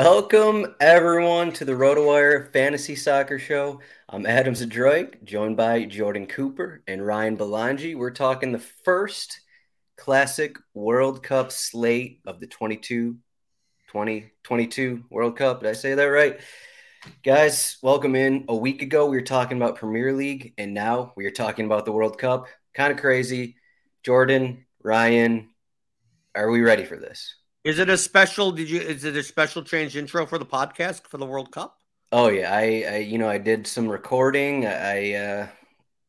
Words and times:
Welcome 0.00 0.76
everyone 0.78 1.50
to 1.54 1.64
the 1.64 1.72
RotoWire 1.72 2.52
Fantasy 2.52 2.94
Soccer 2.94 3.36
Show. 3.36 3.80
I'm 4.08 4.26
Adam 4.26 4.54
Zdroik, 4.54 5.24
joined 5.24 5.56
by 5.56 5.86
Jordan 5.86 6.28
Cooper 6.28 6.84
and 6.86 7.04
Ryan 7.04 7.36
Belangi. 7.36 7.96
We're 7.96 8.12
talking 8.12 8.52
the 8.52 8.60
first 8.60 9.40
classic 9.96 10.56
World 10.72 11.24
Cup 11.24 11.50
slate 11.50 12.20
of 12.28 12.38
the 12.38 12.46
22 12.46 13.16
2022 13.88 15.02
World 15.10 15.36
Cup. 15.36 15.62
Did 15.62 15.70
I 15.70 15.72
say 15.72 15.94
that 15.94 16.04
right? 16.04 16.38
Guys, 17.24 17.78
welcome 17.82 18.14
in. 18.14 18.44
A 18.48 18.54
week 18.54 18.82
ago, 18.82 19.06
we 19.06 19.16
were 19.16 19.22
talking 19.22 19.56
about 19.56 19.78
Premier 19.78 20.12
League, 20.12 20.54
and 20.58 20.74
now 20.74 21.12
we 21.16 21.26
are 21.26 21.32
talking 21.32 21.66
about 21.66 21.84
the 21.84 21.92
World 21.92 22.18
Cup. 22.18 22.46
Kind 22.72 22.92
of 22.92 23.00
crazy. 23.00 23.56
Jordan, 24.04 24.64
Ryan, 24.80 25.50
are 26.36 26.48
we 26.48 26.60
ready 26.60 26.84
for 26.84 26.96
this? 26.96 27.34
Is 27.64 27.78
it 27.78 27.88
a 27.88 27.96
special? 27.96 28.52
Did 28.52 28.70
you? 28.70 28.80
Is 28.80 29.04
it 29.04 29.16
a 29.16 29.22
special 29.22 29.62
change 29.62 29.96
intro 29.96 30.26
for 30.26 30.38
the 30.38 30.46
podcast 30.46 31.06
for 31.06 31.18
the 31.18 31.26
World 31.26 31.50
Cup? 31.52 31.76
Oh 32.12 32.28
yeah, 32.28 32.52
I, 32.52 32.84
I 32.88 32.96
you 32.98 33.18
know 33.18 33.28
I 33.28 33.38
did 33.38 33.66
some 33.66 33.88
recording. 33.88 34.66
I 34.66 35.14
uh, 35.14 35.46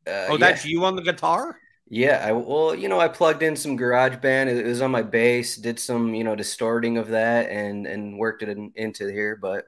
uh 0.08 0.28
oh, 0.30 0.38
that's 0.38 0.66
yeah. 0.66 0.72
you 0.72 0.86
on 0.86 0.96
the 0.96 1.02
guitar. 1.02 1.58
Yeah, 1.90 2.24
I 2.24 2.32
well, 2.34 2.76
you 2.76 2.88
know, 2.88 3.00
I 3.00 3.08
plugged 3.08 3.42
in 3.42 3.56
some 3.56 3.78
GarageBand. 3.78 4.48
It 4.48 4.66
was 4.66 4.82
on 4.82 4.92
my 4.92 5.02
bass. 5.02 5.56
Did 5.56 5.80
some, 5.80 6.14
you 6.14 6.24
know, 6.24 6.36
distorting 6.36 6.98
of 6.98 7.08
that, 7.10 7.50
and 7.50 7.88
and 7.88 8.18
worked 8.18 8.44
it 8.44 8.50
in, 8.50 8.72
into 8.76 9.12
here. 9.12 9.36
But 9.36 9.66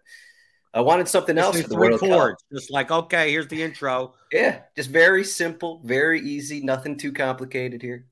I 0.71 0.81
wanted 0.81 1.07
something 1.07 1.35
just 1.35 1.45
else 1.45 1.61
for 1.63 1.67
the 1.67 1.75
World 1.75 1.99
chords. 1.99 2.43
Cup. 2.43 2.59
Just 2.59 2.71
like, 2.71 2.91
okay, 2.91 3.31
here's 3.31 3.47
the 3.47 3.63
intro. 3.63 4.13
Yeah, 4.31 4.61
just 4.77 4.91
very 4.91 5.23
simple, 5.23 5.81
very 5.83 6.21
easy, 6.21 6.61
nothing 6.61 6.95
too 6.95 7.11
complicated 7.11 7.81
here. 7.81 8.05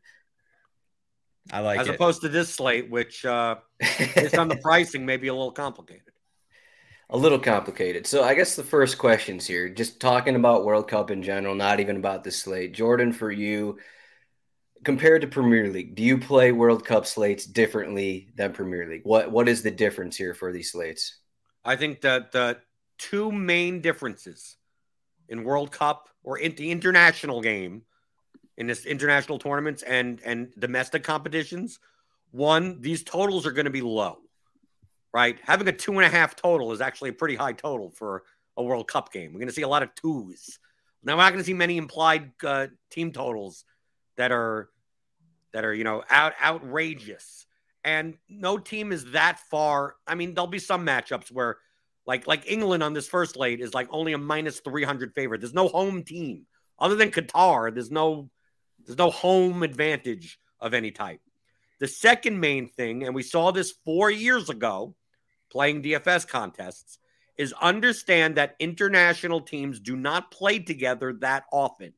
I 1.51 1.61
like 1.61 1.79
as 1.79 1.88
it. 1.88 1.95
opposed 1.95 2.22
to 2.22 2.29
this 2.29 2.53
slate, 2.53 2.89
which 2.89 3.25
uh, 3.25 3.55
based 3.79 4.38
on 4.38 4.47
the 4.47 4.55
pricing, 4.61 5.05
may 5.05 5.17
be 5.17 5.27
a 5.27 5.33
little 5.33 5.51
complicated. 5.51 6.03
A 7.09 7.17
little 7.17 7.39
complicated. 7.39 8.05
So 8.05 8.23
I 8.23 8.35
guess 8.35 8.55
the 8.55 8.63
first 8.63 9.00
questions 9.00 9.47
here, 9.47 9.67
just 9.67 10.00
talking 10.00 10.35
about 10.35 10.63
World 10.63 10.88
Cup 10.88 11.09
in 11.09 11.23
general, 11.23 11.55
not 11.55 11.79
even 11.79 11.97
about 11.97 12.23
the 12.23 12.31
slate. 12.31 12.73
Jordan, 12.73 13.13
for 13.13 13.31
you, 13.31 13.79
compared 14.83 15.22
to 15.22 15.27
Premier 15.27 15.69
League, 15.72 15.95
do 15.95 16.03
you 16.03 16.19
play 16.19 16.51
World 16.51 16.85
Cup 16.85 17.07
slates 17.07 17.45
differently 17.45 18.29
than 18.35 18.53
Premier 18.53 18.88
League? 18.88 19.01
What 19.03 19.31
what 19.31 19.50
is 19.50 19.63
the 19.63 19.71
difference 19.71 20.17
here 20.17 20.35
for 20.35 20.51
these 20.51 20.71
slates? 20.71 21.17
I 21.66 21.75
think 21.75 22.01
that 22.01 22.31
the 22.31 22.59
two 23.00 23.31
main 23.31 23.81
differences 23.81 24.57
in 25.27 25.44
World 25.44 25.71
Cup 25.71 26.09
or 26.23 26.38
in 26.38 26.56
the 26.56 26.71
international 26.71 27.41
game 27.41 27.83
in 28.59 28.68
this 28.68 28.86
international 28.86 29.40
tournaments 29.40 29.81
and 29.84 30.22
and 30.24 30.53
domestic 30.59 31.03
competitions. 31.03 31.80
One, 32.31 32.80
these 32.81 33.03
totals 33.03 33.47
are 33.47 33.52
going 33.52 33.66
to 33.66 33.72
be 33.72 33.81
low, 33.81 34.18
right? 35.12 35.40
Having 35.42 35.70
a 35.70 35.72
two 35.72 35.94
and 35.94 36.06
a 36.06 36.09
half 36.09 36.36
total 36.36 36.72
is 36.72 36.81
actually 36.81 37.09
a 37.09 37.14
pretty 37.14 37.36
high 37.36 37.53
total 37.53 37.90
for 37.90 38.24
a 38.56 38.62
World 38.62 38.88
Cup 38.88 39.12
game. 39.12 39.34
We're 39.34 39.40
going 39.40 39.48
to 39.48 39.53
see 39.53 39.64
a 39.64 39.68
lot 39.68 39.81
of 39.81 39.96
twos. 39.96 40.59
Now, 41.02 41.16
we're 41.16 41.24
not 41.24 41.30
going 41.31 41.42
to 41.42 41.46
see 41.46 41.53
many 41.53 41.78
implied 41.78 42.31
uh, 42.44 42.68
team 42.92 43.12
totals 43.14 43.64
that 44.18 44.31
are 44.31 44.69
that 45.53 45.66
are 45.66 45.74
you 45.74 45.86
know 45.86 46.03
out 46.09 46.34
outrageous. 46.44 47.48
And 47.86 48.16
no 48.28 48.58
team 48.58 48.92
is 48.92 49.12
that 49.12 49.40
far. 49.50 49.96
I 50.06 50.14
mean, 50.14 50.34
there'll 50.34 50.48
be 50.48 50.59
some 50.59 50.86
matchups 50.86 51.31
where, 51.31 51.59
like 52.06 52.28
like 52.28 52.52
England 52.52 52.84
on 52.84 52.92
this 52.92 53.08
first 53.08 53.38
late 53.38 53.62
is 53.62 53.74
like 53.74 53.88
only 53.90 54.12
a 54.12 54.18
minus 54.18 54.59
three 54.59 54.84
hundred 54.84 55.16
favorite. 55.16 55.40
There's 55.40 55.53
no 55.53 55.69
home 55.69 56.03
team 56.03 56.46
other 56.78 56.96
than 56.96 57.09
Qatar. 57.09 57.74
There's 57.74 57.90
no 57.90 58.30
there's 58.89 58.97
no 58.97 59.11
home 59.11 59.61
advantage 59.61 60.39
of 60.59 60.73
any 60.73 60.89
type. 60.89 61.22
The 61.79 61.88
second 61.88 62.39
main 62.39 62.67
thing, 62.67 63.03
and 63.03 63.13
we 63.13 63.22
saw 63.22 63.51
this 63.51 63.72
four 63.85 64.09
years 64.09 64.50
ago 64.50 64.95
playing 65.51 65.83
DFS 65.83 66.27
contests, 66.27 66.97
is 67.38 67.53
understand 67.61 68.35
that 68.35 68.55
international 68.57 69.41
teams 69.41 69.79
do 69.79 69.95
not 69.95 70.31
play 70.31 70.57
together 70.57 71.13
that 71.13 71.44
often, 71.53 71.94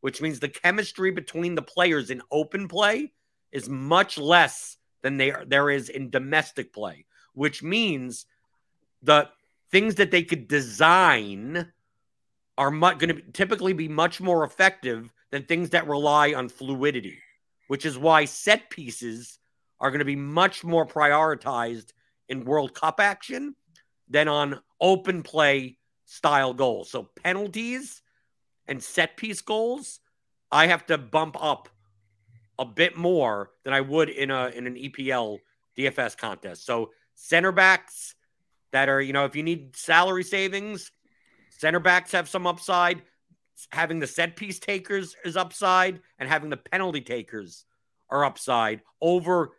which 0.00 0.20
means 0.20 0.40
the 0.40 0.48
chemistry 0.48 1.12
between 1.12 1.54
the 1.54 1.62
players 1.62 2.10
in 2.10 2.20
open 2.32 2.66
play 2.66 3.12
is 3.52 3.68
much 3.68 4.18
less 4.18 4.76
than 5.02 5.18
there, 5.18 5.44
there 5.46 5.70
is 5.70 5.88
in 5.88 6.10
domestic 6.10 6.72
play, 6.72 7.06
which 7.34 7.62
means 7.62 8.26
the 9.04 9.28
things 9.70 9.94
that 9.94 10.10
they 10.10 10.24
could 10.24 10.48
design 10.48 11.72
are 12.58 12.72
mu- 12.72 12.96
going 12.96 13.14
to 13.14 13.22
typically 13.32 13.72
be 13.72 13.86
much 13.86 14.20
more 14.20 14.42
effective 14.42 15.12
than 15.34 15.42
things 15.42 15.70
that 15.70 15.88
rely 15.88 16.32
on 16.32 16.48
fluidity, 16.48 17.18
which 17.66 17.84
is 17.84 17.98
why 17.98 18.24
set 18.24 18.70
pieces 18.70 19.40
are 19.80 19.90
going 19.90 19.98
to 19.98 20.04
be 20.04 20.14
much 20.14 20.62
more 20.62 20.86
prioritized 20.86 21.86
in 22.28 22.44
World 22.44 22.72
Cup 22.72 23.00
action 23.00 23.56
than 24.08 24.28
on 24.28 24.60
open 24.80 25.24
play 25.24 25.76
style 26.04 26.54
goals. 26.54 26.88
So 26.88 27.08
penalties 27.20 28.00
and 28.68 28.80
set 28.80 29.16
piece 29.16 29.40
goals, 29.40 29.98
I 30.52 30.68
have 30.68 30.86
to 30.86 30.98
bump 30.98 31.36
up 31.42 31.68
a 32.56 32.64
bit 32.64 32.96
more 32.96 33.50
than 33.64 33.74
I 33.74 33.80
would 33.80 34.10
in 34.10 34.30
a 34.30 34.50
in 34.50 34.68
an 34.68 34.76
EPL 34.76 35.38
DFS 35.76 36.16
contest. 36.16 36.64
So 36.64 36.92
center 37.16 37.50
backs 37.50 38.14
that 38.70 38.88
are, 38.88 39.00
you 39.00 39.12
know, 39.12 39.24
if 39.24 39.34
you 39.34 39.42
need 39.42 39.74
salary 39.74 40.22
savings, 40.22 40.92
center 41.50 41.80
backs 41.80 42.12
have 42.12 42.28
some 42.28 42.46
upside 42.46 43.02
having 43.70 43.98
the 43.98 44.06
set 44.06 44.36
piece 44.36 44.58
takers 44.58 45.16
is 45.24 45.36
upside 45.36 46.00
and 46.18 46.28
having 46.28 46.50
the 46.50 46.56
penalty 46.56 47.00
takers 47.00 47.64
are 48.10 48.24
upside 48.24 48.82
over 49.00 49.52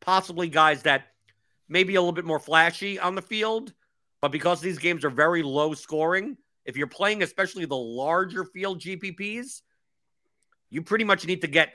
possibly 0.00 0.48
guys 0.48 0.82
that 0.82 1.06
maybe 1.68 1.94
a 1.94 2.00
little 2.00 2.12
bit 2.12 2.24
more 2.24 2.40
flashy 2.40 2.98
on 2.98 3.14
the 3.14 3.22
field, 3.22 3.72
but 4.20 4.32
because 4.32 4.60
these 4.60 4.78
games 4.78 5.04
are 5.04 5.10
very 5.10 5.42
low 5.42 5.74
scoring, 5.74 6.36
if 6.64 6.76
you're 6.76 6.86
playing 6.86 7.22
especially 7.22 7.64
the 7.64 7.76
larger 7.76 8.44
field 8.44 8.80
GPPs, 8.80 9.62
you 10.70 10.82
pretty 10.82 11.04
much 11.04 11.26
need 11.26 11.42
to 11.42 11.48
get 11.48 11.74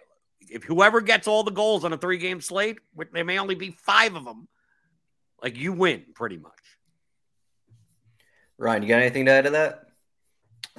if 0.50 0.64
whoever 0.64 1.02
gets 1.02 1.28
all 1.28 1.44
the 1.44 1.52
goals 1.52 1.84
on 1.84 1.94
a 1.94 1.98
three 1.98 2.18
game 2.18 2.42
slate, 2.42 2.78
which 2.94 3.10
there 3.12 3.26
may 3.26 3.40
only 3.40 3.56
be 3.56 3.72
five 3.72 4.16
of 4.16 4.24
them, 4.24 4.48
like 5.42 5.58
you 5.58 5.74
win 5.74 6.06
pretty 6.14 6.38
much. 6.38 6.54
Ryan, 8.58 8.84
you 8.84 8.90
got 8.90 9.02
anything 9.02 9.26
to 9.26 9.32
add 9.32 9.46
to 9.46 9.50
that? 9.52 9.84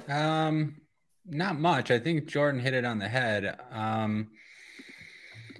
Um, 0.07 0.81
not 1.29 1.59
much. 1.59 1.91
I 1.91 1.99
think 1.99 2.25
Jordan 2.27 2.59
hit 2.59 2.73
it 2.73 2.85
on 2.85 2.99
the 2.99 3.07
head. 3.07 3.57
Um, 3.71 4.29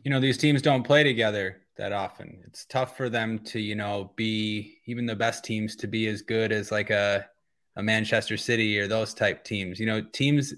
you 0.03 0.11
know, 0.11 0.19
these 0.19 0.37
teams 0.37 0.61
don't 0.61 0.83
play 0.83 1.03
together 1.03 1.61
that 1.77 1.91
often. 1.91 2.41
It's 2.45 2.65
tough 2.65 2.97
for 2.97 3.09
them 3.09 3.39
to, 3.39 3.59
you 3.59 3.75
know, 3.75 4.11
be 4.15 4.79
even 4.85 5.05
the 5.05 5.15
best 5.15 5.43
teams 5.43 5.75
to 5.77 5.87
be 5.87 6.07
as 6.07 6.21
good 6.21 6.51
as 6.51 6.71
like 6.71 6.89
a 6.89 7.25
a 7.75 7.83
Manchester 7.83 8.35
City 8.35 8.77
or 8.79 8.87
those 8.87 9.13
type 9.13 9.43
teams. 9.43 9.79
You 9.79 9.85
know, 9.85 10.01
teams 10.01 10.53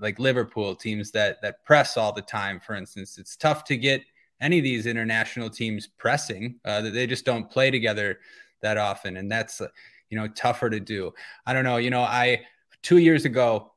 like 0.00 0.18
Liverpool, 0.18 0.74
teams 0.74 1.10
that 1.12 1.40
that 1.42 1.64
press 1.64 1.96
all 1.96 2.12
the 2.12 2.22
time. 2.22 2.60
For 2.60 2.74
instance, 2.74 3.18
it's 3.18 3.36
tough 3.36 3.64
to 3.64 3.76
get 3.76 4.02
any 4.40 4.58
of 4.58 4.64
these 4.64 4.86
international 4.86 5.48
teams 5.48 5.86
pressing. 5.86 6.56
Uh, 6.64 6.82
they 6.82 7.06
just 7.06 7.24
don't 7.24 7.50
play 7.50 7.70
together 7.70 8.18
that 8.60 8.76
often, 8.76 9.16
and 9.16 9.30
that's 9.30 9.62
you 10.10 10.18
know 10.18 10.28
tougher 10.28 10.68
to 10.68 10.80
do. 10.80 11.12
I 11.46 11.52
don't 11.52 11.64
know. 11.64 11.78
You 11.78 11.90
know, 11.90 12.02
I 12.02 12.42
two 12.82 12.98
years 12.98 13.24
ago, 13.24 13.71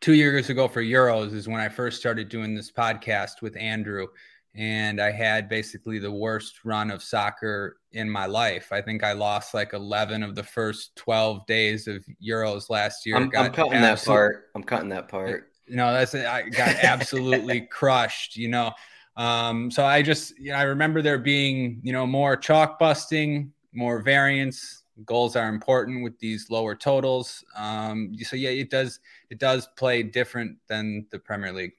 two 0.00 0.14
years 0.14 0.50
ago 0.50 0.68
for 0.68 0.82
Euros 0.82 1.34
is 1.34 1.48
when 1.48 1.60
I 1.60 1.68
first 1.68 1.98
started 1.98 2.28
doing 2.28 2.54
this 2.54 2.70
podcast 2.70 3.42
with 3.42 3.56
Andrew 3.56 4.06
and 4.54 5.00
I 5.00 5.10
had 5.10 5.48
basically 5.48 5.98
the 5.98 6.10
worst 6.10 6.64
run 6.64 6.90
of 6.90 7.02
soccer 7.02 7.78
in 7.92 8.08
my 8.08 8.26
life. 8.26 8.68
I 8.70 8.80
think 8.80 9.02
I 9.02 9.12
lost 9.12 9.52
like 9.52 9.72
11 9.72 10.22
of 10.22 10.34
the 10.34 10.44
first 10.44 10.94
12 10.96 11.44
days 11.46 11.88
of 11.88 12.04
Euros 12.24 12.70
last 12.70 13.04
year. 13.04 13.16
I'm, 13.16 13.30
I'm 13.36 13.52
cutting 13.52 13.80
that 13.80 14.04
part. 14.04 14.50
I'm 14.54 14.62
cutting 14.62 14.90
that 14.90 15.08
part. 15.08 15.50
No, 15.68 15.92
that's 15.92 16.14
I 16.14 16.48
got 16.50 16.68
absolutely 16.82 17.62
crushed. 17.62 18.36
You 18.36 18.48
know, 18.48 18.72
um, 19.16 19.70
so 19.70 19.84
I 19.84 20.02
just 20.02 20.38
you 20.38 20.52
know, 20.52 20.58
I 20.58 20.62
remember 20.62 21.02
there 21.02 21.18
being 21.18 21.80
you 21.82 21.92
know 21.92 22.06
more 22.06 22.36
chalk 22.36 22.78
busting, 22.78 23.52
more 23.72 24.00
variance. 24.02 24.83
Goals 25.04 25.34
are 25.36 25.48
important 25.48 26.04
with 26.04 26.18
these 26.18 26.50
lower 26.50 26.74
totals. 26.74 27.44
Um, 27.56 28.14
so 28.22 28.36
yeah, 28.36 28.50
it 28.50 28.70
does 28.70 29.00
it 29.30 29.38
does 29.38 29.68
play 29.76 30.02
different 30.02 30.58
than 30.68 31.06
the 31.10 31.18
Premier 31.18 31.52
League. 31.52 31.72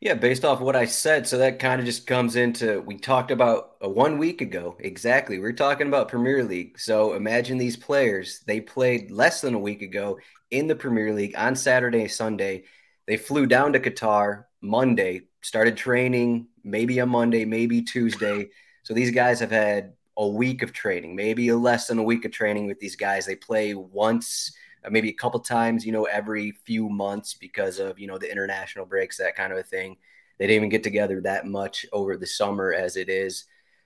Yeah, 0.00 0.14
based 0.14 0.44
off 0.44 0.60
what 0.60 0.74
I 0.74 0.86
said, 0.86 1.28
so 1.28 1.38
that 1.38 1.60
kind 1.60 1.78
of 1.78 1.86
just 1.86 2.08
comes 2.08 2.34
into 2.34 2.80
we 2.80 2.96
talked 2.96 3.30
about 3.30 3.76
a 3.80 3.88
one 3.88 4.18
week 4.18 4.40
ago. 4.40 4.76
Exactly. 4.80 5.38
We 5.38 5.46
are 5.46 5.52
talking 5.52 5.86
about 5.86 6.08
Premier 6.08 6.42
League. 6.42 6.80
So 6.80 7.12
imagine 7.12 7.58
these 7.58 7.76
players, 7.76 8.40
they 8.46 8.60
played 8.60 9.12
less 9.12 9.40
than 9.40 9.54
a 9.54 9.60
week 9.60 9.82
ago 9.82 10.18
in 10.50 10.66
the 10.66 10.74
Premier 10.74 11.14
League 11.14 11.36
on 11.36 11.54
Saturday, 11.54 12.08
Sunday. 12.08 12.64
They 13.06 13.16
flew 13.16 13.46
down 13.46 13.74
to 13.74 13.80
Qatar 13.80 14.44
Monday, 14.60 15.22
started 15.42 15.76
training 15.76 16.48
maybe 16.64 16.98
a 16.98 17.06
Monday, 17.06 17.44
maybe 17.44 17.82
Tuesday. 17.82 18.48
So 18.82 18.94
these 18.94 19.10
guys 19.10 19.40
have 19.40 19.50
had 19.50 19.94
a 20.16 20.26
week 20.26 20.62
of 20.62 20.72
training, 20.72 21.16
maybe 21.16 21.50
less 21.52 21.86
than 21.86 21.98
a 21.98 22.02
week 22.02 22.24
of 22.24 22.32
training 22.32 22.66
with 22.66 22.78
these 22.80 22.96
guys. 22.96 23.24
They 23.24 23.36
play 23.36 23.74
once 23.74 24.52
uh, 24.84 24.90
maybe 24.90 25.08
a 25.08 25.14
couple 25.14 25.40
times, 25.40 25.86
you 25.86 25.92
know, 25.92 26.04
every 26.04 26.52
few 26.64 26.88
months 26.88 27.34
because 27.34 27.78
of, 27.78 27.98
you 27.98 28.06
know, 28.06 28.18
the 28.18 28.30
international 28.30 28.84
breaks, 28.86 29.18
that 29.18 29.36
kind 29.36 29.52
of 29.52 29.58
a 29.58 29.62
thing. 29.62 29.96
They 30.38 30.46
didn't 30.46 30.56
even 30.56 30.68
get 30.68 30.82
together 30.82 31.20
that 31.22 31.46
much 31.46 31.86
over 31.92 32.16
the 32.16 32.26
summer 32.26 32.72
as 32.72 32.96
it 32.96 33.08
is. 33.08 33.44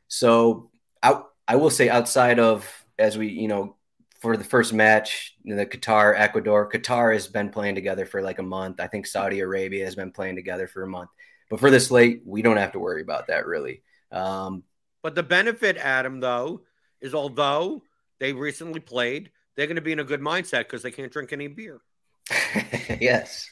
So 0.08 0.70
I, 1.02 1.20
I 1.46 1.56
will 1.56 1.70
say 1.70 1.88
outside 1.88 2.38
of, 2.38 2.68
as 2.98 3.18
we, 3.18 3.28
you 3.28 3.48
know, 3.48 3.76
for 4.20 4.36
the 4.36 4.44
first 4.44 4.72
match, 4.72 5.36
the 5.44 5.66
Qatar, 5.66 6.18
Ecuador, 6.18 6.70
Qatar 6.70 7.12
has 7.12 7.28
been 7.28 7.50
playing 7.50 7.74
together 7.74 8.06
for 8.06 8.22
like 8.22 8.38
a 8.38 8.42
month. 8.42 8.80
I 8.80 8.86
think 8.86 9.06
Saudi 9.06 9.40
Arabia 9.40 9.84
has 9.84 9.94
been 9.94 10.10
playing 10.10 10.36
together 10.36 10.66
for 10.66 10.82
a 10.82 10.88
month. 10.88 11.10
But 11.50 11.60
for 11.60 11.70
this 11.70 11.90
late, 11.90 12.22
we 12.24 12.42
don't 12.42 12.56
have 12.56 12.72
to 12.72 12.78
worry 12.78 13.02
about 13.02 13.28
that 13.28 13.46
really. 13.46 13.82
Um, 14.10 14.64
but 15.06 15.14
the 15.14 15.22
benefit, 15.22 15.76
Adam, 15.76 16.18
though, 16.18 16.62
is 17.00 17.14
although 17.14 17.80
they 18.18 18.32
recently 18.32 18.80
played, 18.80 19.30
they're 19.54 19.68
going 19.68 19.76
to 19.76 19.80
be 19.80 19.92
in 19.92 20.00
a 20.00 20.04
good 20.04 20.20
mindset 20.20 20.64
because 20.64 20.82
they 20.82 20.90
can't 20.90 21.12
drink 21.12 21.32
any 21.32 21.46
beer. 21.46 21.80
yes. 23.00 23.48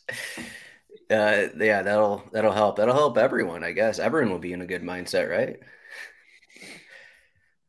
Uh, 1.09 1.47
yeah, 1.57 1.83
that'll 1.83 2.25
that'll 2.33 2.51
help. 2.51 2.75
That'll 2.75 2.93
help 2.93 3.19
everyone, 3.19 3.63
I 3.63 3.71
guess. 3.71 4.01
Everyone 4.01 4.33
will 4.33 4.41
be 4.41 4.53
in 4.53 4.63
a 4.63 4.67
good 4.67 4.83
mindset, 4.83 5.31
right? 5.31 5.61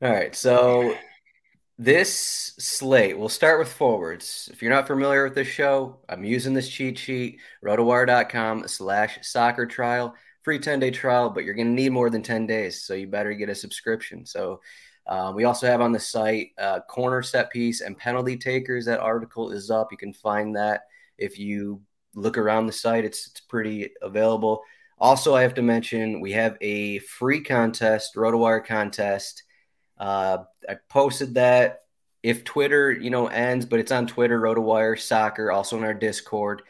All 0.01 0.11
right. 0.11 0.35
So 0.35 0.95
this 1.77 2.55
slate, 2.57 3.19
we'll 3.19 3.29
start 3.29 3.59
with 3.59 3.71
forwards. 3.71 4.49
If 4.51 4.63
you're 4.63 4.73
not 4.73 4.87
familiar 4.87 5.25
with 5.25 5.35
this 5.35 5.47
show, 5.47 5.97
I'm 6.09 6.23
using 6.23 6.55
this 6.55 6.69
cheat 6.69 6.97
sheet, 6.97 7.39
rotowire.com 7.63 8.67
slash 8.67 9.19
soccer 9.21 9.67
trial, 9.67 10.15
free 10.45 10.59
10 10.59 10.79
day 10.79 10.91
trial, 10.91 11.29
but 11.29 11.43
you're 11.43 11.55
going 11.55 11.67
to 11.67 11.73
need 11.73 11.91
more 11.91 12.09
than 12.09 12.21
10 12.21 12.47
days. 12.47 12.83
So 12.83 12.93
you 12.93 13.07
better 13.07 13.33
get 13.33 13.49
a 13.49 13.55
subscription. 13.55 14.25
So 14.25 14.61
um, 15.07 15.35
we 15.35 15.43
also 15.43 15.67
have 15.67 15.81
on 15.81 15.91
the 15.91 15.99
site 15.99 16.51
uh, 16.57 16.79
corner 16.81 17.21
set 17.21 17.51
piece 17.51 17.81
and 17.81 17.97
penalty 17.97 18.37
takers. 18.37 18.85
That 18.85 18.99
article 18.99 19.51
is 19.51 19.71
up. 19.71 19.91
You 19.91 19.97
can 19.97 20.13
find 20.13 20.55
that 20.55 20.83
if 21.17 21.39
you 21.39 21.81
look 22.13 22.37
around 22.37 22.67
the 22.67 22.71
site. 22.71 23.05
It's 23.05 23.27
it's 23.27 23.41
pretty 23.41 23.89
available. 24.01 24.61
Also, 24.97 25.35
I 25.35 25.41
have 25.41 25.55
to 25.55 25.61
mention 25.61 26.21
we 26.21 26.31
have 26.33 26.57
a 26.61 26.99
free 26.99 27.41
contest, 27.41 28.15
RotoWire 28.15 28.65
contest. 28.65 29.43
Uh, 29.97 30.37
I 30.69 30.77
posted 30.89 31.33
that 31.35 31.81
if 32.23 32.43
Twitter, 32.43 32.91
you 32.91 33.09
know, 33.09 33.27
ends, 33.27 33.65
but 33.65 33.79
it's 33.79 33.91
on 33.91 34.07
Twitter, 34.07 34.39
RotoWire 34.39 34.99
Soccer, 34.99 35.51
also 35.51 35.77
in 35.77 35.83
our 35.83 35.93
Discord. 35.93 36.61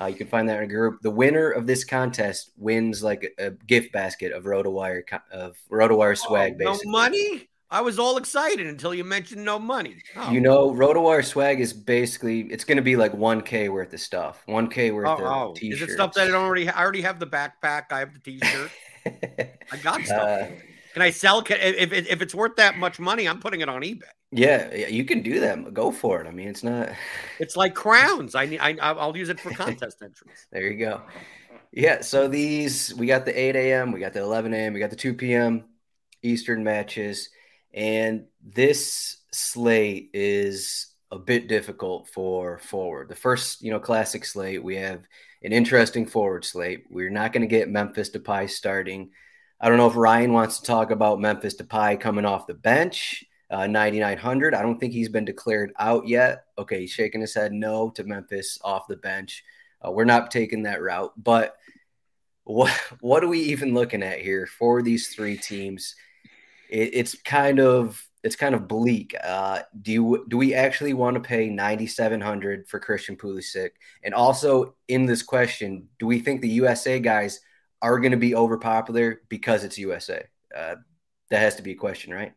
Uh, 0.00 0.06
you 0.06 0.16
can 0.16 0.26
find 0.26 0.48
that 0.48 0.58
in 0.58 0.64
a 0.64 0.66
group. 0.66 1.00
The 1.02 1.10
winner 1.10 1.50
of 1.50 1.66
this 1.66 1.84
contest 1.84 2.50
wins 2.56 3.02
like 3.02 3.32
a, 3.38 3.46
a 3.46 3.50
gift 3.50 3.92
basket 3.92 4.32
of 4.32 4.44
RotoWire 4.44 5.02
of 5.30 5.56
RotoWire 5.70 6.18
swag. 6.18 6.54
Oh, 6.54 6.58
basically, 6.58 6.92
no 6.92 6.98
money. 6.98 7.48
I 7.70 7.80
was 7.80 7.98
all 7.98 8.18
excited 8.18 8.66
until 8.66 8.94
you 8.94 9.02
mentioned 9.02 9.44
no 9.44 9.58
money. 9.58 9.96
Oh. 10.16 10.30
You 10.30 10.40
know, 10.40 10.70
RotoWire 10.70 11.24
swag 11.24 11.60
is 11.60 11.72
basically 11.72 12.42
it's 12.42 12.64
going 12.64 12.76
to 12.76 12.82
be 12.82 12.96
like 12.96 13.12
1K 13.12 13.68
worth 13.68 13.92
of 13.92 14.00
stuff. 14.00 14.44
1K 14.48 14.94
worth 14.94 15.08
oh, 15.08 15.14
of 15.14 15.20
oh. 15.20 15.54
t-shirts. 15.54 15.82
Is 15.82 15.88
it 15.90 15.94
stuff 15.94 16.12
that 16.14 16.30
I 16.30 16.34
already? 16.34 16.68
I 16.68 16.80
already 16.80 17.02
have 17.02 17.18
the 17.18 17.26
backpack. 17.26 17.84
I 17.90 18.00
have 18.00 18.12
the 18.12 18.20
t-shirt. 18.20 18.70
I 19.72 19.76
got 19.82 20.02
stuff. 20.02 20.22
Uh, 20.22 20.46
can 20.94 21.02
I 21.02 21.10
sell? 21.10 21.42
Can, 21.42 21.58
if, 21.60 21.92
if 21.92 22.22
it's 22.22 22.34
worth 22.34 22.54
that 22.56 22.78
much 22.78 23.00
money, 23.00 23.28
I'm 23.28 23.40
putting 23.40 23.60
it 23.60 23.68
on 23.68 23.82
eBay. 23.82 24.02
Yeah, 24.30 24.72
you 24.74 25.04
can 25.04 25.22
do 25.22 25.40
that. 25.40 25.74
Go 25.74 25.90
for 25.90 26.20
it. 26.20 26.26
I 26.26 26.30
mean, 26.30 26.48
it's 26.48 26.62
not. 26.62 26.90
It's 27.40 27.56
like 27.56 27.74
crowns. 27.74 28.36
I 28.36 28.46
need. 28.46 28.60
I 28.60 28.76
I'll 28.78 29.16
use 29.16 29.28
it 29.28 29.40
for 29.40 29.50
contest 29.64 30.00
entries. 30.02 30.46
There 30.52 30.62
you 30.62 30.78
go. 30.78 31.02
Yeah. 31.72 32.00
So 32.00 32.28
these 32.28 32.94
we 32.94 33.06
got 33.06 33.24
the 33.24 33.38
8 33.38 33.56
a.m. 33.56 33.90
We 33.90 33.98
got 33.98 34.12
the 34.12 34.20
11 34.20 34.54
a.m. 34.54 34.72
We 34.72 34.78
got 34.78 34.90
the 34.90 34.96
2 34.96 35.14
p.m. 35.14 35.64
Eastern 36.22 36.62
matches. 36.62 37.28
And 37.74 38.26
this 38.40 39.18
slate 39.32 40.10
is 40.14 40.94
a 41.10 41.18
bit 41.18 41.48
difficult 41.48 42.08
for 42.08 42.58
forward. 42.58 43.08
The 43.08 43.16
first, 43.16 43.62
you 43.62 43.72
know, 43.72 43.80
classic 43.80 44.24
slate, 44.24 44.62
we 44.62 44.76
have 44.76 45.00
an 45.42 45.52
interesting 45.52 46.06
forward 46.06 46.44
slate. 46.44 46.84
We're 46.88 47.10
not 47.10 47.32
going 47.32 47.42
to 47.42 47.48
get 47.48 47.68
Memphis 47.68 48.10
Depay 48.10 48.48
starting. 48.48 49.10
I 49.64 49.68
don't 49.68 49.78
know 49.78 49.86
if 49.86 49.96
Ryan 49.96 50.34
wants 50.34 50.58
to 50.58 50.66
talk 50.66 50.90
about 50.90 51.22
Memphis 51.22 51.56
Depay 51.56 51.98
coming 51.98 52.26
off 52.26 52.46
the 52.46 52.52
bench, 52.52 53.24
uh, 53.50 53.66
9,900. 53.66 54.54
I 54.54 54.60
don't 54.60 54.78
think 54.78 54.92
he's 54.92 55.08
been 55.08 55.24
declared 55.24 55.72
out 55.78 56.06
yet. 56.06 56.44
Okay, 56.58 56.80
he's 56.80 56.90
shaking 56.90 57.22
his 57.22 57.32
head 57.32 57.50
no 57.50 57.88
to 57.92 58.04
Memphis 58.04 58.58
off 58.62 58.86
the 58.88 58.96
bench. 58.96 59.42
Uh, 59.82 59.90
we're 59.90 60.04
not 60.04 60.30
taking 60.30 60.64
that 60.64 60.82
route. 60.82 61.14
But 61.16 61.56
what 62.44 62.70
what 63.00 63.24
are 63.24 63.28
we 63.28 63.40
even 63.40 63.72
looking 63.72 64.02
at 64.02 64.20
here 64.20 64.46
for 64.46 64.82
these 64.82 65.08
three 65.08 65.38
teams? 65.38 65.94
it, 66.68 66.90
it's 66.92 67.14
kind 67.22 67.58
of 67.58 68.06
it's 68.22 68.36
kind 68.36 68.54
of 68.54 68.68
bleak. 68.68 69.14
Uh, 69.22 69.60
do 69.80 69.92
you 69.92 70.26
do 70.28 70.36
we 70.36 70.52
actually 70.52 70.92
want 70.92 71.14
to 71.14 71.20
pay 71.20 71.48
ninety 71.48 71.86
seven 71.86 72.20
hundred 72.20 72.68
for 72.68 72.78
Christian 72.78 73.16
Pulisic? 73.16 73.70
And 74.02 74.12
also 74.12 74.74
in 74.88 75.06
this 75.06 75.22
question, 75.22 75.88
do 75.98 76.06
we 76.06 76.20
think 76.20 76.42
the 76.42 76.48
USA 76.48 76.98
guys 77.00 77.40
are 77.84 77.98
going 77.98 78.12
to 78.12 78.16
be 78.16 78.30
overpopular 78.30 79.16
because 79.28 79.62
it's 79.62 79.76
USA? 79.76 80.24
Uh, 80.56 80.76
that 81.28 81.40
has 81.40 81.56
to 81.56 81.62
be 81.62 81.72
a 81.72 81.74
question, 81.74 82.14
right? 82.14 82.32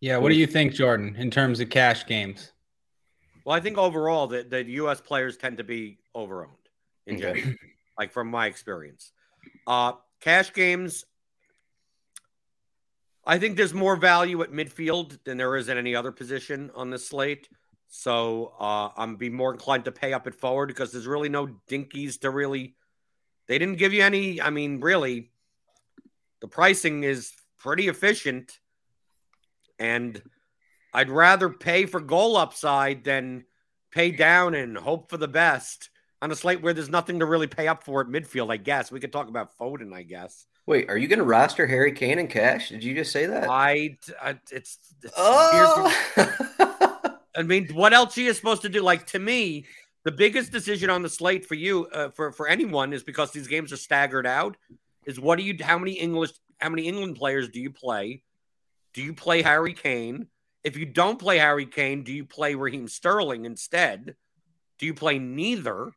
Yeah. 0.00 0.16
What 0.16 0.30
do 0.30 0.36
you 0.36 0.46
think, 0.46 0.72
Jordan, 0.72 1.16
in 1.18 1.30
terms 1.30 1.60
of 1.60 1.68
cash 1.68 2.06
games? 2.06 2.52
Well, 3.44 3.54
I 3.54 3.60
think 3.60 3.76
overall 3.76 4.26
the, 4.26 4.42
the 4.42 4.64
U.S. 4.64 5.02
players 5.02 5.36
tend 5.36 5.58
to 5.58 5.64
be 5.64 5.98
overowned 6.16 6.48
in 7.06 7.16
okay. 7.16 7.40
general, 7.40 7.54
like 7.98 8.10
from 8.12 8.28
my 8.28 8.46
experience. 8.46 9.12
Uh, 9.66 9.92
cash 10.20 10.52
games, 10.54 11.04
I 13.26 13.38
think 13.38 13.58
there's 13.58 13.74
more 13.74 13.96
value 13.96 14.40
at 14.42 14.50
midfield 14.50 15.18
than 15.24 15.36
there 15.36 15.56
is 15.56 15.68
at 15.68 15.76
any 15.76 15.94
other 15.94 16.10
position 16.10 16.70
on 16.74 16.88
the 16.88 16.98
slate. 16.98 17.50
So 17.88 18.54
uh, 18.58 18.88
I'm 18.96 19.16
be 19.16 19.28
more 19.28 19.52
inclined 19.52 19.84
to 19.84 19.92
pay 19.92 20.14
up 20.14 20.26
at 20.26 20.34
forward 20.34 20.68
because 20.68 20.90
there's 20.90 21.06
really 21.06 21.28
no 21.28 21.48
dinkies 21.68 22.18
to 22.20 22.30
really. 22.30 22.76
They 23.48 23.58
didn't 23.58 23.78
give 23.78 23.92
you 23.92 24.02
any. 24.02 24.40
I 24.40 24.50
mean, 24.50 24.80
really, 24.80 25.30
the 26.40 26.48
pricing 26.48 27.04
is 27.04 27.32
pretty 27.58 27.88
efficient, 27.88 28.58
and 29.78 30.20
I'd 30.92 31.10
rather 31.10 31.48
pay 31.48 31.86
for 31.86 32.00
goal 32.00 32.36
upside 32.36 33.04
than 33.04 33.44
pay 33.90 34.10
down 34.10 34.54
and 34.54 34.76
hope 34.76 35.10
for 35.10 35.16
the 35.16 35.28
best 35.28 35.90
on 36.22 36.30
a 36.30 36.36
slate 36.36 36.62
where 36.62 36.72
there's 36.72 36.88
nothing 36.88 37.20
to 37.20 37.26
really 37.26 37.46
pay 37.46 37.68
up 37.68 37.84
for 37.84 38.00
at 38.00 38.08
midfield. 38.08 38.52
I 38.52 38.56
guess 38.56 38.90
we 38.90 39.00
could 39.00 39.12
talk 39.12 39.28
about 39.28 39.56
Foden. 39.58 39.92
I 39.92 40.02
guess. 40.02 40.46
Wait, 40.66 40.90
are 40.90 40.98
you 40.98 41.06
going 41.06 41.20
to 41.20 41.24
roster 41.24 41.66
Harry 41.66 41.92
Kane 41.92 42.18
in 42.18 42.26
cash? 42.26 42.70
Did 42.70 42.82
you 42.82 42.92
just 42.92 43.12
say 43.12 43.26
that? 43.26 43.48
I, 43.48 43.96
I 44.20 44.30
it's, 44.50 44.78
it's 45.02 45.14
oh. 45.16 45.92
I 47.36 47.42
mean, 47.42 47.68
what 47.68 47.92
else 47.92 48.16
are 48.18 48.22
you 48.22 48.32
supposed 48.32 48.62
to 48.62 48.68
do? 48.68 48.80
Like 48.80 49.06
to 49.08 49.18
me, 49.18 49.66
the 50.06 50.12
biggest 50.12 50.52
decision 50.52 50.88
on 50.88 51.02
the 51.02 51.08
slate 51.08 51.44
for 51.44 51.56
you, 51.56 51.86
uh, 51.86 52.10
for 52.10 52.30
for 52.30 52.46
anyone, 52.46 52.92
is 52.92 53.02
because 53.02 53.32
these 53.32 53.48
games 53.48 53.72
are 53.72 53.76
staggered 53.76 54.24
out. 54.24 54.56
Is 55.04 55.18
what 55.18 55.36
do 55.36 55.42
you? 55.42 55.56
How 55.60 55.78
many 55.78 55.94
English? 55.94 56.30
How 56.58 56.68
many 56.68 56.86
England 56.86 57.16
players 57.16 57.48
do 57.48 57.60
you 57.60 57.72
play? 57.72 58.22
Do 58.94 59.02
you 59.02 59.12
play 59.12 59.42
Harry 59.42 59.74
Kane? 59.74 60.28
If 60.62 60.76
you 60.76 60.86
don't 60.86 61.18
play 61.18 61.38
Harry 61.38 61.66
Kane, 61.66 62.04
do 62.04 62.12
you 62.12 62.24
play 62.24 62.54
Raheem 62.54 62.86
Sterling 62.86 63.46
instead? 63.46 64.14
Do 64.78 64.86
you 64.86 64.94
play 64.94 65.18
neither? 65.18 65.90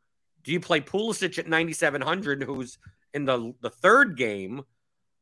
Do 0.44 0.52
you 0.54 0.60
play 0.60 0.82
Pulisic 0.82 1.38
at 1.38 1.48
9,700, 1.48 2.44
who's 2.44 2.80
in 3.14 3.26
the, 3.26 3.54
the 3.62 3.70
third 3.70 4.18
game? 4.18 4.64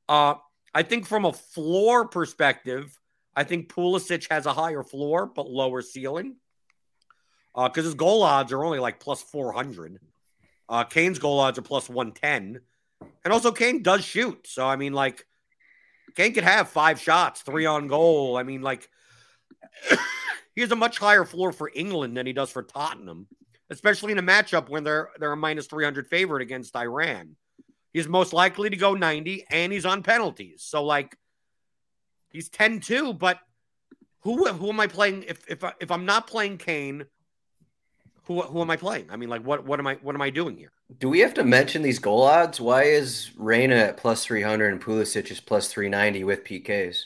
Uh, 0.08 0.36
I 0.74 0.84
think 0.84 1.06
from 1.06 1.26
a 1.26 1.34
floor 1.34 2.08
perspective, 2.08 2.98
I 3.36 3.44
think 3.44 3.70
Pulisic 3.70 4.28
has 4.32 4.46
a 4.46 4.54
higher 4.54 4.84
floor 4.84 5.26
but 5.26 5.50
lower 5.50 5.82
ceiling 5.82 6.38
because 7.58 7.86
uh, 7.86 7.90
his 7.90 7.96
goal 7.96 8.22
odds 8.22 8.52
are 8.52 8.64
only 8.64 8.78
like 8.78 9.00
plus 9.00 9.24
400. 9.24 10.00
Uh, 10.70 10.84
Kane's 10.84 11.18
goal 11.18 11.40
odds 11.40 11.58
are 11.58 11.64
plus 11.64 11.90
110. 11.90 12.62
And 13.24 13.34
also, 13.34 13.52
Kane 13.52 13.82
does 13.82 14.06
shoot. 14.06 14.46
So, 14.48 14.66
I 14.66 14.76
mean, 14.76 14.94
like, 14.94 15.26
Kane 16.16 16.34
could 16.34 16.44
have 16.44 16.70
five 16.70 17.00
shots, 17.02 17.42
three 17.42 17.66
on 17.66 17.88
goal. 17.88 18.38
I 18.38 18.44
mean, 18.44 18.62
like, 18.62 18.90
he 20.56 20.62
has 20.62 20.72
a 20.72 20.76
much 20.76 21.00
higher 21.00 21.26
floor 21.26 21.52
for 21.52 21.72
England 21.74 22.16
than 22.16 22.28
he 22.28 22.34
does 22.34 22.52
for 22.52 22.62
Tottenham, 22.62 23.28
especially 23.72 24.12
in 24.12 24.20
a 24.20 24.24
matchup 24.24 24.70
when 24.70 24.84
they're 24.84 25.10
they're 25.20 25.32
a 25.32 25.38
minus 25.38 25.68
300 25.68 26.08
favorite 26.08 26.42
against 26.42 26.76
Iran. 26.76 27.36
He's 27.92 28.08
most 28.08 28.34
likely 28.34 28.70
to 28.70 28.76
go 28.76 28.94
90 28.94 29.46
and 29.50 29.74
he's 29.74 29.86
on 29.86 30.04
penalties. 30.04 30.64
So 30.64 30.84
like 30.84 31.18
he's 32.30 32.50
10-2, 32.50 33.18
but 33.18 33.40
who 34.22 34.48
who 34.48 34.70
am 34.70 34.80
I 34.80 34.88
playing 34.88 35.24
if 35.28 35.40
if 35.48 35.64
if 35.80 35.92
I'm 35.92 36.06
not 36.06 36.28
playing 36.28 36.58
Kane, 36.58 37.06
who 38.28 38.42
who 38.42 38.62
am 38.62 38.70
I 38.70 38.76
playing? 38.76 39.08
I 39.10 39.16
mean 39.16 39.30
like 39.30 39.42
what 39.42 39.66
what 39.66 39.80
am 39.80 39.88
I 39.88 39.96
what 40.02 40.14
am 40.14 40.22
I 40.22 40.30
doing 40.30 40.58
here? 40.58 40.72
Do 41.00 41.10
we 41.10 41.20
have 41.20 41.34
to 41.36 41.44
mention 41.44 41.82
these 41.82 42.00
goal 42.00 42.24
odds? 42.24 42.60
Why 42.60 42.84
is 42.84 43.32
Reyna 43.38 43.76
at 43.76 43.98
plus 43.98 44.26
300 44.26 44.72
and 44.72 44.82
Pulisic 44.82 45.32
is 45.32 45.40
plus 45.40 45.72
390 45.72 46.24
with 46.24 46.44
PKs? 46.44 46.98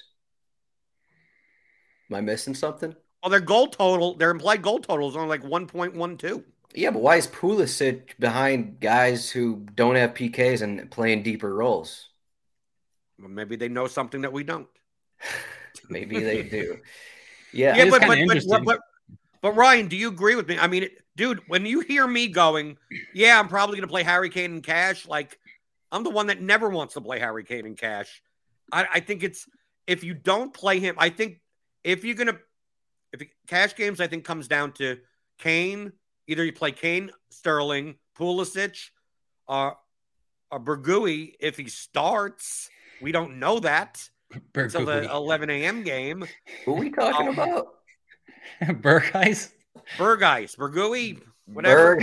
Am 2.10 2.16
I 2.16 2.22
missing 2.22 2.56
something? 2.56 2.96
Well, 3.24 3.30
their 3.30 3.40
goal 3.40 3.68
total, 3.68 4.16
their 4.16 4.32
implied 4.32 4.62
goal 4.64 4.80
total 4.80 5.08
is 5.08 5.16
only 5.16 5.30
like 5.30 5.44
1.12. 5.44 6.44
Yeah, 6.74 6.90
but 6.90 7.02
why 7.02 7.18
is 7.18 7.28
Pulisic 7.28 8.18
behind 8.20 8.80
guys 8.80 9.30
who 9.30 9.68
don't 9.76 9.96
have 9.96 10.14
PKs 10.14 10.62
and 10.62 10.90
playing 10.90 11.24
deeper 11.24 11.54
roles? 11.54 12.10
Well, 13.20 13.30
maybe 13.30 13.56
they 13.56 13.70
know 13.70 13.88
something 13.88 14.22
that 14.22 14.34
we 14.34 14.44
don't. 14.44 14.68
maybe 15.90 16.20
they 16.20 16.44
do. 16.44 16.80
Yeah, 17.54 17.76
yeah, 17.76 17.90
but 17.90 18.02
but, 18.08 18.18
but, 18.48 18.64
but 18.66 18.80
but 19.42 19.56
Ryan, 19.56 19.88
do 19.88 19.96
you 19.96 20.08
agree 20.08 20.36
with 20.36 20.48
me? 20.48 20.58
I 20.58 20.68
mean, 20.68 20.88
dude, 21.16 21.42
when 21.48 21.66
you 21.66 21.82
hear 21.82 22.08
me 22.08 22.28
going, 22.28 22.78
yeah, 23.14 23.40
I'm 23.40 23.48
probably 23.48 23.78
going 23.78 23.88
to 23.88 23.92
play 23.92 24.04
Harry 24.04 24.30
Kane 24.30 24.54
and 24.54 24.64
Cash. 24.64 25.08
Like, 25.08 25.40
I'm 25.92 26.04
the 26.04 26.10
one 26.10 26.28
that 26.28 26.42
never 26.42 26.70
wants 26.70 26.94
to 26.94 27.02
play 27.02 27.20
Harry 27.20 27.44
Kane 27.44 27.66
and 27.66 27.78
Cash. 27.78 28.22
I, 28.72 28.86
I 28.96 29.00
think 29.00 29.24
it's 29.24 29.48
if 29.88 30.04
you 30.04 30.14
don't 30.14 30.54
play 30.54 30.80
him, 30.80 30.96
I 30.98 31.10
think 31.10 31.42
if 31.84 32.04
you're 32.04 32.16
going 32.16 32.28
to 32.28 32.40
if 33.14 33.22
cash 33.48 33.76
games, 33.76 34.00
I 34.00 34.08
think 34.08 34.24
comes 34.24 34.48
down 34.48 34.72
to 34.74 34.98
Kane. 35.38 35.92
Either 36.28 36.46
you 36.46 36.54
play 36.54 36.72
Kane, 36.72 37.12
Sterling, 37.30 37.96
Pulisic, 38.18 38.90
or, 39.48 39.76
or 40.50 40.60
Bergui 40.60 41.34
if 41.40 41.58
he 41.58 41.68
starts. 41.68 42.70
We 43.02 43.12
don't 43.12 43.40
know 43.40 43.60
that 43.60 44.08
until 44.56 44.86
the 44.86 45.12
11 45.12 45.50
a.m. 45.50 45.84
game. 45.84 46.26
Who 46.66 46.76
are 46.76 46.80
we 46.80 46.90
talking 46.90 47.28
um, 47.28 47.34
about? 47.34 47.68
Berghuis? 48.62 49.52
Berghuis. 49.98 50.56
Bergui, 50.56 51.22
whatever. 51.46 51.98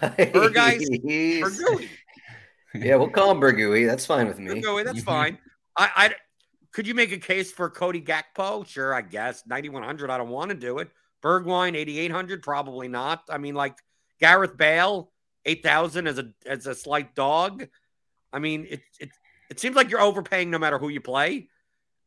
Berghuis. 0.00 0.82
Bergui. 1.42 1.88
Yeah, 2.74 2.96
we'll 2.96 3.08
call 3.08 3.30
him 3.30 3.40
Bergui. 3.40 3.86
That's 3.86 4.06
fine 4.06 4.26
with 4.26 4.38
me. 4.38 4.60
Bergui, 4.60 4.84
that's 4.84 5.02
fine. 5.02 5.38
I, 5.76 5.90
I 5.96 6.14
could 6.72 6.86
you 6.86 6.94
make 6.94 7.12
a 7.12 7.18
case 7.18 7.52
for 7.52 7.70
Cody 7.70 8.00
Gakpo? 8.00 8.66
Sure, 8.66 8.92
I 8.92 9.02
guess. 9.02 9.44
9,100, 9.46 10.10
I 10.10 10.18
don't 10.18 10.28
want 10.28 10.50
to 10.50 10.56
do 10.56 10.78
it. 10.78 10.90
Bergwijn, 11.22 11.76
8,800, 11.76 12.42
probably 12.42 12.88
not. 12.88 13.22
I 13.30 13.38
mean, 13.38 13.54
like 13.54 13.78
Gareth 14.20 14.56
Bale, 14.56 15.10
8,000 15.46 16.06
as 16.06 16.18
a 16.18 16.32
as 16.46 16.66
a 16.66 16.74
slight 16.74 17.14
dog. 17.14 17.66
I 18.32 18.40
mean, 18.40 18.66
it, 18.68 18.80
it, 18.98 19.10
it 19.50 19.60
seems 19.60 19.76
like 19.76 19.90
you're 19.90 20.00
overpaying 20.00 20.50
no 20.50 20.58
matter 20.58 20.78
who 20.78 20.88
you 20.88 21.00
play. 21.00 21.48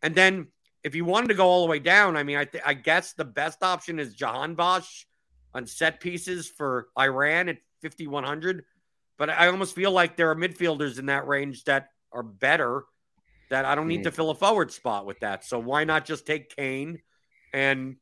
And 0.03 0.13
then 0.13 0.47
if 0.83 0.95
you 0.95 1.05
wanted 1.05 1.29
to 1.29 1.33
go 1.33 1.47
all 1.47 1.65
the 1.65 1.69
way 1.69 1.79
down, 1.79 2.15
I 2.15 2.23
mean, 2.23 2.37
I, 2.37 2.45
th- 2.45 2.63
I 2.65 2.73
guess 2.73 3.13
the 3.13 3.25
best 3.25 3.63
option 3.63 3.99
is 3.99 4.15
Jahanbakhsh 4.15 5.05
on 5.53 5.65
set 5.65 5.99
pieces 5.99 6.47
for 6.47 6.87
Iran 6.97 7.49
at 7.49 7.57
5,100. 7.81 8.63
But 9.17 9.29
I 9.29 9.47
almost 9.47 9.75
feel 9.75 9.91
like 9.91 10.15
there 10.15 10.29
are 10.29 10.35
midfielders 10.35 10.99
in 10.99 11.07
that 11.07 11.27
range 11.27 11.63
that 11.65 11.89
are 12.11 12.23
better– 12.23 12.83
that 13.49 13.65
I 13.65 13.75
don't 13.75 13.87
need 13.87 14.01
mm. 14.01 14.05
to 14.05 14.11
fill 14.11 14.29
a 14.29 14.35
forward 14.35 14.71
spot 14.71 15.05
with 15.05 15.19
that. 15.21 15.45
So 15.45 15.59
why 15.59 15.83
not 15.83 16.05
just 16.05 16.25
take 16.25 16.55
Kane? 16.55 17.01
And 17.53 17.97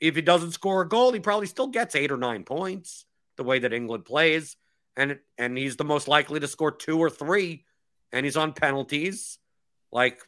if 0.00 0.16
he 0.16 0.22
doesn't 0.22 0.52
score 0.52 0.82
a 0.82 0.88
goal, 0.88 1.12
he 1.12 1.20
probably 1.20 1.46
still 1.46 1.68
gets 1.68 1.94
eight 1.94 2.10
or 2.10 2.16
nine 2.16 2.44
points 2.44 3.06
the 3.36 3.44
way 3.44 3.60
that 3.60 3.72
England 3.72 4.04
plays. 4.04 4.56
And 4.96 5.18
and 5.38 5.56
he's 5.56 5.76
the 5.76 5.84
most 5.84 6.08
likely 6.08 6.40
to 6.40 6.48
score 6.48 6.72
two 6.72 6.98
or 6.98 7.08
three, 7.08 7.64
and 8.12 8.26
he's 8.26 8.36
on 8.36 8.52
penalties. 8.52 9.38
Like, 9.92 10.20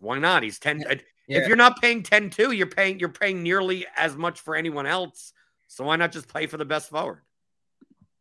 why 0.00 0.18
not? 0.18 0.42
He's 0.42 0.58
10. 0.58 0.84
Yeah. 1.28 1.38
If 1.38 1.48
you're 1.48 1.56
not 1.56 1.80
paying 1.80 2.02
10 2.02 2.30
2, 2.30 2.52
you're 2.52 2.66
paying 2.66 2.98
you're 2.98 3.08
paying 3.08 3.42
nearly 3.42 3.86
as 3.96 4.16
much 4.16 4.40
for 4.40 4.56
anyone 4.56 4.86
else. 4.86 5.32
So 5.68 5.84
why 5.84 5.96
not 5.96 6.10
just 6.10 6.32
pay 6.32 6.46
for 6.46 6.56
the 6.56 6.64
best 6.64 6.90
forward? 6.90 7.22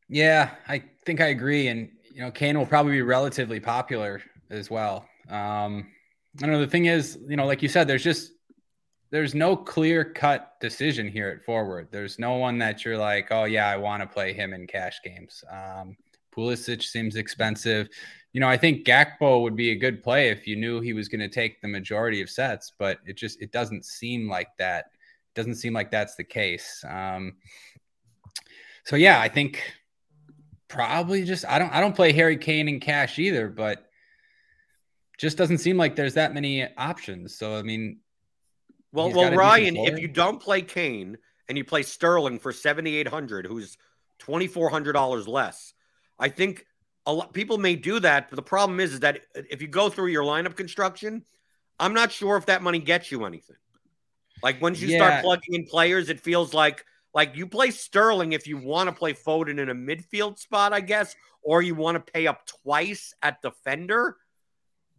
Yeah, 0.08 0.52
I 0.68 0.84
think 1.06 1.22
I 1.22 1.28
agree. 1.28 1.68
And 1.68 1.90
you 2.14 2.22
know, 2.22 2.32
Kane 2.32 2.58
will 2.58 2.66
probably 2.66 2.94
be 2.94 3.02
relatively 3.02 3.60
popular 3.60 4.22
as 4.50 4.70
well. 4.70 5.08
Um, 5.30 5.88
I 6.38 6.42
don't 6.42 6.52
know. 6.52 6.60
The 6.60 6.68
thing 6.68 6.86
is, 6.86 7.18
you 7.28 7.36
know, 7.36 7.46
like 7.46 7.62
you 7.62 7.70
said, 7.70 7.88
there's 7.88 8.04
just 8.04 8.34
there's 9.12 9.34
no 9.34 9.56
clear 9.56 10.04
cut 10.04 10.54
decision 10.62 11.08
here 11.08 11.30
at 11.30 11.44
forward. 11.44 11.88
There's 11.92 12.20
no 12.20 12.36
one 12.36 12.60
that 12.60 12.86
you're 12.86 12.98
like, 12.98 13.30
oh 13.32 13.46
yeah, 13.46 13.68
I 13.68 13.78
want 13.78 14.04
to 14.04 14.08
play 14.08 14.34
him 14.34 14.54
in 14.54 14.68
cash 14.68 15.00
games. 15.04 15.44
Um, 15.52 15.98
Pulisic 16.36 16.84
seems 16.84 17.16
expensive. 17.16 17.90
You 18.34 18.40
know, 18.40 18.48
I 18.48 18.58
think 18.58 18.86
Gakpo 18.86 19.42
would 19.42 19.56
be 19.56 19.72
a 19.72 19.76
good 19.76 20.04
play 20.04 20.30
if 20.30 20.46
you 20.46 20.56
knew 20.56 20.82
he 20.82 20.94
was 20.94 21.08
going 21.08 21.22
to 21.22 21.30
take 21.30 21.62
the 21.62 21.68
majority 21.68 22.22
of 22.22 22.30
sets, 22.30 22.72
but 22.78 23.00
it 23.06 23.18
just 23.18 23.42
it 23.42 23.52
doesn't 23.52 23.86
seem 23.86 24.30
like 24.30 24.50
that. 24.60 24.86
It 24.86 25.36
doesn't 25.36 25.56
seem 25.56 25.74
like 25.74 25.90
that's 25.90 26.16
the 26.16 26.24
case. 26.24 26.84
Um, 26.88 27.38
so 28.86 28.96
yeah, 28.96 29.20
I 29.20 29.30
think 29.30 29.64
probably 30.68 31.26
just 31.26 31.46
I 31.46 31.60
don't 31.60 31.74
I 31.74 31.82
don't 31.82 31.96
play 31.96 32.14
Harry 32.14 32.38
Kane 32.38 32.70
in 32.70 32.80
cash 32.80 33.20
either, 33.20 33.50
but 33.50 33.90
just 35.18 35.38
doesn't 35.38 35.58
seem 35.58 35.78
like 35.78 35.96
there's 35.96 36.14
that 36.14 36.34
many 36.34 36.66
options. 36.78 37.38
So 37.38 37.58
I 37.58 37.64
mean, 37.64 38.00
well, 38.94 39.12
well, 39.12 39.36
Ryan, 39.36 39.76
if 39.76 40.00
you 40.00 40.08
don't 40.08 40.42
play 40.42 40.62
Kane 40.62 41.18
and 41.48 41.58
you 41.58 41.66
play 41.66 41.84
Sterling 41.84 42.40
for 42.40 42.54
seventy 42.54 42.96
eight 42.96 43.08
hundred, 43.08 43.46
who's 43.46 43.78
twenty 44.18 44.48
four 44.48 44.70
hundred 44.70 44.94
dollars 44.94 45.28
less, 45.28 45.74
I 46.18 46.30
think 46.30 46.66
a 47.06 47.14
lot 47.14 47.34
people 47.34 47.58
may 47.58 47.76
do 47.76 48.00
that. 48.00 48.30
But 48.30 48.36
the 48.36 48.42
problem 48.42 48.80
is, 48.80 48.94
is 48.94 49.00
that 49.02 49.22
if 49.36 49.62
you 49.62 49.68
go 49.68 49.90
through 49.90 50.08
your 50.08 50.24
lineup 50.24 50.56
construction, 50.56 51.24
I'm 51.80 51.94
not 51.94 52.12
sure 52.12 52.38
if 52.38 52.46
that 52.48 52.62
money 52.62 52.80
gets 52.80 53.12
you 53.12 53.26
anything. 53.26 53.56
Like 54.42 54.62
once 54.62 54.80
you 54.82 54.90
yeah. 54.90 54.98
start 54.98 55.24
plugging 55.24 55.56
in 55.56 55.66
players, 55.66 56.10
it 56.10 56.20
feels 56.20 56.54
like 56.54 56.86
like 57.14 57.36
you 57.36 57.48
play 57.48 57.72
Sterling 57.72 58.34
if 58.34 58.48
you 58.48 58.58
want 58.58 58.90
to 58.90 58.96
play 58.96 59.14
Foden 59.14 59.60
in 59.60 59.70
a 59.70 59.76
midfield 59.76 60.38
spot, 60.38 60.74
I 60.74 60.82
guess, 60.82 61.16
or 61.42 61.62
you 61.62 61.76
want 61.76 61.96
to 61.96 62.12
pay 62.12 62.28
up 62.28 62.46
twice 62.46 63.14
at 63.22 63.42
defender 63.42 64.16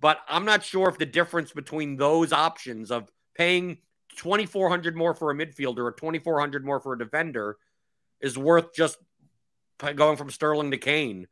but 0.00 0.21
I'm 0.28 0.45
not 0.45 0.64
sure 0.64 0.88
if 0.88 0.99
the 0.99 1.07
difference 1.07 1.52
between 1.52 1.97
those 1.97 2.33
options 2.33 2.90
of 2.90 3.11
paying 3.35 3.78
2400 4.16 4.97
more 4.97 5.14
for 5.14 5.30
a 5.30 5.35
midfielder 5.35 5.78
or 5.78 5.92
2400 5.92 6.64
more 6.64 6.80
for 6.80 6.95
a 6.95 6.99
defender 6.99 7.59
is 8.21 8.37
worth 8.37 8.75
just 8.75 8.99
going 9.95 10.16
from 10.16 10.30
Sterling 10.30 10.71
to 10.73 10.78
Kane 10.78 11.28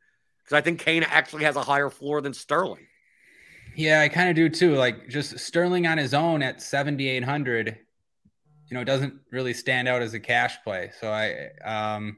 because 0.49 0.57
I 0.57 0.63
think 0.63 0.79
Kane 0.79 1.03
actually 1.03 1.43
has 1.43 1.55
a 1.55 1.61
higher 1.61 1.91
floor 1.91 2.21
than 2.21 2.33
Sterling. 2.33 2.87
Yeah, 3.75 4.01
I 4.01 4.09
kind 4.09 4.29
of 4.29 4.35
do 4.35 4.49
too. 4.49 4.75
Like 4.75 5.07
just 5.07 5.37
Sterling 5.37 5.85
on 5.85 5.99
his 5.99 6.15
own 6.15 6.41
at 6.41 6.59
7800, 6.59 7.77
you 8.67 8.77
know, 8.77 8.83
doesn't 8.83 9.13
really 9.31 9.53
stand 9.53 9.87
out 9.87 10.01
as 10.01 10.15
a 10.15 10.19
cash 10.19 10.57
play. 10.63 10.89
So 10.99 11.11
I 11.11 11.49
um 11.63 12.17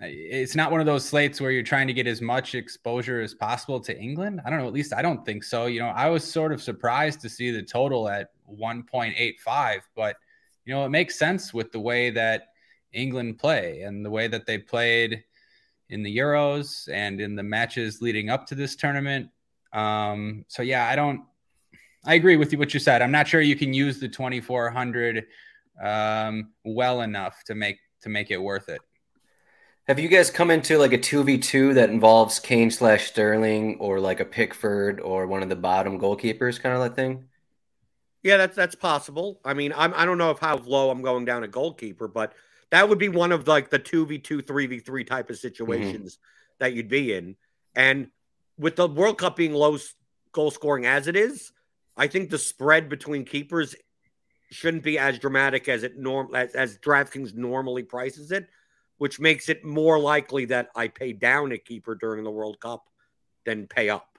it's 0.00 0.54
not 0.56 0.70
one 0.70 0.80
of 0.80 0.86
those 0.86 1.04
slates 1.04 1.40
where 1.40 1.50
you're 1.50 1.62
trying 1.62 1.86
to 1.88 1.92
get 1.92 2.06
as 2.08 2.20
much 2.20 2.54
exposure 2.54 3.20
as 3.20 3.34
possible 3.34 3.80
to 3.80 3.96
England. 3.96 4.40
I 4.44 4.50
don't 4.50 4.58
know. 4.58 4.66
At 4.66 4.72
least 4.72 4.92
I 4.92 5.02
don't 5.02 5.24
think 5.24 5.44
so. 5.44 5.66
You 5.66 5.80
know, 5.80 5.88
I 5.88 6.08
was 6.08 6.24
sort 6.24 6.52
of 6.52 6.60
surprised 6.60 7.20
to 7.20 7.28
see 7.28 7.50
the 7.50 7.62
total 7.62 8.08
at 8.08 8.30
1.85, 8.48 9.80
but 9.96 10.16
you 10.64 10.74
know, 10.74 10.84
it 10.84 10.90
makes 10.90 11.18
sense 11.18 11.52
with 11.52 11.72
the 11.72 11.80
way 11.80 12.10
that 12.10 12.48
England 12.92 13.38
play 13.38 13.82
and 13.82 14.04
the 14.04 14.10
way 14.10 14.28
that 14.28 14.46
they 14.46 14.58
played 14.58 15.24
in 15.90 16.02
the 16.02 16.16
Euros 16.16 16.88
and 16.92 17.20
in 17.20 17.34
the 17.34 17.42
matches 17.42 18.02
leading 18.02 18.30
up 18.30 18.46
to 18.46 18.54
this 18.54 18.76
tournament. 18.76 19.28
Um, 19.72 20.44
so 20.48 20.62
yeah, 20.62 20.86
I 20.86 20.96
don't. 20.96 21.22
I 22.04 22.14
agree 22.14 22.36
with 22.36 22.52
you 22.52 22.58
what 22.58 22.72
you 22.72 22.80
said. 22.80 23.02
I'm 23.02 23.10
not 23.10 23.26
sure 23.26 23.40
you 23.40 23.56
can 23.56 23.74
use 23.74 23.98
the 23.98 24.08
2400 24.08 25.26
um, 25.82 26.52
well 26.64 27.02
enough 27.02 27.42
to 27.44 27.54
make 27.54 27.78
to 28.02 28.08
make 28.08 28.30
it 28.30 28.40
worth 28.40 28.68
it. 28.68 28.80
Have 29.88 29.98
you 29.98 30.08
guys 30.08 30.30
come 30.30 30.50
into 30.50 30.76
like 30.76 30.92
a 30.92 30.98
2v2 30.98 31.74
that 31.74 31.88
involves 31.88 32.38
Kane 32.38 32.70
slash 32.70 33.06
Sterling 33.06 33.78
or 33.80 33.98
like 34.00 34.20
a 34.20 34.24
Pickford 34.24 35.00
or 35.00 35.26
one 35.26 35.42
of 35.42 35.48
the 35.48 35.56
bottom 35.56 35.98
goalkeepers 35.98 36.60
kind 36.60 36.74
of 36.74 36.82
that 36.82 36.94
thing? 36.94 37.24
Yeah, 38.22 38.36
that's 38.36 38.54
that's 38.54 38.74
possible. 38.74 39.40
I 39.44 39.54
mean, 39.54 39.72
I'm 39.74 39.94
I 39.94 40.04
don't 40.04 40.18
know 40.18 40.30
if 40.30 40.38
how 40.38 40.58
low 40.58 40.90
I'm 40.90 41.02
going 41.02 41.24
down 41.24 41.44
a 41.44 41.48
goalkeeper, 41.48 42.06
but 42.06 42.34
that 42.70 42.88
would 42.88 42.98
be 42.98 43.08
one 43.08 43.32
of 43.32 43.48
like 43.48 43.70
the 43.70 43.78
two 43.78 44.06
v 44.06 44.18
two, 44.18 44.42
three 44.42 44.66
v 44.66 44.78
three 44.78 45.04
type 45.04 45.30
of 45.30 45.38
situations 45.38 46.14
mm-hmm. 46.14 46.54
that 46.60 46.72
you'd 46.74 46.88
be 46.88 47.12
in. 47.12 47.36
And 47.74 48.08
with 48.58 48.76
the 48.76 48.88
World 48.88 49.18
Cup 49.18 49.36
being 49.36 49.54
low 49.54 49.78
goal 50.32 50.50
scoring 50.50 50.86
as 50.86 51.06
it 51.06 51.16
is, 51.16 51.52
I 51.96 52.06
think 52.06 52.30
the 52.30 52.38
spread 52.38 52.88
between 52.88 53.24
keepers 53.24 53.74
shouldn't 54.50 54.82
be 54.82 54.98
as 54.98 55.18
dramatic 55.18 55.68
as 55.68 55.82
it 55.82 55.98
norm 55.98 56.34
as, 56.34 56.54
as 56.54 56.78
DraftKings 56.78 57.34
normally 57.34 57.82
prices 57.82 58.32
it, 58.32 58.48
which 58.96 59.20
makes 59.20 59.48
it 59.48 59.64
more 59.64 59.98
likely 59.98 60.46
that 60.46 60.68
I 60.74 60.88
pay 60.88 61.12
down 61.12 61.52
a 61.52 61.58
keeper 61.58 61.94
during 61.94 62.24
the 62.24 62.30
World 62.30 62.58
Cup 62.60 62.88
than 63.44 63.66
pay 63.66 63.90
up. 63.90 64.18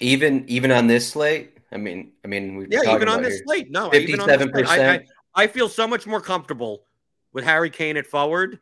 Even 0.00 0.44
even 0.48 0.70
on 0.70 0.86
this 0.86 1.08
slate, 1.08 1.58
I 1.70 1.76
mean, 1.76 2.12
I 2.24 2.28
mean, 2.28 2.56
we've 2.56 2.68
yeah, 2.70 2.94
even 2.94 3.08
on 3.08 3.22
this 3.22 3.34
here. 3.34 3.42
slate, 3.44 3.70
no, 3.70 3.90
fifty-seven 3.90 4.50
percent. 4.50 5.06
I, 5.34 5.44
I 5.44 5.46
feel 5.46 5.68
so 5.68 5.86
much 5.86 6.06
more 6.06 6.20
comfortable 6.20 6.84
with 7.32 7.44
Harry 7.44 7.70
Kane 7.70 7.96
at 7.96 8.06
forward 8.06 8.58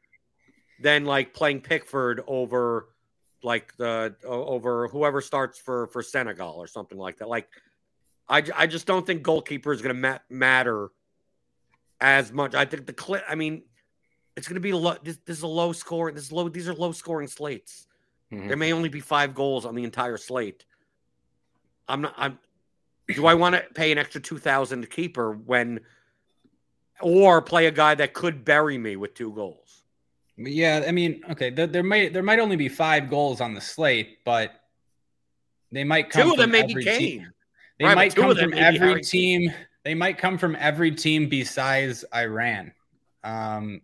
than 0.81 1.05
like 1.05 1.35
playing 1.35 1.61
Pickford 1.61 2.23
over 2.27 2.89
like 3.43 3.77
the 3.77 4.15
over 4.25 4.89
whoever 4.89 5.21
starts 5.21 5.59
for 5.59 5.87
for 5.89 6.03
Senegal 6.03 6.55
or 6.57 6.67
something 6.67 6.99
like 6.99 7.19
that. 7.19 7.29
Like 7.29 7.49
I, 8.31 8.45
I 8.57 8.67
just 8.69 8.87
don't 8.87 9.05
think 9.05 9.23
goalkeeper 9.23 9.73
is 9.73 9.83
going 9.83 9.95
to 9.95 10.01
ma- 10.01 10.19
matter 10.31 10.91
as 12.01 12.33
much. 12.33 12.55
I 12.55 12.65
think 12.65 12.87
the 12.87 12.93
clip. 12.93 13.25
I 13.29 13.35
mean, 13.35 13.63
it's 14.37 14.47
going 14.47 14.55
to 14.55 14.61
be 14.61 14.71
a 14.71 14.77
low. 14.77 14.95
This, 15.03 15.19
this, 15.27 15.39
is 15.39 15.43
a 15.43 15.49
low 15.49 15.73
score. 15.73 16.13
This 16.13 16.25
is 16.25 16.33
low. 16.33 16.49
These 16.49 16.69
are 16.69 16.75
low 16.75 16.93
scoring 16.93 17.27
slates. 17.27 17.89
Mm-hmm. 18.33 18.47
There 18.47 18.57
may 18.57 18.73
only 18.73 18.89
be 18.89 19.01
five 19.01 19.35
goals 19.35 19.67
on 19.67 19.75
the 19.75 19.83
entire 19.83 20.17
slate. 20.17 20.65
I'm 21.89 22.03
not. 22.03 22.15
I'm. 22.17 22.39
Do 23.09 23.27
I 23.27 23.35
want 23.35 23.57
to 23.57 23.63
pay 23.75 23.91
an 23.91 23.99
extra 23.99 24.21
two 24.21 24.39
thousand 24.39 24.83
to 24.83 24.87
keeper 24.87 25.33
when, 25.33 25.81
or 27.03 27.43
play 27.43 27.67
a 27.67 27.71
guy 27.71 27.95
that 27.95 28.15
could 28.15 28.45
bury 28.45 28.79
me 28.79 28.97
with 28.97 29.15
two 29.15 29.33
goals? 29.33 29.83
Yeah, 30.37 30.85
I 30.87 30.93
mean, 30.93 31.23
okay, 31.31 31.51
there, 31.51 31.67
there 31.67 31.83
might 31.83 32.13
there 32.13 32.23
might 32.23 32.39
only 32.39 32.57
be 32.57 32.69
five 32.69 33.11
goals 33.11 33.41
on 33.41 33.55
the 33.55 33.61
slate, 33.61 34.19
but 34.25 34.53
they 35.71 35.85
might 35.85 36.11
come. 36.11 36.23
Two 36.23 36.33
of 36.33 36.39
them 36.39 36.51
may 36.51 36.63
be 36.63 36.83
Kane. 36.83 36.99
Team. 36.99 37.33
They 37.79 37.85
right, 37.87 37.95
might 37.95 38.15
come 38.15 38.35
from 38.35 38.55
every 38.55 39.03
team. 39.03 39.53
They 39.85 39.95
might 39.95 40.19
come 40.19 40.39
from 40.39 40.57
every 40.57 40.91
team 40.93 41.29
besides 41.29 42.05
Iran. 42.15 42.73
Um, 43.25 43.81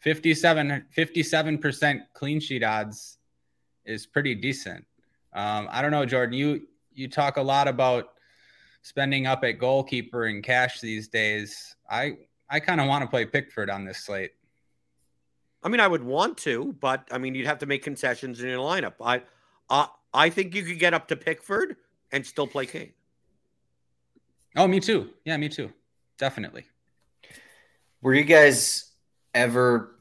57 0.00 1.58
percent 1.58 2.02
clean 2.12 2.40
sheet 2.40 2.62
odds 2.62 3.18
is 3.86 4.06
pretty 4.06 4.34
decent. 4.34 4.84
Um, 5.32 5.68
I 5.70 5.80
don't 5.82 5.90
know, 5.90 6.04
Jordan. 6.04 6.34
You 6.34 6.66
you 6.92 7.08
talk 7.08 7.38
a 7.38 7.42
lot 7.42 7.66
about 7.66 8.12
spending 8.82 9.26
up 9.26 9.42
at 9.44 9.52
goalkeeper 9.52 10.26
and 10.26 10.44
cash 10.44 10.80
these 10.80 11.08
days. 11.08 11.74
I 11.90 12.18
I 12.48 12.60
kind 12.60 12.80
of 12.80 12.88
want 12.88 13.02
to 13.02 13.08
play 13.08 13.24
Pickford 13.24 13.70
on 13.70 13.84
this 13.84 14.04
slate. 14.04 14.32
I 15.62 15.68
mean, 15.68 15.80
I 15.80 15.88
would 15.88 16.04
want 16.04 16.36
to, 16.38 16.74
but 16.78 17.08
I 17.10 17.18
mean, 17.18 17.34
you'd 17.34 17.46
have 17.46 17.58
to 17.60 17.66
make 17.66 17.82
concessions 17.82 18.40
in 18.40 18.48
your 18.48 18.58
lineup. 18.58 18.94
I 19.02 19.22
uh, 19.70 19.86
I 20.12 20.30
think 20.30 20.54
you 20.54 20.62
could 20.62 20.78
get 20.78 20.94
up 20.94 21.08
to 21.08 21.16
Pickford 21.16 21.76
and 22.12 22.24
still 22.24 22.46
play 22.46 22.66
Kane. 22.66 22.92
Oh, 24.56 24.68
me 24.68 24.78
too. 24.78 25.10
Yeah, 25.24 25.36
me 25.36 25.48
too. 25.48 25.72
Definitely. 26.18 26.66
Were 28.02 28.14
you 28.14 28.24
guys 28.24 28.92
ever 29.34 29.96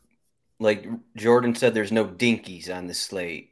like 0.59 0.85
Jordan 1.15 1.55
said? 1.55 1.73
There's 1.73 1.91
no 1.91 2.05
dinkies 2.05 2.69
on 2.69 2.87
the 2.87 2.93
slate. 2.93 3.51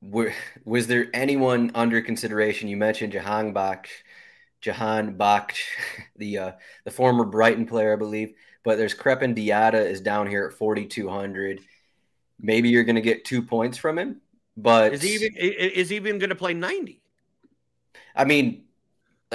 Were, 0.00 0.32
was 0.64 0.86
there 0.86 1.08
anyone 1.12 1.72
under 1.74 2.00
consideration? 2.02 2.68
You 2.68 2.76
mentioned 2.76 3.14
Jahan 3.14 3.52
Bach, 3.52 3.88
Jahan 4.60 5.16
Bach, 5.16 5.54
the 6.16 6.38
uh, 6.38 6.52
the 6.84 6.90
former 6.90 7.24
Brighton 7.24 7.66
player, 7.66 7.92
I 7.92 7.96
believe. 7.96 8.34
But 8.64 8.76
there's 8.76 8.94
Krepin 8.94 9.36
Diatta 9.36 9.84
is 9.84 10.00
down 10.00 10.26
here 10.26 10.46
at 10.46 10.52
4,200. 10.52 11.60
Maybe 12.40 12.68
you're 12.68 12.84
going 12.84 12.96
to 12.96 13.02
get 13.02 13.24
two 13.24 13.42
points 13.42 13.78
from 13.78 13.98
him, 13.98 14.20
but 14.56 14.92
is 14.92 15.02
he 15.02 15.14
even 15.14 15.32
is 15.36 15.88
he 15.88 15.96
even 15.96 16.18
going 16.18 16.30
to 16.30 16.36
play 16.36 16.54
90? 16.54 17.00
I 18.14 18.24
mean, 18.24 18.64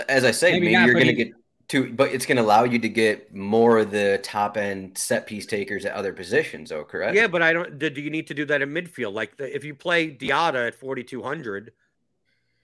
as 0.10 0.26
I 0.26 0.32
say, 0.32 0.52
maybe, 0.52 0.74
maybe 0.74 0.86
you're 0.86 0.94
going 0.94 1.08
to 1.08 1.14
get 1.14 1.32
two, 1.68 1.94
but 1.94 2.12
it's 2.12 2.26
going 2.26 2.38
to 2.38 2.44
allow 2.44 2.64
you 2.64 2.80
to 2.80 2.90
get 2.90 3.34
more 3.34 3.80
of 3.80 3.92
the 3.92 4.20
top 4.24 4.58
end 4.58 4.98
set 4.98 5.26
piece 5.26 5.46
takers 5.46 5.86
at 5.86 5.94
other 5.94 6.14
positions. 6.14 6.72
Oh, 6.72 6.84
correct? 6.84 7.16
Yeah, 7.16 7.28
but 7.28 7.42
I 7.42 7.54
don't. 7.54 7.80
Do 7.80 7.90
you 7.90 8.10
need 8.10 8.28
to 8.28 8.34
do 8.34 8.46
that 8.46 8.62
in 8.62 8.70
midfield? 8.70 9.14
Like 9.14 9.38
the, 9.38 9.54
if 9.54 9.64
you 9.64 9.74
play 9.74 10.12
Diatta 10.12 10.68
at 10.68 10.76
4,200, 10.76 11.72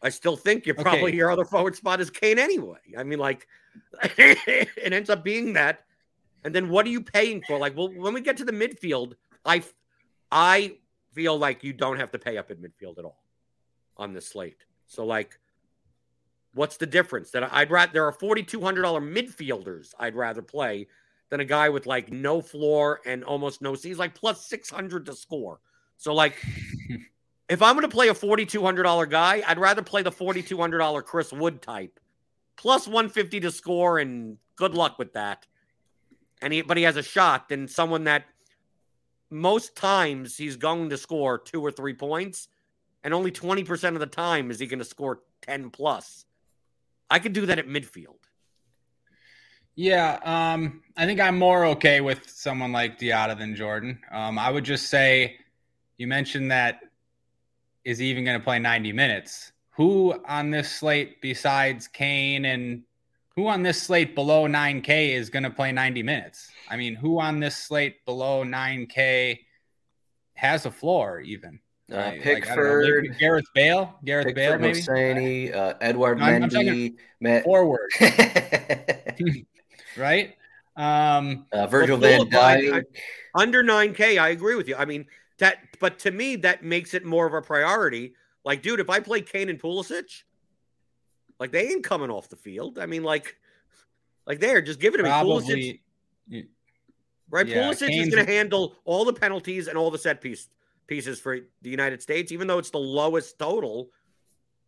I 0.02 0.10
still 0.10 0.36
think 0.36 0.66
you're 0.66 0.76
probably 0.76 1.10
okay. 1.10 1.18
your 1.18 1.32
other 1.32 1.46
forward 1.46 1.76
spot 1.76 2.00
is 2.00 2.10
Kane 2.10 2.40
anyway. 2.40 2.80
I 2.98 3.04
mean, 3.04 3.20
like 3.20 3.48
it 4.04 4.94
ends 4.94 5.10
up 5.10 5.24
being 5.24 5.54
that. 5.54 5.86
And 6.44 6.56
then 6.56 6.70
what 6.70 6.86
are 6.86 6.90
you 6.90 7.02
paying 7.02 7.44
for? 7.46 7.58
Like, 7.58 7.76
well, 7.76 7.90
when 7.94 8.14
we 8.14 8.22
get 8.22 8.38
to 8.38 8.46
the 8.46 8.54
midfield, 8.54 9.14
I, 9.44 9.62
I 10.32 10.78
feel 11.14 11.38
like 11.38 11.64
you 11.64 11.74
don't 11.74 11.98
have 11.98 12.12
to 12.12 12.20
pay 12.20 12.38
up 12.38 12.50
in 12.50 12.58
midfield 12.58 12.98
at 12.98 13.04
all 13.04 13.22
on 13.98 14.14
this 14.14 14.28
slate. 14.28 14.64
So 14.88 15.06
like 15.06 15.38
What's 16.54 16.78
the 16.78 16.88
difference? 16.88 17.32
That 17.32 17.54
I'd 17.54 17.70
rather 17.70 17.92
there 17.94 18.06
are 18.06 18.12
forty 18.12 18.44
two 18.44 18.62
hundred 18.62 18.82
dollar 18.82 19.02
midfielders 19.02 19.94
I'd 20.00 20.16
rather 20.16 20.42
play 20.42 20.88
than 21.30 21.42
a 21.42 21.46
guy 21.46 21.70
with 21.70 21.86
like 21.86 22.12
no 22.12 22.42
floor 22.42 23.02
and 23.06 23.24
almost 23.24 23.62
no 23.62 23.76
He's 23.76 24.00
like 24.00 24.16
plus 24.16 24.48
six 24.48 24.70
hundred 24.70 25.06
to 25.06 25.14
score. 25.14 25.60
So 25.98 26.14
like, 26.14 26.44
if 27.50 27.64
I'm 27.64 27.76
going 27.76 27.90
to 27.90 27.94
play 27.94 28.08
a 28.08 28.14
forty 28.14 28.46
two 28.46 28.64
hundred 28.64 28.84
dollar 28.84 29.08
guy, 29.08 29.42
I'd 29.46 29.60
rather 29.60 29.82
play 29.82 30.04
the 30.04 30.12
forty 30.12 30.44
two 30.44 30.60
hundred 30.60 30.78
dollar 30.78 31.02
Chris 31.02 31.34
Wood 31.34 31.62
type, 31.62 32.00
plus 32.56 32.88
one 32.88 33.10
fifty 33.10 33.40
to 33.40 33.52
score, 33.52 33.98
and 33.98 34.38
good 34.56 34.76
luck 34.76 35.00
with 35.00 35.14
that. 35.14 35.48
And 36.42 36.54
he, 36.54 36.62
but 36.62 36.78
he 36.78 36.84
has 36.84 36.96
a 36.96 37.04
shot 37.04 37.50
than 37.50 37.68
someone 37.68 38.06
that 38.06 38.26
most 39.30 39.76
times 39.76 40.38
he's 40.38 40.56
going 40.56 40.90
to 40.92 40.98
score 40.98 41.38
two 41.38 41.62
or 41.62 41.72
three 41.72 41.94
points, 41.94 42.48
and 43.04 43.14
only 43.14 43.32
twenty 43.32 43.64
percent 43.64 43.96
of 43.96 44.00
the 44.00 44.06
time 44.06 44.52
is 44.52 44.60
he 44.60 44.68
going 44.68 44.80
to 44.80 44.86
score 44.86 45.22
ten 45.42 45.72
plus. 45.72 46.26
I 47.10 47.18
could 47.18 47.34
do 47.34 47.48
that 47.48 47.58
at 47.58 47.68
midfield. 47.68 48.16
Yeah, 49.76 50.20
um, 50.24 50.84
I 50.98 51.06
think 51.06 51.20
I'm 51.20 51.40
more 51.40 51.66
okay 51.68 52.02
with 52.02 52.30
someone 52.30 52.72
like 52.72 53.00
Diatta 53.00 53.38
than 53.38 53.56
Jordan. 53.56 54.00
Um, 54.12 54.38
I 54.38 54.52
would 54.52 54.66
just 54.66 54.90
say 54.90 55.38
you 55.98 56.06
mentioned 56.06 56.52
that 56.52 56.82
is 57.90 58.02
even 58.04 58.24
going 58.24 58.38
to 58.38 58.44
play 58.44 58.60
90 58.60 58.94
minutes? 58.94 59.52
Who 59.72 60.14
on 60.26 60.52
this 60.52 60.72
slate 60.72 61.22
besides 61.22 61.88
Kane 61.88 62.46
and 62.46 62.84
who 63.36 63.48
on 63.48 63.64
this 63.64 63.82
slate 63.82 64.14
below 64.14 64.48
9K 64.48 65.10
is 65.10 65.30
going 65.30 65.44
to 65.44 65.50
play 65.50 65.72
90 65.72 66.04
minutes? 66.04 66.52
I 66.70 66.78
mean, 66.78 66.94
who 66.94 67.20
on 67.20 67.40
this 67.40 67.56
slate 67.56 68.06
below 68.06 68.44
9K 68.44 69.40
has 70.36 70.66
a 70.68 70.72
floor 70.72 71.20
even? 71.22 71.60
Uh, 71.92 72.12
Pickford, 72.22 73.08
like, 73.08 73.18
Gareth 73.18 73.48
Bale, 73.56 73.96
Gareth 74.06 74.36
Pickford, 74.36 74.62
Bale, 74.62 75.16
maybe 75.16 75.52
uh, 75.52 75.74
Edward 75.82 76.20
no, 76.20 76.26
Mendy, 76.26 76.96
Matt... 77.20 77.44
forward, 77.44 77.90
right? 79.98 80.36
Um, 80.76 81.48
uh, 81.52 81.66
Virgil 81.66 81.98
well, 81.98 82.26
Van 82.26 82.30
Dijk 82.30 82.84
under 83.34 83.64
nine 83.64 83.96
K. 83.96 84.20
I 84.20 84.30
agree 84.30 84.54
with 84.54 84.68
you. 84.68 84.76
I 84.76 84.86
mean 84.86 85.08
that, 85.40 85.58
but 85.80 86.00
to 86.00 86.12
me, 86.12 86.36
that 86.38 86.64
makes 86.64 86.94
it 86.94 87.04
more 87.06 87.26
of 87.26 87.34
a 87.34 87.42
priority. 87.42 88.14
Like, 88.46 88.62
dude, 88.62 88.80
if 88.80 88.90
I 88.90 89.00
play 89.00 89.22
Kane 89.22 89.50
and 89.50 89.60
Pulisic, 89.60 90.24
like 91.40 91.52
they 91.52 91.68
ain't 91.70 91.84
coming 91.84 92.10
off 92.10 92.30
the 92.30 92.36
field. 92.36 92.78
I 92.80 92.86
mean, 92.86 93.04
like, 93.04 93.38
like 94.26 94.40
they're 94.40 94.62
just 94.62 94.80
giving 94.80 95.00
it 95.00 95.04
to 95.04 95.10
me. 95.10 95.16
Pulisic, 95.16 96.48
right? 97.30 97.48
Yeah, 97.48 97.64
Pulisic 97.64 97.88
Kane's... 97.88 98.08
is 98.08 98.16
going 98.16 98.26
to 98.26 98.32
handle 98.32 98.76
all 98.86 99.06
the 99.06 99.14
penalties 99.14 99.68
and 99.68 99.78
all 99.78 99.92
the 99.92 99.98
set 99.98 100.22
piece 100.22 100.50
pieces 100.88 101.20
for 101.20 101.40
the 101.62 101.70
United 101.70 102.02
States, 102.02 102.32
even 102.32 102.48
though 102.48 102.58
it's 102.58 102.72
the 102.72 102.80
lowest 102.80 103.38
total. 103.40 103.90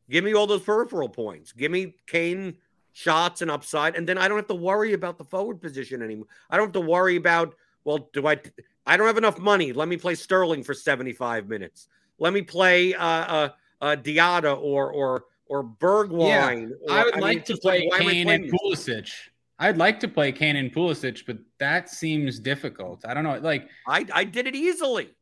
Give 0.10 0.23
me 0.23 0.34
all 0.34 0.47
those 0.47 0.62
peripheral 0.62 1.10
points. 1.10 1.51
Give 1.51 1.71
me 1.71 1.95
Kane 2.07 2.57
shots 2.93 3.41
and 3.41 3.49
upside, 3.49 3.95
and 3.95 4.07
then 4.07 4.17
I 4.17 4.27
don't 4.27 4.38
have 4.38 4.47
to 4.47 4.55
worry 4.55 4.93
about 4.93 5.17
the 5.17 5.23
forward 5.23 5.62
position 5.62 6.01
anymore. 6.01 6.27
I 6.49 6.57
don't 6.57 6.67
have 6.67 6.73
to 6.73 6.81
worry 6.81 7.15
about 7.15 7.55
well, 7.84 8.10
do 8.13 8.27
I? 8.27 8.39
I 8.86 8.98
don't 8.98 9.08
have 9.08 9.17
enough 9.17 9.39
money. 9.39 9.74
Let 9.74 9.88
me 9.88 9.98
play 9.98 10.15
Sterling 10.15 10.63
for 10.63 10.74
seventy-five 10.74 11.48
minutes. 11.48 11.88
Let 12.20 12.34
me 12.34 12.41
play 12.41 12.94
uh, 12.94 13.06
uh, 13.06 13.50
uh 13.82 13.96
Diatta 13.96 14.60
or 14.60 14.91
or 14.91 15.26
or 15.46 15.63
Bergwijn. 15.63 16.70
Yeah, 16.88 16.94
or, 16.94 17.00
I 17.00 17.04
would 17.04 17.15
I 17.15 17.20
like 17.20 17.38
mean, 17.38 17.46
to 17.46 17.58
play 17.58 17.89
like, 17.91 18.02
Kane 18.02 18.30
and 18.30 18.52
Pulisic. 18.52 19.12
I'd 19.60 19.78
like 19.78 20.00
to 20.00 20.08
play 20.08 20.32
Kane 20.32 20.56
and 20.56 20.74
Pulisic, 20.74 21.24
but 21.28 21.38
that 21.60 21.89
seems 21.89 22.39
difficult. 22.39 23.06
I 23.06 23.13
don't 23.13 23.24
know. 23.24 23.38
Like 23.38 23.70
I, 23.88 24.06
I 24.12 24.24
did 24.24 24.48
it 24.48 24.56
easily. 24.56 25.13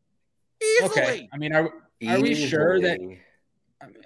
Easily. 0.61 0.89
Okay. 0.89 1.29
I 1.33 1.37
mean, 1.37 1.53
are 1.53 1.73
are 2.07 2.21
we 2.21 2.35
sure 2.35 2.79
that? 2.79 2.99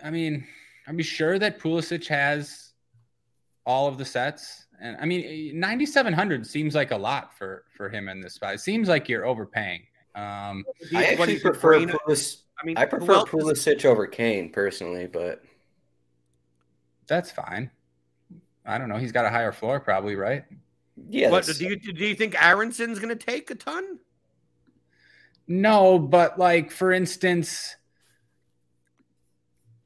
I 0.04 0.10
mean, 0.10 0.48
are 0.88 0.94
we 0.94 1.04
sure 1.04 1.38
that 1.38 1.60
Pulisic 1.60 2.08
has 2.08 2.74
all 3.66 3.88
of 3.88 3.98
the 3.98 4.06
sets? 4.06 4.66
And 4.84 4.98
I 5.00 5.06
mean, 5.06 5.58
9,700 5.58 6.46
seems 6.46 6.76
like 6.76 6.92
a 6.92 6.98
lot 6.98 7.36
for 7.38 7.64
for 7.76 7.90
him 7.90 8.10
in 8.10 8.20
this 8.20 8.34
spot. 8.34 8.54
It 8.54 8.60
seems 8.60 8.90
like 8.90 9.08
you're 9.08 9.26
overpaying. 9.26 9.84
Um, 10.14 10.66
I 10.94 11.06
actually 11.06 11.40
prefer 11.40 11.80
Pulisic. 11.80 12.42
I 12.62 12.66
mean, 12.66 12.78
I 12.78 12.86
prefer 12.86 13.24
Pulisic 13.24 13.86
over 13.86 14.06
Kane 14.06 14.52
personally, 14.52 15.08
but 15.08 15.42
that's 17.08 17.32
fine. 17.32 17.72
I 18.66 18.78
don't 18.78 18.90
know. 18.90 18.98
He's 18.98 19.14
got 19.14 19.26
a 19.26 19.30
higher 19.30 19.54
floor, 19.54 19.80
probably, 19.80 20.16
right? 20.16 20.44
Yeah. 21.10 21.32
What 21.32 21.46
do 21.46 21.66
you 21.66 21.78
do? 21.78 22.06
You 22.06 22.16
think 22.16 22.36
Aaronson's 22.36 23.00
going 23.00 23.18
to 23.18 23.26
take 23.26 23.50
a 23.52 23.56
ton? 23.56 24.00
No, 25.48 25.98
but 25.98 26.38
like 26.38 26.72
for 26.72 26.92
instance, 26.92 27.78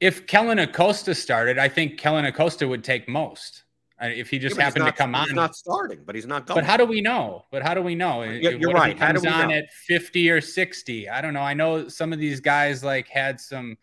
if 0.00 0.26
Kellyn 0.26 0.58
Acosta 0.58 1.14
started, 1.14 1.56
I 1.56 1.68
think 1.68 1.98
Kellyn 1.98 2.24
Acosta 2.24 2.66
would 2.66 2.82
take 2.82 3.08
most. 3.08 3.62
If 4.00 4.30
he 4.30 4.38
just 4.38 4.56
yeah, 4.56 4.64
happened 4.64 4.84
not, 4.84 4.96
to 4.96 5.02
come 5.02 5.14
on, 5.14 5.24
he's 5.26 5.34
not 5.34 5.56
starting, 5.56 6.00
but 6.06 6.14
he's 6.14 6.26
not 6.26 6.46
going. 6.46 6.58
But 6.58 6.64
how 6.64 6.76
do 6.76 6.84
we 6.84 7.00
know? 7.00 7.44
But 7.50 7.62
how 7.62 7.74
do 7.74 7.82
we 7.82 7.96
know? 7.96 8.22
Yeah, 8.22 8.50
you're 8.50 8.70
right. 8.70 8.92
He 8.92 8.98
comes 8.98 9.26
on 9.26 9.48
know? 9.48 9.54
at 9.54 9.72
50 9.72 10.30
or 10.30 10.40
60. 10.40 11.08
I 11.08 11.20
don't 11.20 11.34
know. 11.34 11.40
I 11.40 11.54
know 11.54 11.88
some 11.88 12.12
of 12.12 12.20
these 12.20 12.40
guys 12.40 12.84
like 12.84 13.08
had 13.08 13.40
some 13.40 13.76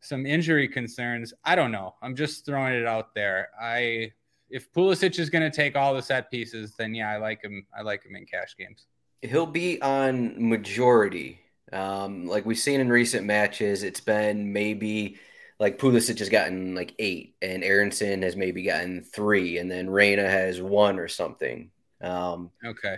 some 0.00 0.26
injury 0.26 0.68
concerns. 0.68 1.34
I 1.44 1.56
don't 1.56 1.72
know. 1.72 1.94
I'm 2.02 2.14
just 2.14 2.46
throwing 2.46 2.74
it 2.74 2.86
out 2.86 3.14
there. 3.14 3.48
I 3.60 4.12
if 4.48 4.72
Pulisic 4.72 5.18
is 5.18 5.30
going 5.30 5.48
to 5.48 5.54
take 5.54 5.76
all 5.76 5.94
the 5.94 6.02
set 6.02 6.30
pieces, 6.30 6.74
then 6.76 6.94
yeah, 6.94 7.10
I 7.10 7.16
like 7.16 7.42
him. 7.42 7.66
I 7.76 7.82
like 7.82 8.04
him 8.04 8.16
in 8.16 8.26
cash 8.26 8.56
games. 8.56 8.86
He'll 9.22 9.46
be 9.46 9.80
on 9.82 10.48
majority. 10.48 11.40
Um, 11.72 12.26
like 12.26 12.46
we've 12.46 12.58
seen 12.58 12.80
in 12.80 12.88
recent 12.88 13.26
matches, 13.26 13.82
it's 13.82 14.00
been 14.00 14.52
maybe 14.52 15.18
like 15.60 15.78
Pulisic 15.78 16.18
has 16.18 16.30
gotten 16.30 16.74
like 16.74 16.94
eight, 16.98 17.36
and 17.40 17.62
Aaronson 17.62 18.22
has 18.22 18.34
maybe 18.34 18.64
gotten 18.64 19.04
three, 19.04 19.58
and 19.58 19.70
then 19.70 19.88
Reyna 19.88 20.28
has 20.28 20.60
one 20.60 20.98
or 20.98 21.06
something. 21.06 21.70
Um, 22.00 22.50
okay. 22.64 22.96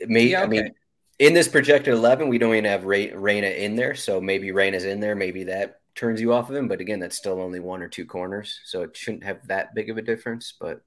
Maybe 0.00 0.30
yeah, 0.30 0.44
okay. 0.44 0.44
I 0.44 0.62
mean 0.62 0.74
in 1.20 1.34
this 1.34 1.48
projected 1.48 1.92
eleven, 1.92 2.28
we 2.28 2.38
don't 2.38 2.54
even 2.54 2.64
have 2.64 2.86
Re- 2.86 3.12
Reyna 3.12 3.48
in 3.48 3.76
there, 3.76 3.94
so 3.94 4.20
maybe 4.20 4.52
Reyna's 4.52 4.84
in 4.84 5.00
there. 5.00 5.14
Maybe 5.14 5.44
that 5.44 5.80
turns 5.94 6.20
you 6.20 6.32
off 6.32 6.48
of 6.48 6.56
him. 6.56 6.66
But 6.66 6.80
again, 6.80 6.98
that's 6.98 7.16
still 7.16 7.42
only 7.42 7.60
one 7.60 7.82
or 7.82 7.88
two 7.88 8.06
corners, 8.06 8.58
so 8.64 8.82
it 8.82 8.96
shouldn't 8.96 9.24
have 9.24 9.46
that 9.48 9.74
big 9.74 9.90
of 9.90 9.98
a 9.98 10.02
difference. 10.02 10.54
But 10.58 10.80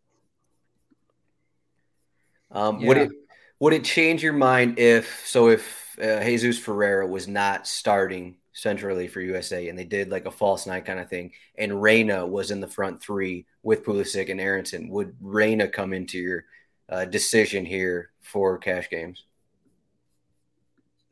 um, 2.49 2.79
yeah. 2.79 2.87
would 2.87 2.97
it 2.97 3.11
would 3.59 3.73
it 3.73 3.83
change 3.83 4.23
your 4.23 4.33
mind 4.33 4.79
if 4.79 5.21
so 5.27 5.49
if 5.49 5.99
uh, 6.01 6.23
Jesus 6.23 6.57
Ferreira 6.57 7.05
was 7.05 7.27
not 7.27 7.67
starting 7.67 8.37
centrally 8.53 9.07
for 9.07 9.21
USA, 9.21 9.67
and 9.67 9.77
they 9.77 9.83
did 9.83 10.09
like 10.09 10.25
a 10.25 10.31
false 10.31 10.65
nine 10.65 10.83
kind 10.83 10.99
of 10.99 11.09
thing, 11.09 11.31
and 11.57 11.81
Reyna 11.81 12.25
was 12.25 12.51
in 12.51 12.61
the 12.61 12.67
front 12.67 13.01
three 13.01 13.45
with 13.63 13.83
Pulisic 13.83 14.29
and 14.29 14.39
Aaronson, 14.39 14.89
would 14.89 15.15
Reyna 15.21 15.67
come 15.67 15.93
into 15.93 16.19
your 16.19 16.45
uh, 16.89 17.05
decision 17.05 17.65
here 17.65 18.11
for 18.21 18.57
cash 18.57 18.89
games? 18.89 19.23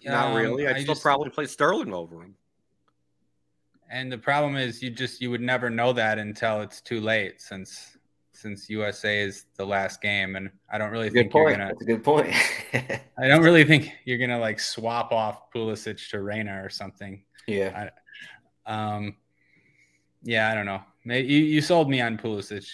Not 0.03 0.27
um, 0.27 0.35
really. 0.35 0.67
I'd 0.67 0.81
still 0.81 0.93
just, 0.93 1.03
probably 1.03 1.29
play 1.29 1.45
Sterling 1.45 1.93
over 1.93 2.21
him. 2.23 2.35
And 3.89 4.11
the 4.11 4.17
problem 4.17 4.55
is, 4.55 4.81
you 4.81 4.89
just 4.89 5.21
you 5.21 5.31
would 5.31 5.41
never 5.41 5.69
know 5.69 5.93
that 5.93 6.17
until 6.17 6.61
it's 6.61 6.81
too 6.81 7.01
late, 7.01 7.41
since 7.41 7.97
since 8.33 8.69
USA 8.69 9.21
is 9.21 9.45
the 9.57 9.65
last 9.65 10.01
game, 10.01 10.35
and 10.35 10.49
I 10.71 10.77
don't 10.77 10.91
really 10.91 11.09
think 11.09 11.31
point. 11.31 11.49
you're 11.49 11.57
gonna. 11.57 11.69
That's 11.69 11.81
a 11.81 11.85
good 11.85 12.03
point. 12.03 12.33
I 13.17 13.27
don't 13.27 13.43
really 13.43 13.63
think 13.63 13.91
you're 14.05 14.17
gonna 14.17 14.39
like 14.39 14.59
swap 14.59 15.11
off 15.11 15.51
Pulisic 15.53 16.09
to 16.09 16.21
Reyna 16.21 16.63
or 16.63 16.69
something. 16.69 17.23
Yeah. 17.47 17.89
I, 18.65 18.71
um. 18.71 19.15
Yeah, 20.23 20.51
I 20.51 20.53
don't 20.53 20.65
know. 20.65 20.81
Maybe 21.03 21.27
you, 21.27 21.39
you 21.39 21.61
sold 21.61 21.89
me 21.89 21.99
on 22.01 22.17
Pulisic 22.17 22.67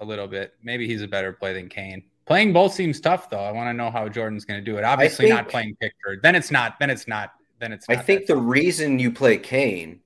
a 0.00 0.04
little 0.04 0.28
bit. 0.28 0.54
Maybe 0.62 0.86
he's 0.86 1.02
a 1.02 1.08
better 1.08 1.32
play 1.32 1.52
than 1.52 1.68
Kane. 1.68 2.04
Playing 2.26 2.52
both 2.52 2.72
seems 2.74 3.00
tough 3.00 3.30
though. 3.30 3.40
I 3.40 3.52
want 3.52 3.68
to 3.68 3.72
know 3.72 3.90
how 3.90 4.08
Jordan's 4.08 4.44
going 4.44 4.60
to 4.60 4.64
do 4.64 4.78
it. 4.78 4.84
Obviously, 4.84 5.26
think, 5.26 5.36
not 5.36 5.48
playing 5.48 5.76
Pickford. 5.80 6.20
Then 6.22 6.34
it's 6.34 6.50
not. 6.50 6.78
Then 6.78 6.90
it's 6.90 7.08
not. 7.08 7.32
Then 7.60 7.72
it's. 7.72 7.88
I 7.88 7.96
think 7.96 8.26
the 8.26 8.34
tough. 8.34 8.44
reason 8.44 8.98
you 8.98 9.12
play 9.12 9.38
Kane 9.38 10.00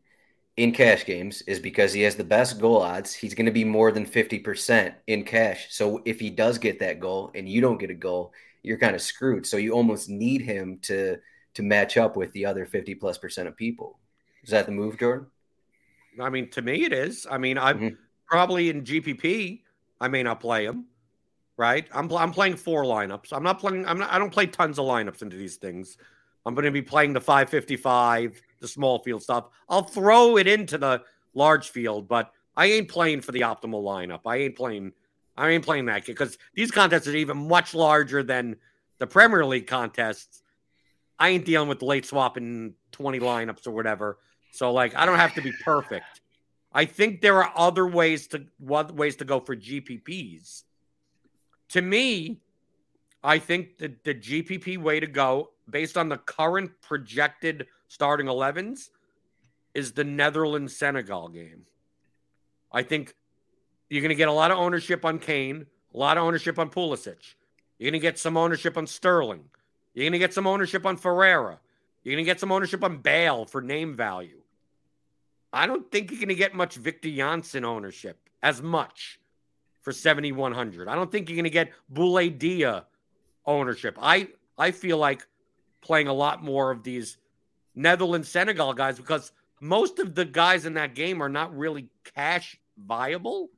in 0.56 0.72
cash 0.72 1.06
games 1.06 1.42
is 1.42 1.58
because 1.58 1.92
he 1.92 2.02
has 2.02 2.16
the 2.16 2.24
best 2.24 2.60
goal 2.60 2.82
odds. 2.82 3.14
He's 3.14 3.34
going 3.34 3.46
to 3.46 3.52
be 3.52 3.64
more 3.64 3.90
than 3.90 4.04
50% 4.04 4.94
in 5.06 5.24
cash. 5.24 5.68
So 5.70 6.02
if 6.04 6.20
he 6.20 6.28
does 6.28 6.58
get 6.58 6.78
that 6.80 7.00
goal 7.00 7.30
and 7.34 7.48
you 7.48 7.62
don't 7.62 7.78
get 7.78 7.88
a 7.88 7.94
goal, 7.94 8.34
you're 8.62 8.76
kind 8.76 8.94
of 8.94 9.00
screwed. 9.00 9.46
So 9.46 9.56
you 9.56 9.72
almost 9.72 10.10
need 10.10 10.42
him 10.42 10.78
to 10.82 11.16
to 11.54 11.62
match 11.62 11.96
up 11.96 12.16
with 12.16 12.32
the 12.32 12.46
other 12.46 12.66
50 12.66 12.94
plus 12.96 13.18
percent 13.18 13.48
of 13.48 13.56
people. 13.56 13.98
Is 14.42 14.50
that 14.50 14.66
the 14.66 14.72
move, 14.72 14.98
Jordan? 14.98 15.26
I 16.20 16.30
mean, 16.30 16.50
to 16.50 16.62
me 16.62 16.84
it 16.84 16.92
is. 16.92 17.26
I 17.30 17.38
mean, 17.38 17.58
I'm 17.58 17.78
mm-hmm. 17.78 17.94
probably 18.26 18.70
in 18.70 18.82
GPP, 18.82 19.62
I 20.00 20.08
may 20.08 20.22
not 20.22 20.40
play 20.40 20.64
him. 20.64 20.86
Right? 21.56 21.86
I'm 21.92 22.10
I'm 22.14 22.32
playing 22.32 22.56
four 22.56 22.84
lineups. 22.84 23.32
I'm 23.32 23.42
not 23.42 23.58
playing 23.58 23.84
I'm 23.86 23.98
not 23.98 24.10
I 24.10 24.18
don't 24.18 24.32
play 24.32 24.46
tons 24.46 24.78
of 24.78 24.86
lineups 24.86 25.20
into 25.20 25.36
these 25.36 25.56
things. 25.56 25.98
I'm 26.46 26.54
going 26.54 26.64
to 26.64 26.70
be 26.70 26.80
playing 26.80 27.12
the 27.12 27.20
555, 27.20 28.40
the 28.60 28.68
small 28.68 29.00
field 29.00 29.22
stuff. 29.22 29.48
I'll 29.68 29.82
throw 29.82 30.38
it 30.38 30.46
into 30.46 30.78
the 30.78 31.02
large 31.34 31.68
field, 31.68 32.08
but 32.08 32.32
I 32.56 32.66
ain't 32.66 32.88
playing 32.88 33.20
for 33.20 33.32
the 33.32 33.40
optimal 33.40 33.82
lineup. 33.82 34.20
I 34.26 34.36
ain't 34.36 34.56
playing. 34.56 34.92
I 35.36 35.50
ain't 35.50 35.64
playing 35.64 35.86
that 35.86 36.06
because 36.06 36.38
these 36.54 36.70
contests 36.70 37.06
are 37.06 37.16
even 37.16 37.48
much 37.48 37.74
larger 37.74 38.22
than 38.22 38.56
the 38.98 39.06
Premier 39.06 39.44
League 39.44 39.66
contests. 39.66 40.42
I 41.20 41.28
ain't 41.28 41.44
dealing 41.44 41.68
with 41.68 41.82
late 41.82 42.06
swapping 42.06 42.74
20 42.92 43.20
lineups 43.20 43.66
or 43.66 43.72
whatever. 43.72 44.18
So 44.52 44.72
like, 44.72 44.96
I 44.96 45.04
don't 45.04 45.18
have 45.18 45.34
to 45.34 45.42
be 45.42 45.52
perfect. 45.62 46.22
I 46.72 46.86
think 46.86 47.20
there 47.20 47.42
are 47.42 47.52
other 47.54 47.86
ways 47.86 48.28
to 48.28 48.46
ways 48.58 49.16
to 49.16 49.24
go 49.24 49.38
for 49.38 49.54
GPPs. 49.54 50.62
To 51.70 51.82
me, 51.82 52.40
I 53.22 53.38
think 53.38 53.78
the, 53.78 53.94
the 54.02 54.14
GPP 54.14 54.78
way 54.78 54.98
to 54.98 55.06
go, 55.06 55.50
based 55.68 55.98
on 55.98 56.08
the 56.08 56.16
current 56.16 56.70
projected 56.80 57.66
starting 57.88 58.26
11s, 58.26 58.88
is 59.74 59.92
the 59.92 60.04
Netherlands 60.04 60.76
Senegal 60.76 61.28
game. 61.28 61.66
I 62.72 62.82
think 62.82 63.14
you're 63.88 64.00
going 64.00 64.10
to 64.10 64.14
get 64.14 64.28
a 64.28 64.32
lot 64.32 64.50
of 64.50 64.58
ownership 64.58 65.04
on 65.04 65.18
Kane, 65.18 65.66
a 65.92 65.98
lot 65.98 66.16
of 66.16 66.24
ownership 66.24 66.58
on 66.58 66.70
Pulisic. 66.70 67.34
You're 67.78 67.90
going 67.90 68.00
to 68.00 68.04
get 68.04 68.18
some 68.18 68.36
ownership 68.36 68.76
on 68.76 68.86
Sterling. 68.86 69.44
You're 69.94 70.04
going 70.04 70.12
to 70.12 70.18
get 70.18 70.34
some 70.34 70.46
ownership 70.46 70.86
on 70.86 70.96
Ferreira. 70.96 71.58
You're 72.02 72.14
going 72.14 72.24
to 72.24 72.30
get 72.30 72.40
some 72.40 72.52
ownership 72.52 72.82
on 72.84 72.98
Bale 72.98 73.44
for 73.44 73.60
name 73.60 73.96
value. 73.96 74.40
I 75.52 75.66
don't 75.66 75.90
think 75.90 76.10
you're 76.10 76.20
going 76.20 76.28
to 76.28 76.34
get 76.34 76.54
much 76.54 76.76
Victor 76.76 77.10
Janssen 77.10 77.64
ownership 77.64 78.28
as 78.42 78.62
much 78.62 79.20
for 79.82 79.92
7,100. 79.92 80.88
I 80.88 80.94
don't 80.94 81.10
think 81.10 81.28
you're 81.28 81.36
going 81.36 81.44
to 81.44 81.50
get 81.50 81.72
Boulaye 81.92 82.38
Dia 82.38 82.86
ownership. 83.46 83.98
I 84.00 84.28
I 84.56 84.70
feel 84.70 84.98
like 84.98 85.26
playing 85.80 86.08
a 86.08 86.12
lot 86.12 86.42
more 86.42 86.70
of 86.70 86.82
these 86.82 87.16
Netherlands 87.74 88.28
Senegal 88.28 88.74
guys 88.74 88.96
because 88.96 89.32
most 89.60 89.98
of 89.98 90.14
the 90.14 90.24
guys 90.24 90.66
in 90.66 90.74
that 90.74 90.94
game 90.94 91.22
are 91.22 91.28
not 91.28 91.56
really 91.56 91.88
cash 92.14 92.56
viable. 92.76 93.50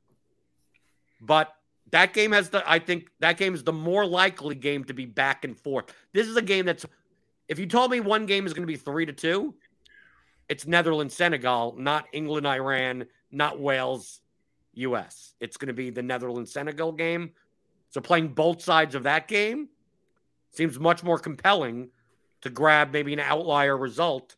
But 1.21 1.53
that 1.93 2.11
game 2.11 2.31
has 2.31 2.49
the 2.49 2.63
I 2.69 2.79
think 2.79 3.09
that 3.19 3.37
game 3.37 3.53
is 3.53 3.63
the 3.63 3.71
more 3.71 4.03
likely 4.03 4.55
game 4.55 4.83
to 4.85 4.93
be 4.93 5.05
back 5.05 5.45
and 5.45 5.57
forth. 5.57 5.85
This 6.11 6.27
is 6.27 6.35
a 6.35 6.41
game 6.41 6.65
that's 6.65 6.85
if 7.47 7.59
you 7.59 7.67
told 7.67 7.91
me 7.91 7.99
one 7.99 8.25
game 8.25 8.47
is 8.47 8.53
going 8.53 8.63
to 8.63 8.71
be 8.71 8.77
3 8.77 9.05
to 9.05 9.13
2, 9.13 9.53
it's 10.49 10.65
Netherlands 10.65 11.13
Senegal, 11.15 11.75
not 11.77 12.07
England 12.11 12.47
Iran, 12.47 13.05
not 13.31 13.59
Wales 13.59 14.21
US. 14.73 15.35
It's 15.39 15.55
going 15.57 15.67
to 15.67 15.73
be 15.73 15.91
the 15.91 16.01
Netherlands 16.01 16.51
Senegal 16.51 16.91
game. 16.93 17.31
So 17.91 18.01
playing 18.01 18.29
both 18.29 18.63
sides 18.63 18.95
of 18.95 19.03
that 19.03 19.27
game 19.27 19.69
seems 20.49 20.79
much 20.79 21.03
more 21.03 21.19
compelling 21.19 21.89
to 22.41 22.49
grab 22.49 22.91
maybe 22.91 23.13
an 23.13 23.19
outlier 23.19 23.77
result 23.77 24.35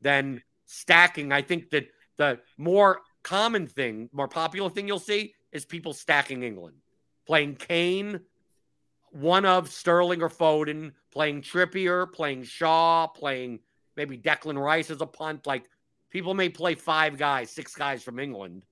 than 0.00 0.40
stacking. 0.66 1.32
I 1.32 1.42
think 1.42 1.70
that 1.70 1.88
the 2.16 2.38
more 2.58 3.00
common 3.24 3.66
thing, 3.66 4.08
more 4.12 4.28
popular 4.28 4.70
thing 4.70 4.86
you'll 4.86 5.00
see 5.00 5.34
is 5.50 5.64
people 5.64 5.92
stacking 5.92 6.44
England, 6.44 6.76
playing 7.26 7.56
Kane, 7.56 8.20
one 9.10 9.44
of 9.44 9.68
Sterling 9.68 10.22
or 10.22 10.28
Foden, 10.28 10.92
playing 11.12 11.42
Trippier, 11.42 12.10
playing 12.12 12.44
Shaw, 12.44 13.06
playing 13.06 13.60
maybe 13.96 14.16
Declan 14.16 14.58
Rice 14.58 14.90
as 14.90 15.00
a 15.00 15.06
punt. 15.06 15.46
Like 15.46 15.68
people 16.10 16.34
may 16.34 16.48
play 16.48 16.74
five 16.74 17.18
guys, 17.18 17.50
six 17.50 17.74
guys 17.74 18.02
from 18.02 18.18
England, 18.18 18.62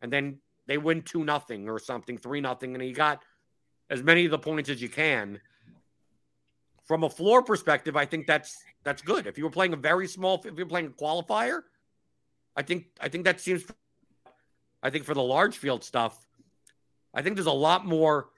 and 0.00 0.12
then 0.12 0.38
they 0.66 0.78
win 0.78 1.02
two 1.02 1.24
nothing 1.24 1.68
or 1.68 1.78
something, 1.78 2.18
three 2.18 2.40
nothing, 2.40 2.74
and 2.74 2.84
you 2.84 2.94
got 2.94 3.22
as 3.90 4.02
many 4.02 4.24
of 4.24 4.30
the 4.30 4.38
points 4.38 4.68
as 4.70 4.80
you 4.80 4.88
can 4.88 5.40
from 6.84 7.04
a 7.04 7.10
floor 7.10 7.42
perspective, 7.42 7.96
I 7.96 8.04
think 8.04 8.26
that's 8.26 8.62
that's 8.84 9.02
good. 9.02 9.26
If 9.26 9.38
you 9.38 9.44
were 9.44 9.50
playing 9.50 9.72
a 9.72 9.76
very 9.76 10.08
small, 10.08 10.42
if 10.44 10.56
you're 10.56 10.66
playing 10.66 10.86
a 10.86 10.90
qualifier, 10.90 11.62
I 12.56 12.62
think 12.62 12.86
I 13.00 13.08
think 13.08 13.24
that 13.24 13.40
seems. 13.40 13.64
I 14.82 14.90
think 14.90 15.04
for 15.04 15.14
the 15.14 15.22
large 15.22 15.56
field 15.56 15.84
stuff, 15.84 16.26
I 17.14 17.22
think 17.22 17.36
there's 17.36 17.46
a 17.46 17.52
lot 17.52 17.86
more 17.86 18.30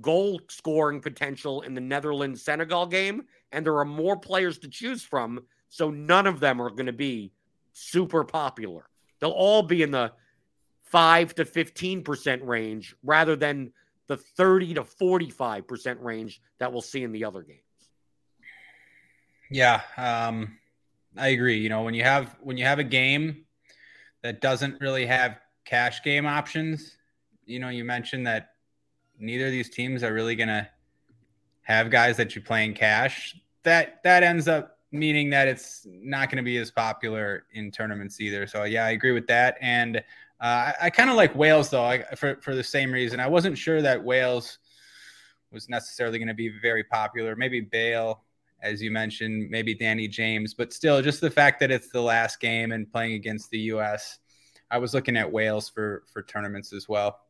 goal 0.00 0.40
scoring 0.48 1.00
potential 1.00 1.62
in 1.62 1.74
the 1.74 1.80
Netherlands 1.80 2.42
Senegal 2.42 2.86
game, 2.86 3.24
and 3.50 3.66
there 3.66 3.76
are 3.78 3.84
more 3.84 4.16
players 4.16 4.58
to 4.58 4.68
choose 4.68 5.02
from. 5.02 5.44
So 5.68 5.90
none 5.90 6.26
of 6.26 6.40
them 6.40 6.60
are 6.60 6.70
going 6.70 6.86
to 6.86 6.92
be 6.92 7.32
super 7.72 8.24
popular. 8.24 8.88
They'll 9.20 9.30
all 9.30 9.62
be 9.62 9.82
in 9.82 9.90
the 9.90 10.12
five 10.82 11.34
to 11.36 11.44
fifteen 11.44 12.02
percent 12.02 12.42
range, 12.44 12.94
rather 13.02 13.36
than 13.36 13.72
the 14.08 14.16
thirty 14.16 14.74
to 14.74 14.84
forty-five 14.84 15.66
percent 15.66 16.00
range 16.00 16.40
that 16.58 16.72
we'll 16.72 16.82
see 16.82 17.02
in 17.02 17.12
the 17.12 17.24
other 17.24 17.42
games. 17.42 17.60
Yeah, 19.50 19.80
um, 19.96 20.58
I 21.16 21.28
agree. 21.28 21.58
You 21.58 21.68
know, 21.68 21.82
when 21.82 21.94
you 21.94 22.02
have 22.04 22.36
when 22.40 22.56
you 22.56 22.64
have 22.64 22.78
a 22.78 22.84
game 22.84 23.44
that 24.22 24.40
doesn't 24.40 24.80
really 24.80 25.06
have 25.06 25.38
cash 25.64 26.02
game 26.02 26.26
options, 26.26 26.96
you 27.46 27.58
know, 27.58 27.68
you 27.68 27.84
mentioned 27.84 28.26
that 28.26 28.50
neither 29.18 29.46
of 29.46 29.52
these 29.52 29.70
teams 29.70 30.02
are 30.02 30.12
really 30.12 30.36
going 30.36 30.48
to 30.48 30.68
have 31.62 31.90
guys 31.90 32.16
that 32.16 32.34
you 32.34 32.42
play 32.42 32.64
in 32.64 32.74
cash. 32.74 33.36
that 33.62 34.02
that 34.02 34.22
ends 34.22 34.48
up 34.48 34.78
meaning 34.92 35.30
that 35.30 35.48
it's 35.48 35.86
not 35.90 36.28
going 36.28 36.36
to 36.36 36.42
be 36.42 36.58
as 36.58 36.70
popular 36.70 37.44
in 37.52 37.70
tournaments 37.70 38.20
either. 38.20 38.46
So 38.46 38.64
yeah, 38.64 38.84
I 38.84 38.90
agree 38.90 39.12
with 39.12 39.26
that. 39.28 39.56
And 39.60 39.96
uh, 39.96 40.00
I, 40.40 40.74
I 40.82 40.90
kind 40.90 41.08
of 41.08 41.16
like 41.16 41.34
Wales 41.34 41.70
though, 41.70 41.84
I, 41.84 42.02
for 42.14 42.36
for 42.42 42.54
the 42.54 42.64
same 42.64 42.92
reason. 42.92 43.18
I 43.20 43.26
wasn't 43.26 43.56
sure 43.56 43.80
that 43.80 44.02
Wales 44.02 44.58
was 45.50 45.68
necessarily 45.68 46.18
going 46.18 46.28
to 46.28 46.34
be 46.34 46.50
very 46.60 46.84
popular. 46.84 47.36
Maybe 47.36 47.60
Bale, 47.60 48.22
as 48.60 48.82
you 48.82 48.90
mentioned, 48.90 49.50
maybe 49.50 49.74
Danny 49.74 50.08
James, 50.08 50.54
but 50.54 50.72
still, 50.72 51.00
just 51.00 51.20
the 51.20 51.30
fact 51.30 51.60
that 51.60 51.70
it's 51.70 51.88
the 51.88 52.00
last 52.00 52.40
game 52.40 52.72
and 52.72 52.90
playing 52.90 53.14
against 53.14 53.50
the 53.50 53.58
U.S. 53.58 54.18
I 54.70 54.78
was 54.78 54.94
looking 54.94 55.16
at 55.16 55.30
Wales 55.30 55.68
for 55.70 56.02
for 56.12 56.22
tournaments 56.22 56.72
as 56.72 56.88
well. 56.88 57.20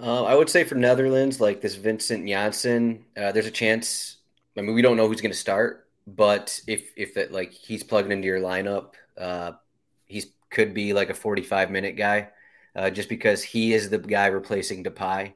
Uh, 0.00 0.24
I 0.24 0.34
would 0.34 0.48
say 0.48 0.64
for 0.64 0.74
Netherlands, 0.74 1.40
like 1.40 1.60
this 1.60 1.74
Vincent 1.74 2.26
Janssen, 2.26 3.04
uh, 3.16 3.32
there's 3.32 3.46
a 3.46 3.50
chance. 3.50 4.16
I 4.56 4.62
mean, 4.62 4.74
we 4.74 4.82
don't 4.82 4.96
know 4.96 5.08
who's 5.08 5.20
going 5.20 5.32
to 5.32 5.38
start, 5.38 5.88
but 6.06 6.60
if 6.66 6.92
if 6.96 7.16
it, 7.16 7.32
like 7.32 7.52
he's 7.52 7.82
plugged 7.82 8.10
into 8.10 8.26
your 8.26 8.40
lineup, 8.40 8.94
uh, 9.18 9.52
he's 10.06 10.26
could 10.50 10.74
be 10.74 10.92
like 10.92 11.10
a 11.10 11.14
45 11.14 11.70
minute 11.70 11.96
guy, 11.96 12.28
uh, 12.76 12.90
just 12.90 13.08
because 13.08 13.42
he 13.42 13.72
is 13.74 13.90
the 13.90 13.98
guy 13.98 14.26
replacing 14.26 14.84
Depay, 14.84 15.34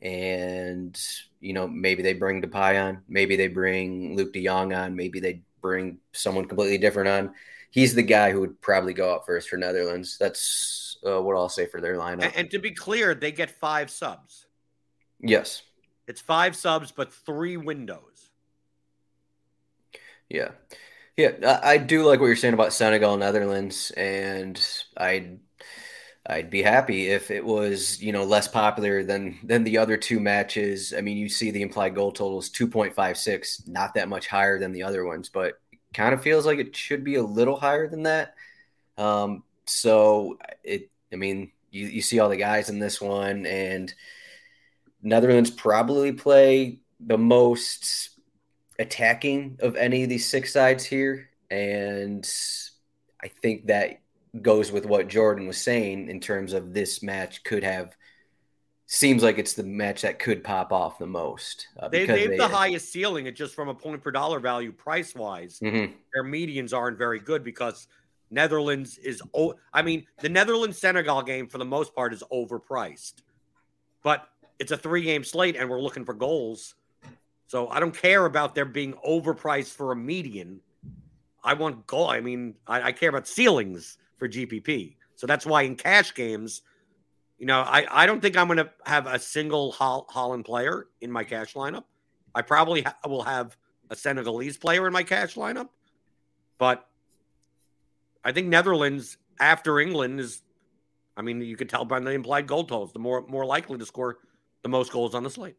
and 0.00 0.98
you 1.40 1.52
know 1.52 1.68
maybe 1.68 2.02
they 2.02 2.14
bring 2.14 2.42
Depay 2.42 2.82
on, 2.82 3.02
maybe 3.08 3.36
they 3.36 3.48
bring 3.48 4.16
Luuk 4.16 4.32
De 4.32 4.44
Jong 4.44 4.72
on, 4.72 4.96
maybe 4.96 5.20
they 5.20 5.42
bring 5.60 5.98
someone 6.12 6.46
completely 6.46 6.78
different 6.78 7.08
on. 7.08 7.34
He's 7.70 7.94
the 7.94 8.02
guy 8.02 8.30
who 8.32 8.40
would 8.40 8.60
probably 8.62 8.94
go 8.94 9.12
out 9.14 9.26
first 9.26 9.48
for 9.50 9.58
Netherlands. 9.58 10.16
That's 10.18 10.87
uh, 11.06 11.20
what 11.20 11.36
I'll 11.36 11.48
say 11.48 11.66
for 11.66 11.80
their 11.80 11.96
lineup. 11.96 12.24
And, 12.24 12.36
and 12.36 12.50
to 12.50 12.58
be 12.58 12.70
clear, 12.70 13.14
they 13.14 13.32
get 13.32 13.50
five 13.50 13.90
subs. 13.90 14.46
Yes. 15.20 15.62
It's 16.06 16.20
five 16.20 16.56
subs, 16.56 16.92
but 16.92 17.12
three 17.12 17.56
windows. 17.56 18.30
Yeah. 20.28 20.50
Yeah, 21.16 21.32
I, 21.62 21.72
I 21.72 21.78
do 21.78 22.04
like 22.04 22.20
what 22.20 22.26
you're 22.26 22.36
saying 22.36 22.54
about 22.54 22.72
Senegal 22.72 23.14
and 23.14 23.20
Netherlands, 23.20 23.90
and 23.96 24.58
I'd 24.96 25.40
I'd 26.24 26.48
be 26.48 26.62
happy 26.62 27.08
if 27.08 27.32
it 27.32 27.44
was 27.44 28.00
you 28.00 28.12
know 28.12 28.22
less 28.22 28.46
popular 28.46 29.02
than 29.02 29.36
than 29.42 29.64
the 29.64 29.78
other 29.78 29.96
two 29.96 30.20
matches. 30.20 30.94
I 30.96 31.00
mean, 31.00 31.16
you 31.16 31.28
see 31.28 31.50
the 31.50 31.62
implied 31.62 31.96
goal 31.96 32.12
total 32.12 32.38
is 32.38 32.50
2.56, 32.50 33.66
not 33.66 33.94
that 33.94 34.08
much 34.08 34.28
higher 34.28 34.60
than 34.60 34.70
the 34.70 34.84
other 34.84 35.04
ones, 35.04 35.28
but 35.28 35.54
kind 35.92 36.14
of 36.14 36.22
feels 36.22 36.46
like 36.46 36.58
it 36.60 36.76
should 36.76 37.02
be 37.02 37.16
a 37.16 37.22
little 37.22 37.56
higher 37.56 37.88
than 37.88 38.04
that. 38.04 38.34
Um, 38.96 39.42
so 39.68 40.38
it, 40.64 40.90
I 41.12 41.16
mean, 41.16 41.52
you, 41.70 41.86
you 41.86 42.02
see 42.02 42.18
all 42.18 42.28
the 42.28 42.36
guys 42.36 42.68
in 42.68 42.78
this 42.78 43.00
one, 43.00 43.46
and 43.46 43.92
Netherlands 45.02 45.50
probably 45.50 46.12
play 46.12 46.80
the 47.00 47.18
most 47.18 48.10
attacking 48.78 49.58
of 49.60 49.76
any 49.76 50.02
of 50.02 50.08
these 50.08 50.26
six 50.26 50.52
sides 50.52 50.84
here. 50.84 51.30
And 51.50 52.28
I 53.22 53.28
think 53.28 53.66
that 53.66 54.00
goes 54.42 54.70
with 54.70 54.86
what 54.86 55.08
Jordan 55.08 55.46
was 55.46 55.58
saying 55.58 56.08
in 56.08 56.20
terms 56.20 56.52
of 56.52 56.74
this 56.74 57.02
match 57.02 57.42
could 57.44 57.64
have 57.64 57.96
seems 58.90 59.22
like 59.22 59.38
it's 59.38 59.52
the 59.52 59.62
match 59.62 60.00
that 60.02 60.18
could 60.18 60.42
pop 60.42 60.72
off 60.72 60.98
the 60.98 61.06
most. 61.06 61.68
Uh, 61.78 61.88
they, 61.88 62.06
have 62.06 62.36
the 62.38 62.48
highest 62.48 62.90
ceiling, 62.90 63.26
it 63.26 63.36
just 63.36 63.54
from 63.54 63.68
a 63.68 63.74
point 63.74 64.02
per 64.02 64.10
dollar 64.10 64.40
value 64.40 64.72
price 64.72 65.14
wise. 65.14 65.60
Mm-hmm. 65.60 65.92
Their 66.14 66.24
medians 66.24 66.72
aren't 66.72 66.96
very 66.96 67.20
good 67.20 67.44
because 67.44 67.86
Netherlands 68.30 68.98
is, 68.98 69.22
I 69.72 69.82
mean, 69.82 70.06
the 70.20 70.28
Netherlands 70.28 70.78
Senegal 70.78 71.22
game 71.22 71.48
for 71.48 71.58
the 71.58 71.64
most 71.64 71.94
part 71.94 72.12
is 72.12 72.22
overpriced, 72.32 73.22
but 74.02 74.28
it's 74.58 74.72
a 74.72 74.76
three 74.76 75.02
game 75.02 75.24
slate 75.24 75.56
and 75.56 75.68
we're 75.68 75.80
looking 75.80 76.04
for 76.04 76.14
goals. 76.14 76.74
So 77.46 77.68
I 77.68 77.80
don't 77.80 77.96
care 77.96 78.26
about 78.26 78.54
there 78.54 78.66
being 78.66 78.94
overpriced 79.06 79.74
for 79.74 79.92
a 79.92 79.96
median. 79.96 80.60
I 81.42 81.54
want 81.54 81.86
goal. 81.86 82.08
I 82.08 82.20
mean, 82.20 82.54
I, 82.66 82.82
I 82.82 82.92
care 82.92 83.08
about 83.08 83.26
ceilings 83.26 83.98
for 84.18 84.28
GPP. 84.28 84.96
So 85.14 85.26
that's 85.26 85.46
why 85.46 85.62
in 85.62 85.76
cash 85.76 86.14
games, 86.14 86.62
you 87.38 87.46
know, 87.46 87.60
I, 87.60 87.86
I 87.90 88.06
don't 88.06 88.20
think 88.20 88.36
I'm 88.36 88.48
going 88.48 88.58
to 88.58 88.70
have 88.84 89.06
a 89.06 89.18
single 89.18 89.72
Holland 89.72 90.44
player 90.44 90.88
in 91.00 91.10
my 91.10 91.24
cash 91.24 91.54
lineup. 91.54 91.84
I 92.34 92.42
probably 92.42 92.82
ha- 92.82 92.96
will 93.06 93.22
have 93.22 93.56
a 93.90 93.96
Senegalese 93.96 94.56
player 94.56 94.86
in 94.86 94.92
my 94.92 95.02
cash 95.02 95.34
lineup, 95.34 95.68
but 96.58 96.86
I 98.24 98.32
think 98.32 98.48
Netherlands 98.48 99.16
after 99.40 99.80
England 99.80 100.20
is, 100.20 100.42
I 101.16 101.22
mean, 101.22 101.40
you 101.40 101.56
could 101.56 101.68
tell 101.68 101.84
by 101.84 102.00
the 102.00 102.10
implied 102.10 102.46
goal 102.46 102.64
totals, 102.64 102.92
the 102.92 102.98
more 102.98 103.26
more 103.28 103.44
likely 103.44 103.78
to 103.78 103.86
score 103.86 104.18
the 104.62 104.68
most 104.68 104.92
goals 104.92 105.14
on 105.14 105.22
the 105.22 105.30
slate. 105.30 105.56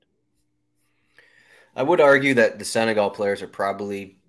I 1.75 1.83
would 1.83 2.01
argue 2.01 2.33
that 2.35 2.59
the 2.59 2.65
Senegal 2.65 3.09
players 3.09 3.41
are 3.41 3.47
probably 3.47 4.19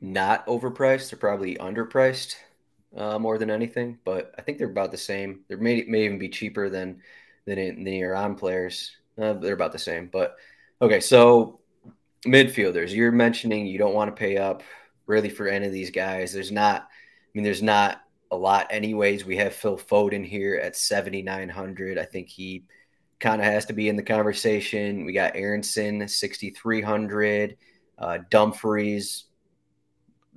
not 0.00 0.46
overpriced; 0.46 1.10
they're 1.10 1.18
probably 1.18 1.56
underpriced 1.56 2.36
uh, 2.96 3.18
more 3.18 3.38
than 3.38 3.50
anything. 3.50 3.98
But 4.04 4.34
I 4.38 4.42
think 4.42 4.58
they're 4.58 4.70
about 4.70 4.90
the 4.90 4.98
same. 4.98 5.40
They 5.48 5.56
may 5.56 5.84
may 5.86 6.04
even 6.04 6.18
be 6.18 6.28
cheaper 6.28 6.68
than 6.68 7.02
than 7.46 7.84
the 7.84 8.00
Iran 8.00 8.34
players. 8.34 8.96
Uh, 9.18 9.34
they're 9.34 9.54
about 9.54 9.72
the 9.72 9.78
same. 9.78 10.08
But 10.12 10.36
okay, 10.80 11.00
so 11.00 11.60
midfielders, 12.26 12.94
you're 12.94 13.12
mentioning 13.12 13.66
you 13.66 13.78
don't 13.78 13.94
want 13.94 14.14
to 14.14 14.18
pay 14.18 14.36
up 14.36 14.62
really 15.06 15.28
for 15.28 15.48
any 15.48 15.66
of 15.66 15.72
these 15.72 15.90
guys. 15.90 16.32
There's 16.32 16.52
not 16.52 16.88
mean, 17.34 17.44
there's 17.44 17.62
not 17.62 18.02
a 18.30 18.36
lot, 18.36 18.68
anyways. 18.70 19.24
We 19.24 19.36
have 19.36 19.54
Phil 19.54 19.78
Foden 19.78 20.24
here 20.24 20.56
at 20.56 20.76
7,900. 20.76 21.98
I 21.98 22.04
think 22.04 22.28
he 22.28 22.64
kind 23.18 23.40
of 23.40 23.46
has 23.46 23.66
to 23.66 23.72
be 23.72 23.88
in 23.88 23.96
the 23.96 24.02
conversation. 24.02 25.04
We 25.04 25.12
got 25.12 25.36
Aaronson, 25.36 26.06
6,300. 26.06 27.56
Uh, 27.98 28.18
Dumfries. 28.30 29.24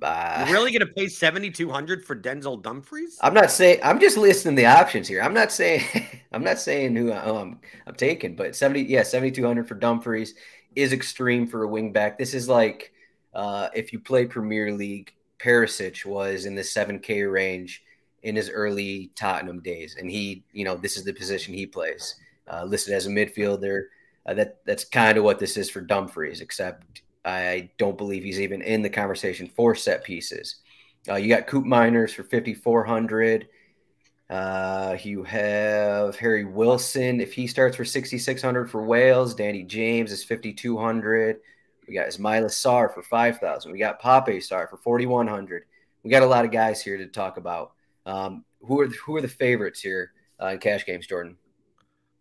Uh, 0.02 0.46
really 0.50 0.70
going 0.70 0.86
to 0.86 0.92
pay 0.92 1.08
7,200 1.08 2.04
for 2.04 2.14
Denzel 2.14 2.62
Dumfries? 2.62 3.18
I'm 3.22 3.32
not 3.32 3.50
saying, 3.50 3.80
I'm 3.82 3.98
just 3.98 4.18
listing 4.18 4.54
the 4.54 4.66
options 4.66 5.08
here. 5.08 5.22
I'm 5.22 5.32
not 5.32 5.50
saying, 5.50 5.82
I'm 6.32 6.44
not 6.44 6.58
saying 6.58 6.94
who 6.94 7.10
I'm, 7.10 7.58
I'm 7.86 7.94
taking, 7.94 8.36
but 8.36 8.54
70, 8.54 8.82
yeah, 8.82 9.02
7,200 9.02 9.66
for 9.66 9.76
Dumfries 9.76 10.34
is 10.76 10.92
extreme 10.92 11.46
for 11.46 11.64
a 11.64 11.68
wingback. 11.68 12.18
This 12.18 12.34
is 12.34 12.48
like, 12.48 12.92
uh, 13.32 13.68
if 13.74 13.94
you 13.94 13.98
play 13.98 14.26
Premier 14.26 14.72
League, 14.72 15.14
Perisic 15.44 16.04
was 16.06 16.46
in 16.46 16.54
the 16.54 16.62
7K 16.62 17.30
range 17.30 17.82
in 18.22 18.34
his 18.34 18.48
early 18.48 19.10
Tottenham 19.14 19.60
days. 19.60 19.96
And 19.98 20.10
he, 20.10 20.44
you 20.52 20.64
know, 20.64 20.76
this 20.76 20.96
is 20.96 21.04
the 21.04 21.12
position 21.12 21.52
he 21.52 21.66
plays, 21.66 22.14
uh, 22.50 22.64
listed 22.64 22.94
as 22.94 23.06
a 23.06 23.10
midfielder. 23.10 23.84
Uh, 24.26 24.34
that 24.34 24.64
That's 24.64 24.84
kind 24.84 25.18
of 25.18 25.24
what 25.24 25.38
this 25.38 25.58
is 25.58 25.68
for 25.68 25.82
Dumfries, 25.82 26.40
except 26.40 27.02
I 27.24 27.70
don't 27.78 27.98
believe 27.98 28.24
he's 28.24 28.40
even 28.40 28.62
in 28.62 28.80
the 28.80 28.90
conversation 28.90 29.50
for 29.54 29.74
set 29.74 30.04
pieces. 30.04 30.56
Uh, 31.08 31.16
you 31.16 31.28
got 31.28 31.46
Koopmeiners 31.46 32.14
for 32.14 32.22
5,400. 32.22 33.46
Uh, 34.30 34.96
you 35.02 35.22
have 35.22 36.16
Harry 36.16 36.46
Wilson. 36.46 37.20
If 37.20 37.34
he 37.34 37.46
starts 37.46 37.76
for 37.76 37.84
6,600 37.84 38.70
for 38.70 38.82
Wales, 38.82 39.34
Danny 39.34 39.62
James 39.62 40.10
is 40.10 40.24
5,200. 40.24 41.40
We 41.86 41.94
got 41.94 42.08
Ismaila 42.08 42.46
Sarr 42.46 42.92
for 42.92 43.02
5,000. 43.02 43.70
We 43.70 43.78
got 43.78 44.00
Pape 44.00 44.40
Sarr 44.40 44.68
for 44.68 44.76
4,100. 44.76 45.64
We 46.02 46.10
got 46.10 46.22
a 46.22 46.26
lot 46.26 46.44
of 46.44 46.50
guys 46.50 46.82
here 46.82 46.96
to 46.96 47.06
talk 47.06 47.36
about. 47.36 47.72
Um, 48.06 48.44
who 48.62 48.80
are 48.80 48.88
who 48.88 49.16
are 49.16 49.20
the 49.20 49.28
favorites 49.28 49.80
here 49.80 50.12
uh, 50.40 50.48
in 50.48 50.58
cash 50.58 50.84
games, 50.84 51.06
Jordan? 51.06 51.36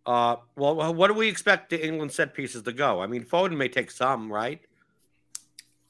Uh, 0.06 0.38
well, 0.56 0.94
what 0.94 1.08
do 1.08 1.14
we 1.14 1.30
expect 1.30 1.70
the 1.70 1.86
England 1.86 2.12
set 2.12 2.34
pieces 2.34 2.64
to 2.64 2.74
go? 2.74 3.02
I 3.02 3.08
mean, 3.08 3.24
Foden 3.24 3.56
may 3.56 3.70
take 3.70 3.92
some, 3.92 4.32
right? 4.32 4.62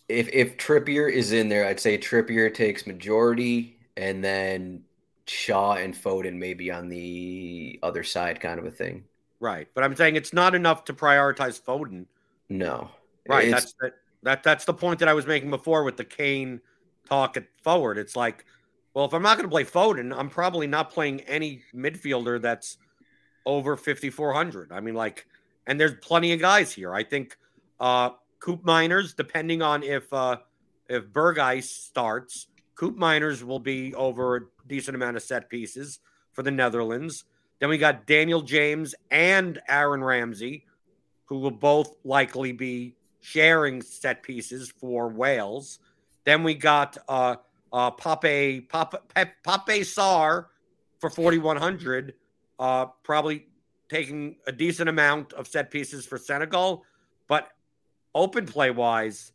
If 0.07 0.29
if 0.29 0.57
Trippier 0.57 1.11
is 1.11 1.31
in 1.31 1.49
there, 1.49 1.65
I'd 1.65 1.79
say 1.79 1.97
Trippier 1.97 2.53
takes 2.53 2.85
majority, 2.85 3.79
and 3.97 4.23
then 4.23 4.83
Shaw 5.25 5.73
and 5.75 5.95
Foden 5.95 6.35
maybe 6.35 6.71
on 6.71 6.89
the 6.89 7.79
other 7.81 8.03
side, 8.03 8.39
kind 8.39 8.59
of 8.59 8.65
a 8.65 8.71
thing. 8.71 9.03
Right, 9.39 9.67
but 9.73 9.83
I'm 9.83 9.95
saying 9.95 10.15
it's 10.15 10.33
not 10.33 10.55
enough 10.55 10.85
to 10.85 10.93
prioritize 10.93 11.59
Foden. 11.59 12.05
No, 12.49 12.91
Right. 13.27 13.47
It's, 13.47 13.73
that's 13.79 13.95
that, 14.23 14.43
that's 14.43 14.65
the 14.65 14.73
point 14.73 14.99
that 14.99 15.07
I 15.07 15.13
was 15.13 15.27
making 15.27 15.49
before 15.49 15.83
with 15.83 15.97
the 15.97 16.05
Kane 16.05 16.61
talk 17.07 17.37
at 17.37 17.45
forward. 17.61 17.97
It's 17.97 18.15
like, 18.15 18.45
well, 18.93 19.05
if 19.05 19.13
I'm 19.13 19.21
not 19.21 19.37
going 19.37 19.49
to 19.49 19.51
play 19.51 19.63
Foden, 19.63 20.15
I'm 20.17 20.29
probably 20.29 20.67
not 20.67 20.91
playing 20.91 21.21
any 21.21 21.61
midfielder 21.75 22.41
that's 22.41 22.77
over 23.45 23.75
5,400. 23.75 24.71
I 24.71 24.79
mean, 24.79 24.93
like, 24.93 25.27
and 25.67 25.79
there's 25.79 25.95
plenty 26.01 26.33
of 26.33 26.39
guys 26.39 26.71
here. 26.71 26.93
I 26.93 27.03
think 27.03 27.37
uh 27.79 28.11
Koopmeiners, 28.39 29.15
depending 29.15 29.61
on 29.61 29.83
if 29.83 30.11
uh 30.11 30.37
if 30.89 31.05
Berghuis 31.05 31.63
starts, 31.63 32.47
Koopmeiners 32.75 33.43
will 33.43 33.59
be 33.59 33.93
over 33.95 34.35
a 34.35 34.41
decent 34.67 34.95
amount 34.95 35.17
of 35.17 35.23
set 35.23 35.49
pieces 35.49 35.99
for 36.33 36.43
the 36.43 36.51
Netherlands. 36.51 37.25
Then 37.59 37.69
we 37.69 37.77
got 37.77 38.05
Daniel 38.05 38.41
James 38.41 38.93
and 39.09 39.61
Aaron 39.69 40.03
Ramsey, 40.03 40.65
who 41.25 41.39
will 41.39 41.51
both 41.51 41.95
likely 42.03 42.51
be 42.51 42.95
sharing 43.23 43.81
set 43.81 44.21
pieces 44.21 44.69
for 44.69 45.07
Wales. 45.07 45.79
Then 46.25 46.43
we 46.43 46.53
got 46.53 46.97
uh, 47.07 47.37
uh, 47.71 47.91
Pape, 47.91 48.69
Pape, 48.69 48.99
Pape 49.15 49.83
Sarr 49.83 50.47
for 50.99 51.09
4,100, 51.09 52.15
uh, 52.59 52.85
probably 53.03 53.47
taking 53.89 54.35
a 54.45 54.51
decent 54.51 54.89
amount 54.89 55.31
of 55.33 55.47
set 55.47 55.71
pieces 55.71 56.05
for 56.05 56.17
Senegal. 56.17 56.83
But 57.29 57.47
open 58.13 58.45
play 58.45 58.71
wise, 58.71 59.31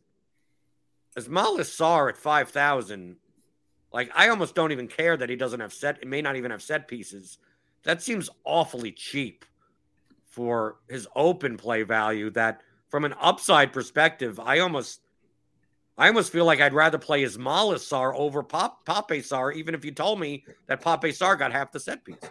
Ismail 1.17 1.59
Sarr 1.59 2.11
at 2.11 2.19
5,000, 2.19 3.17
like 3.91 4.11
I 4.15 4.29
almost 4.29 4.55
don't 4.55 4.71
even 4.71 4.87
care 4.87 5.17
that 5.17 5.31
he 5.31 5.37
doesn't 5.37 5.61
have 5.61 5.73
set, 5.73 6.03
it 6.03 6.09
may 6.09 6.21
not 6.21 6.37
even 6.37 6.51
have 6.51 6.63
set 6.63 6.89
pieces. 6.89 7.39
That 7.85 8.03
seems 8.03 8.29
awfully 8.45 8.93
cheap 8.93 9.47
for 10.27 10.77
his 10.91 11.09
open 11.17 11.57
play 11.57 11.85
value. 11.85 12.29
That 12.31 12.61
from 12.89 13.05
an 13.05 13.15
upside 13.21 13.73
perspective, 13.73 14.41
I 14.41 14.61
almost 14.61 15.01
I 15.97 16.07
almost 16.09 16.31
feel 16.31 16.45
like 16.45 16.61
I'd 16.61 16.75
rather 16.75 16.99
play 16.99 17.25
Ismail 17.25 17.75
Sarr 17.75 18.15
over 18.15 18.43
Pop 18.43 18.87
Pape 18.87 19.23
Sarr, 19.23 19.55
even 19.55 19.75
if 19.75 19.85
you 19.85 19.91
told 19.91 20.21
me 20.21 20.45
that 20.67 20.81
Pape 20.81 21.13
Sarr 21.13 21.39
got 21.39 21.53
half 21.53 21.73
the 21.73 21.81
set 21.81 22.05
pieces. 22.05 22.31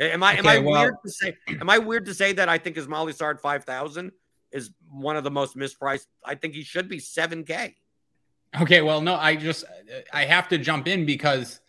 Am 0.00 0.22
I 0.22 0.36
am 0.36 0.46
I 0.46 0.58
well, 0.58 0.82
weird 0.82 0.94
to 1.04 1.10
say 1.10 1.36
am 1.48 1.70
I 1.70 1.78
weird 1.78 2.06
to 2.06 2.14
say 2.14 2.32
that 2.32 2.48
I 2.48 2.58
think 2.58 2.76
Ismail 2.76 3.06
Sarr 3.08 3.34
at 3.34 3.40
five 3.40 3.64
thousand 3.64 4.12
is 4.52 4.70
one 4.90 5.16
of 5.16 5.24
the 5.24 5.30
most 5.30 5.56
mispriced? 5.56 6.06
I 6.24 6.34
think 6.34 6.54
he 6.54 6.62
should 6.62 6.88
be 6.88 6.98
seven 6.98 7.44
K. 7.44 7.74
Okay, 8.60 8.82
well, 8.82 9.00
no, 9.00 9.16
I 9.16 9.34
just 9.34 9.64
I 10.12 10.24
have 10.24 10.48
to 10.48 10.58
jump 10.58 10.86
in 10.86 11.04
because 11.04 11.60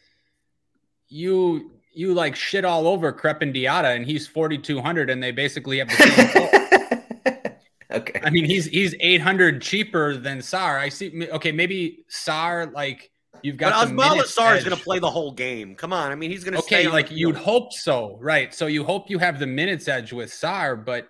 you 1.08 1.71
you 1.93 2.13
like 2.13 2.36
shit 2.36 2.65
all 2.65 2.88
over 2.88 3.12
Krepin 3.13 3.56
Diatta 3.56 3.95
and 3.95 4.06
he's 4.06 4.28
4200 4.28 5.10
and 5.10 5.23
they 5.23 5.32
basically 5.32 5.80
have 5.80 5.88
the 5.88 5.95
same 5.95 6.69
Okay. 7.91 8.19
I 8.24 8.32
mean, 8.32 8.45
he's 8.45 8.65
he's 8.65 8.95
800 9.00 9.62
cheaper 9.62 10.17
than 10.17 10.39
Sarr. 10.39 10.80
I 10.80 10.89
see 10.89 11.30
okay, 11.30 11.52
maybe 11.52 12.04
Sarr 12.10 12.74
like 12.74 13.12
you've 13.43 13.58
got 13.58 13.74
But 13.74 13.89
Ismail 13.89 14.24
Sarr 14.24 14.58
is 14.58 14.63
going 14.63 14.76
to 14.76 14.84
play 14.84 14.98
the 14.98 15.10
whole 15.10 15.32
game. 15.32 15.76
Come 15.76 15.93
on. 15.93 16.12
I 16.12 16.15
mean, 16.15 16.32
he's 16.32 16.43
going 16.43 16.56
to 16.56 16.60
Okay, 16.60 16.88
like 16.88 17.12
you'd 17.12 17.36
hope 17.36 17.74
so, 17.74 18.17
right? 18.19 18.54
So 18.54 18.65
you 18.65 18.84
hope 18.84 19.10
you 19.10 19.19
have 19.19 19.38
the 19.38 19.45
minutes 19.45 19.88
edge 19.88 20.12
with 20.12 20.32
Sarr, 20.32 20.84
but 20.84 21.10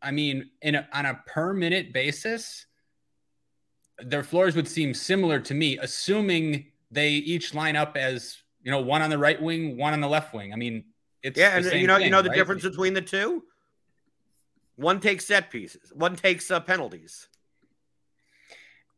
I 0.00 0.10
mean, 0.10 0.50
in 0.62 0.76
a, 0.76 0.88
on 0.92 1.06
a 1.06 1.20
per 1.26 1.52
minute 1.52 1.92
basis, 1.92 2.66
their 3.98 4.22
floors 4.22 4.56
would 4.56 4.68
seem 4.68 4.94
similar 4.94 5.40
to 5.40 5.54
me, 5.54 5.78
assuming 5.78 6.66
they 6.90 7.10
each 7.10 7.54
line 7.54 7.76
up 7.76 7.96
as 7.96 8.38
you 8.62 8.70
know 8.70 8.80
one 8.80 9.02
on 9.02 9.10
the 9.10 9.18
right 9.18 9.40
wing, 9.40 9.76
one 9.76 9.92
on 9.92 10.00
the 10.00 10.08
left 10.08 10.34
wing. 10.34 10.52
I 10.52 10.56
mean, 10.56 10.84
it's 11.22 11.38
yeah, 11.38 11.56
and 11.56 11.66
uh, 11.66 11.70
you 11.70 11.86
know, 11.86 11.96
thing, 11.96 12.04
you 12.04 12.10
know 12.10 12.22
the 12.22 12.30
right? 12.30 12.36
difference 12.36 12.62
between 12.62 12.94
the 12.94 13.02
two. 13.02 13.42
One 14.76 15.00
takes 15.00 15.26
set 15.26 15.50
pieces, 15.50 15.92
one 15.94 16.16
takes 16.16 16.50
uh, 16.50 16.60
penalties. 16.60 17.28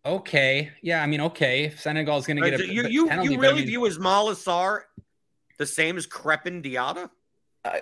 Okay, 0.04 0.70
yeah, 0.82 1.02
I 1.02 1.06
mean, 1.06 1.20
okay, 1.20 1.64
if 1.64 1.80
Senegal 1.80 2.18
is 2.18 2.26
going 2.26 2.40
to 2.40 2.50
get 2.50 2.60
a 2.60 2.66
you 2.66 2.86
you, 2.88 3.08
penalty, 3.08 3.32
you 3.32 3.40
really 3.40 3.54
I 3.54 3.56
mean, 3.56 3.66
view 3.66 3.80
Ismaila 3.80 4.34
Sarr 4.34 4.82
the 5.58 5.66
same 5.66 5.96
as 5.96 6.06
Krepin 6.06 6.62
Diatta? 6.62 7.10
Uh, 7.64 7.78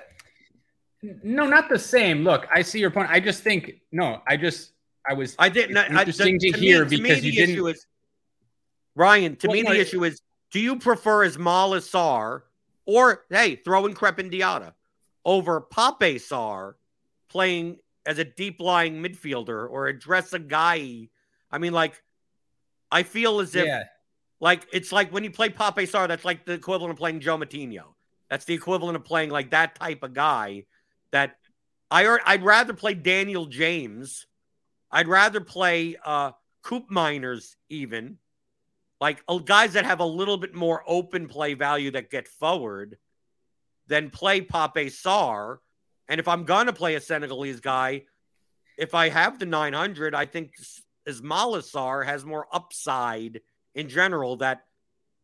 no, 1.22 1.46
not 1.46 1.68
the 1.68 1.78
same. 1.78 2.24
Look, 2.24 2.48
I 2.52 2.62
see 2.62 2.80
your 2.80 2.90
point. 2.90 3.10
I 3.10 3.20
just 3.20 3.42
think 3.42 3.80
no, 3.92 4.22
I 4.26 4.36
just 4.36 4.72
I 5.08 5.12
was. 5.12 5.36
I 5.38 5.48
didn't. 5.48 5.76
Interesting 5.76 6.34
I, 6.34 6.38
the, 6.38 6.38
to, 6.38 6.52
to, 6.52 6.58
hear 6.58 6.84
me, 6.84 6.96
because 6.96 7.24
you 7.24 7.32
didn't. 7.32 7.66
Is, 7.68 7.86
Ryan, 8.94 9.36
to 9.36 9.46
well, 9.46 9.54
me, 9.54 9.62
the 9.62 9.78
issue 9.78 10.04
is: 10.04 10.20
Do 10.50 10.58
you 10.58 10.78
prefer 10.78 11.24
Ismail 11.24 11.74
Sarr 11.80 12.42
or 12.86 13.24
hey, 13.30 13.56
throw 13.56 13.86
in 13.86 13.94
Krepin 13.94 14.32
Diatta 14.32 14.72
over 15.24 15.60
Pape 15.60 16.18
Sarr 16.18 16.74
playing 17.28 17.76
as 18.06 18.18
a 18.18 18.24
deep 18.24 18.60
lying 18.60 19.02
midfielder 19.02 19.68
or 19.68 19.88
address 19.88 20.32
a 20.32 20.38
guy? 20.38 21.08
I 21.50 21.58
mean, 21.58 21.72
like, 21.72 22.02
I 22.90 23.02
feel 23.02 23.40
as 23.40 23.54
if, 23.54 23.66
yeah. 23.66 23.84
like, 24.40 24.66
it's 24.72 24.92
like 24.92 25.12
when 25.12 25.24
you 25.24 25.30
play 25.30 25.48
Pape 25.48 25.88
Sarr, 25.88 26.08
that's 26.08 26.24
like 26.24 26.44
the 26.44 26.52
equivalent 26.52 26.92
of 26.92 26.98
playing 26.98 27.20
João 27.20 27.42
Moutinho. 27.42 27.94
That's 28.30 28.44
the 28.44 28.54
equivalent 28.54 28.96
of 28.96 29.04
playing 29.04 29.30
like 29.30 29.50
that 29.50 29.74
type 29.74 30.02
of 30.02 30.14
guy. 30.14 30.64
That 31.12 31.36
I 31.90 32.18
I'd 32.24 32.42
rather 32.42 32.72
play 32.72 32.94
Daniel 32.94 33.46
James 33.46 34.26
I'd 34.90 35.08
rather 35.08 35.40
play 35.40 35.96
uh, 36.04 36.32
Koopmeiners 36.64 37.56
even, 37.68 38.18
like 39.00 39.22
uh, 39.28 39.38
guys 39.38 39.74
that 39.74 39.84
have 39.84 40.00
a 40.00 40.06
little 40.06 40.36
bit 40.36 40.54
more 40.54 40.82
open 40.86 41.28
play 41.28 41.54
value 41.54 41.90
that 41.92 42.10
get 42.10 42.28
forward, 42.28 42.96
than 43.88 44.10
play 44.10 44.40
Pape 44.40 44.90
Sarr. 44.90 45.58
And 46.08 46.20
if 46.20 46.28
I'm 46.28 46.44
going 46.44 46.66
to 46.66 46.72
play 46.72 46.94
a 46.94 47.00
Senegalese 47.00 47.60
guy, 47.60 48.04
if 48.78 48.94
I 48.94 49.08
have 49.08 49.38
the 49.38 49.46
900, 49.46 50.14
I 50.14 50.26
think 50.26 50.52
Ismail 51.06 51.56
Sarr 51.56 52.04
has 52.04 52.24
more 52.24 52.46
upside 52.52 53.40
in 53.74 53.88
general. 53.88 54.36
That 54.36 54.64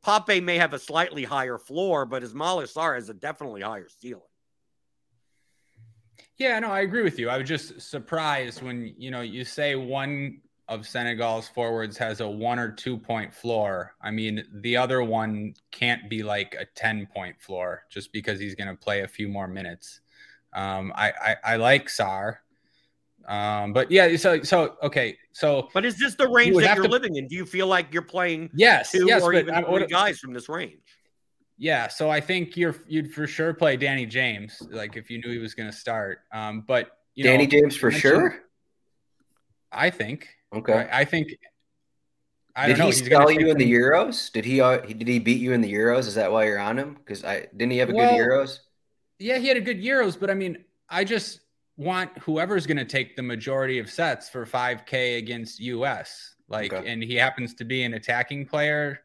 Pape 0.05 0.43
may 0.43 0.59
have 0.59 0.75
a 0.75 0.79
slightly 0.79 1.25
higher 1.25 1.59
floor, 1.59 2.07
but 2.07 2.23
Ismail 2.23 2.63
Sarr 2.63 2.95
has 2.97 3.09
a 3.09 3.15
definitely 3.15 3.63
higher 3.63 3.89
ceiling. 4.01 4.23
Yeah, 6.37 6.59
no, 6.59 6.69
I 6.69 6.81
agree 6.81 7.03
with 7.03 7.19
you. 7.19 7.29
I 7.29 7.39
was 7.39 7.49
just 7.49 7.81
surprised 7.81 8.63
when 8.63 8.95
you 8.97 9.11
know 9.11 9.21
you 9.21 9.45
say 9.45 9.75
one 9.77 10.41
of 10.69 10.87
Senegal's 10.87 11.49
forwards 11.49 11.99
has 11.99 12.21
a 12.21 12.29
one 12.29 12.59
or 12.59 12.71
two 12.71 12.97
point 12.97 13.33
floor. 13.35 13.95
I 14.01 14.11
mean, 14.11 14.45
the 14.53 14.77
other 14.77 15.03
one 15.03 15.55
can't 15.71 16.09
be 16.09 16.23
like 16.23 16.57
a 16.59 16.65
10 16.75 17.07
point 17.15 17.41
floor 17.41 17.83
just 17.91 18.13
because 18.13 18.41
he's 18.41 18.55
going 18.55 18.69
to 18.69 18.75
play 18.75 19.03
a 19.03 19.09
few 19.09 19.29
more 19.29 19.47
minutes. 19.47 20.01
Um, 20.53 20.93
I, 20.95 21.11
I, 21.11 21.37
I 21.45 21.57
like 21.57 21.87
Sarr. 21.87 22.37
Um, 23.27 23.73
but 23.73 23.91
yeah, 23.91 24.17
so, 24.17 24.43
so, 24.43 24.77
okay. 24.83 25.17
So, 25.33 25.69
but 25.73 25.85
is 25.85 25.99
this 25.99 26.15
the 26.15 26.29
range 26.29 26.55
you 26.55 26.61
that 26.61 26.77
you're 26.77 26.85
to, 26.85 26.91
living 26.91 27.17
in? 27.17 27.29
Do 27.29 27.37
you 27.37 27.47
feel 27.47 27.67
like 27.67 27.93
you're 27.93 28.03
playing 28.03 28.51
yes, 28.55 28.93
two 28.93 29.07
yes, 29.07 29.23
or 29.23 29.33
even 29.35 29.65
three 29.65 29.87
guys 29.87 30.19
from 30.19 30.33
this 30.33 30.49
range? 30.49 30.81
Yeah, 31.57 31.89
so 31.89 32.11
I 32.11 32.21
think 32.21 32.57
you're 32.57 32.75
you'd 32.87 33.15
for 33.15 33.27
sure 33.27 33.55
play 33.55 33.77
Danny 33.77 34.07
James, 34.07 34.61
like 34.71 34.97
if 34.97 35.11
you 35.11 35.21
knew 35.21 35.31
he 35.31 35.39
was 35.39 35.55
going 35.55 35.71
to 35.71 35.77
start. 35.77 36.21
Um, 36.33 36.65
but 36.67 36.91
you 37.15 37.23
Danny 37.25 37.45
know, 37.45 37.51
James 37.51 37.77
for 37.77 37.91
sure. 37.91 38.41
I 39.71 39.91
think. 39.91 40.29
Okay. 40.55 40.73
I, 40.73 41.01
I 41.01 41.05
think. 41.05 41.29
I 42.55 42.67
did 42.67 42.79
he 42.79 42.93
sell 42.93 43.31
you 43.31 43.49
in 43.49 43.57
the 43.57 43.73
Euros? 43.73 44.31
Did 44.33 44.45
he? 44.45 44.61
Uh, 44.61 44.79
did 44.79 45.09
he 45.09 45.19
beat 45.19 45.41
you 45.41 45.53
in 45.53 45.61
the 45.61 45.73
Euros? 45.73 46.01
Is 46.01 46.17
that 46.17 46.33
why 46.33 46.45
you're 46.45 46.59
on 46.59 46.79
him? 46.79 46.95
Because 46.95 47.25
I 47.25 47.47
didn't 47.57 47.71
he 47.71 47.79
have 47.79 47.89
a 47.89 47.95
well, 47.95 48.11
good 48.11 48.21
Euros? 48.21 48.59
Yeah, 49.23 49.39
he 49.39 49.49
had 49.49 49.57
a 49.57 49.61
good 49.61 49.83
Euros, 49.83 50.19
but 50.19 50.31
I 50.31 50.35
mean, 50.35 50.65
I 50.89 51.05
just 51.05 51.41
want 51.77 52.17
whoever's 52.19 52.67
going 52.67 52.77
to 52.77 52.85
take 52.85 53.17
the 53.17 53.23
majority 53.23 53.79
of 53.79 53.91
sets 53.91 54.29
for 54.29 54.45
5K 54.45 55.19
against 55.19 55.61
US. 55.61 56.35
Like, 56.49 56.73
okay. 56.73 56.91
and 56.91 57.03
he 57.03 57.15
happens 57.15 57.55
to 57.55 57.65
be 57.65 57.83
an 57.83 57.95
attacking 57.95 58.47
player 58.47 59.01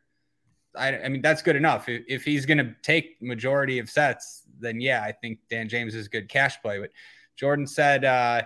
I, 0.77 0.99
I 1.03 1.09
mean, 1.09 1.21
that's 1.21 1.41
good 1.41 1.55
enough. 1.55 1.89
If, 1.89 2.03
if 2.07 2.23
he's 2.23 2.45
going 2.45 2.59
to 2.59 2.75
take 2.83 3.21
majority 3.21 3.79
of 3.79 3.89
sets, 3.89 4.43
then 4.59 4.79
yeah, 4.79 5.03
I 5.03 5.11
think 5.11 5.39
Dan 5.49 5.67
James 5.67 5.95
is 5.95 6.07
a 6.07 6.09
good 6.09 6.29
cash 6.29 6.61
play. 6.61 6.79
But 6.79 6.91
Jordan 7.35 7.67
said 7.67 8.05
uh, 8.05 8.43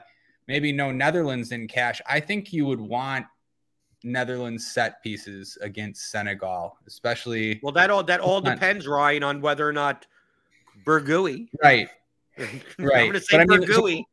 maybe 0.47 0.71
no 0.71 0.91
Netherlands 0.91 1.51
in 1.51 1.67
cash. 1.67 2.01
I 2.07 2.19
think 2.19 2.53
you 2.53 2.65
would 2.65 2.81
want 2.81 3.25
Netherlands 4.03 4.67
set 4.67 5.03
pieces 5.03 5.57
against 5.61 6.09
Senegal, 6.09 6.77
especially. 6.87 7.59
Well, 7.61 7.73
that 7.73 7.89
all 7.89 8.03
that 8.03 8.19
all 8.19 8.41
depends, 8.41 8.87
Ryan, 8.87 9.23
on 9.23 9.41
whether 9.41 9.67
or 9.67 9.73
not 9.73 10.07
Bergui. 10.85 11.47
Right. 11.61 11.87
right. 12.37 12.51
I'm 12.79 12.87
going 12.87 13.13
to 13.13 13.21
say 13.21 13.37
Bergui. 13.37 13.77
I 13.83 13.93
mean, 13.93 14.05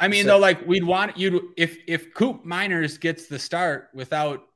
I 0.00 0.08
mean 0.08 0.24
so, 0.24 0.30
though, 0.30 0.38
like 0.38 0.66
we'd 0.66 0.84
want 0.84 1.16
you 1.16 1.30
to 1.30 1.48
if 1.56 1.78
if 1.86 2.12
Coop 2.14 2.44
Miners 2.44 2.98
gets 2.98 3.26
the 3.26 3.38
start 3.38 3.88
without 3.94 4.46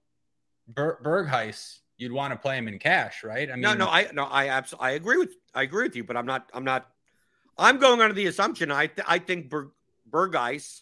Ber- 0.69 1.01
Berghuis, 1.03 1.79
you'd 1.97 2.13
want 2.13 2.33
to 2.33 2.39
play 2.39 2.57
him 2.57 2.67
in 2.67 2.79
cash, 2.79 3.23
right? 3.23 3.49
I 3.51 3.53
mean, 3.53 3.63
no, 3.63 3.75
no, 3.75 3.87
I 3.87 4.09
no, 4.13 4.25
I 4.25 4.49
absolutely, 4.49 4.89
I 4.89 4.91
agree 4.93 5.19
with, 5.19 5.35
I 5.55 5.63
agree 5.63 5.85
with 5.85 5.97
you, 5.97 6.05
but 6.05 6.17
I'm 6.17 6.27
not, 6.27 6.51
I'm 6.55 6.65
not, 6.65 6.89
I'm 7.59 7.79
going 7.79 8.01
under 8.01 8.15
the 8.15 8.27
assumption 8.27 8.71
I, 8.71 8.87
th- 8.87 9.07
I 9.07 9.19
think 9.19 9.51
Berg, 9.51 9.69
Berghuis, 10.11 10.81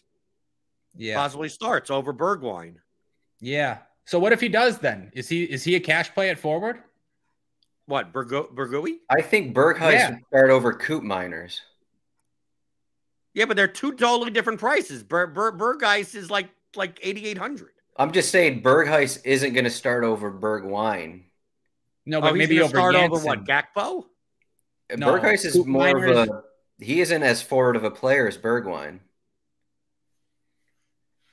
yeah, 0.95 1.15
possibly 1.15 1.49
starts 1.49 1.89
over 1.89 2.13
Bergwijn. 2.13 2.75
Yeah. 3.41 3.79
So 4.05 4.17
what 4.17 4.33
if 4.33 4.41
he 4.41 4.49
does 4.49 4.79
then? 4.79 5.11
Is 5.13 5.29
he 5.29 5.43
is 5.43 5.63
he 5.63 5.75
a 5.75 5.79
cash 5.79 6.13
play 6.13 6.29
at 6.29 6.39
forward? 6.39 6.79
What 7.89 8.13
Bergo, 8.13 8.53
Bergui? 8.53 8.97
I 9.09 9.19
think 9.19 9.55
Berghuis 9.55 9.93
yeah. 9.93 10.09
would 10.11 10.19
start 10.27 10.51
over 10.51 10.75
Koopmeiners. 10.75 11.59
Yeah, 13.33 13.45
but 13.45 13.57
they're 13.57 13.67
two 13.67 13.95
totally 13.95 14.29
different 14.29 14.59
prices. 14.59 15.01
Ber, 15.01 15.25
Ber, 15.25 15.51
Berghuis 15.51 16.13
is 16.13 16.29
like 16.29 16.49
like 16.75 16.99
eighty 17.01 17.25
eight 17.25 17.39
hundred. 17.39 17.71
I'm 17.97 18.11
just 18.11 18.29
saying 18.29 18.61
Berghuis 18.61 19.19
isn't 19.25 19.53
going 19.53 19.63
to 19.63 19.71
start 19.71 20.03
over 20.03 20.31
Bergwijn. 20.31 21.23
No, 22.05 22.19
oh, 22.19 22.21
but 22.21 22.33
oh, 22.33 22.35
maybe 22.35 22.61
over 22.61 22.69
start 22.69 22.93
Janssen. 22.93 23.11
over 23.11 23.25
what 23.25 23.45
Gakpo. 23.45 24.05
No, 24.95 25.07
Berghuis 25.07 25.45
is 25.45 25.65
more 25.65 26.05
of 26.05 26.29
a. 26.29 26.43
He 26.79 27.01
isn't 27.01 27.23
as 27.23 27.41
forward 27.41 27.75
of 27.75 27.83
a 27.85 27.91
player 27.91 28.27
as 28.27 28.37
Bergwijn. 28.37 28.99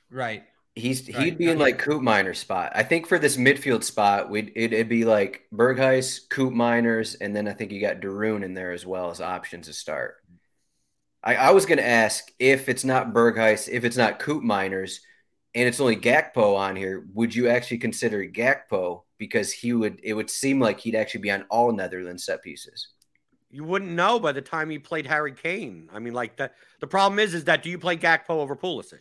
Right. 0.09 0.43
He's 0.77 1.07
right. 1.09 1.23
he'd 1.23 1.37
be 1.37 1.49
in 1.49 1.57
like 1.57 1.81
Koopmeiners 1.81 2.37
spot. 2.37 2.71
I 2.75 2.83
think 2.83 3.07
for 3.07 3.17
this 3.17 3.35
midfield 3.35 3.83
spot, 3.83 4.29
we'd 4.29 4.51
it, 4.55 4.71
would 4.71 4.89
be 4.89 5.05
like 5.05 5.47
Berghuis, 5.53 6.27
Koopmeiners, 6.27 7.17
and 7.19 7.35
then 7.35 7.47
I 7.47 7.53
think 7.53 7.71
you 7.71 7.81
got 7.81 7.99
de 7.99 8.09
Roon 8.09 8.43
in 8.43 8.53
there 8.53 8.71
as 8.71 8.85
well 8.85 9.09
as 9.09 9.19
options 9.19 9.67
to 9.67 9.73
start. 9.73 10.17
I, 11.23 11.35
I 11.35 11.51
was 11.51 11.65
going 11.65 11.79
to 11.79 11.87
ask 11.87 12.31
if 12.37 12.69
it's 12.69 12.83
not 12.83 13.13
Berghuis, 13.13 13.67
if 13.67 13.83
it's 13.83 13.97
not 13.97 14.19
Koopmeiners, 14.19 14.99
and 15.55 15.67
it's 15.67 15.79
only 15.79 15.95
Gakpo 15.95 16.55
on 16.55 16.75
here, 16.75 17.07
would 17.13 17.33
you 17.33 17.49
actually 17.49 17.79
consider 17.79 18.23
Gakpo 18.25 19.01
because 19.17 19.51
he 19.51 19.73
would? 19.73 19.99
It 20.03 20.13
would 20.13 20.29
seem 20.29 20.59
like 20.59 20.79
he'd 20.79 20.95
actually 20.95 21.21
be 21.21 21.31
on 21.31 21.45
all 21.49 21.71
Netherlands 21.71 22.25
set 22.25 22.43
pieces. 22.43 22.89
You 23.49 23.63
wouldn't 23.63 23.91
know 23.91 24.19
by 24.19 24.31
the 24.31 24.41
time 24.41 24.69
he 24.69 24.77
played 24.77 25.07
Harry 25.07 25.31
Kane. 25.31 25.89
I 25.91 25.99
mean, 25.99 26.13
like 26.13 26.37
the 26.37 26.51
the 26.81 26.87
problem 26.87 27.17
is, 27.17 27.33
is 27.33 27.45
that 27.45 27.63
do 27.63 27.69
you 27.71 27.79
play 27.79 27.97
Gakpo 27.97 28.29
over 28.29 28.55
Pulisic? 28.55 28.99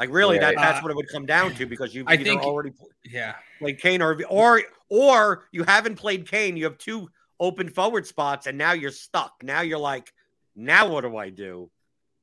Like 0.00 0.10
really, 0.10 0.38
that, 0.38 0.54
that's 0.56 0.82
what 0.82 0.90
it 0.90 0.96
would 0.96 1.08
come 1.08 1.26
down 1.26 1.54
to 1.54 1.66
because 1.74 1.94
you've 1.94 2.08
I 2.08 2.14
either 2.14 2.24
think- 2.24 2.42
already 2.42 2.72
Yeah. 3.04 3.34
played 3.60 3.80
Kane 3.80 4.02
or 4.02 4.18
or 4.28 4.62
or 4.88 5.44
you 5.52 5.62
haven't 5.62 5.96
played 5.96 6.26
Kane. 6.28 6.56
You 6.56 6.64
have 6.64 6.78
two 6.78 7.08
open 7.38 7.68
forward 7.68 8.06
spots, 8.06 8.46
and 8.48 8.58
now 8.58 8.72
you're 8.72 8.90
stuck. 8.90 9.34
Now 9.42 9.60
you're 9.60 9.78
like, 9.78 10.12
now 10.56 10.88
what 10.88 11.02
do 11.02 11.16
I 11.16 11.30
do? 11.30 11.70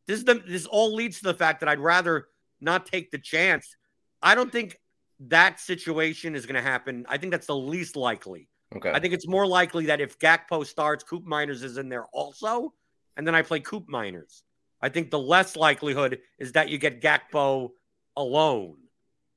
This 0.08 0.20
is 0.20 0.26
the 0.26 0.36
this 0.46 0.66
all 0.66 0.94
leads 0.96 1.20
to 1.20 1.24
the 1.26 1.34
fact 1.34 1.60
that 1.62 1.70
I'd 1.70 1.80
rather 1.80 2.28
not 2.60 2.86
take 2.88 3.12
the 3.12 3.20
chance. 3.20 3.76
I 4.22 4.34
don't 4.36 4.52
think 4.52 4.80
that 5.20 5.60
situation 5.60 6.36
is 6.36 6.46
going 6.48 6.56
to 6.56 6.62
happen. 6.62 7.06
I 7.08 7.18
think 7.18 7.32
that's 7.32 7.48
the 7.48 7.56
least 7.56 7.96
likely. 7.96 8.50
Okay. 8.76 8.92
I 8.92 9.00
think 9.00 9.14
it's 9.14 9.28
more 9.28 9.46
likely 9.48 9.86
that 9.88 10.02
if 10.02 10.18
Gakpo 10.20 10.66
starts, 10.66 11.04
Koopmeiners 11.04 11.64
is 11.64 11.78
in 11.78 11.90
there 11.90 12.06
also, 12.12 12.74
and 13.16 13.26
then 13.26 13.34
I 13.36 13.42
play 13.44 13.60
Koopmeiners. 13.60 14.42
I 14.82 14.90
think 14.90 15.10
the 15.10 15.20
less 15.20 15.56
likelihood 15.56 16.20
is 16.38 16.52
that 16.54 16.70
you 16.70 16.78
get 16.78 17.02
Gakpo 17.02 17.72
alone. 18.16 18.78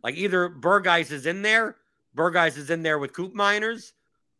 Like 0.03 0.17
either 0.17 0.49
Berghuis 0.49 1.11
is 1.11 1.27
in 1.27 1.43
there, 1.43 1.77
Berghuis 2.17 2.57
is 2.57 2.71
in 2.71 2.83
there 2.83 2.99
with 2.99 3.13
Koopmeiners, 3.13 3.93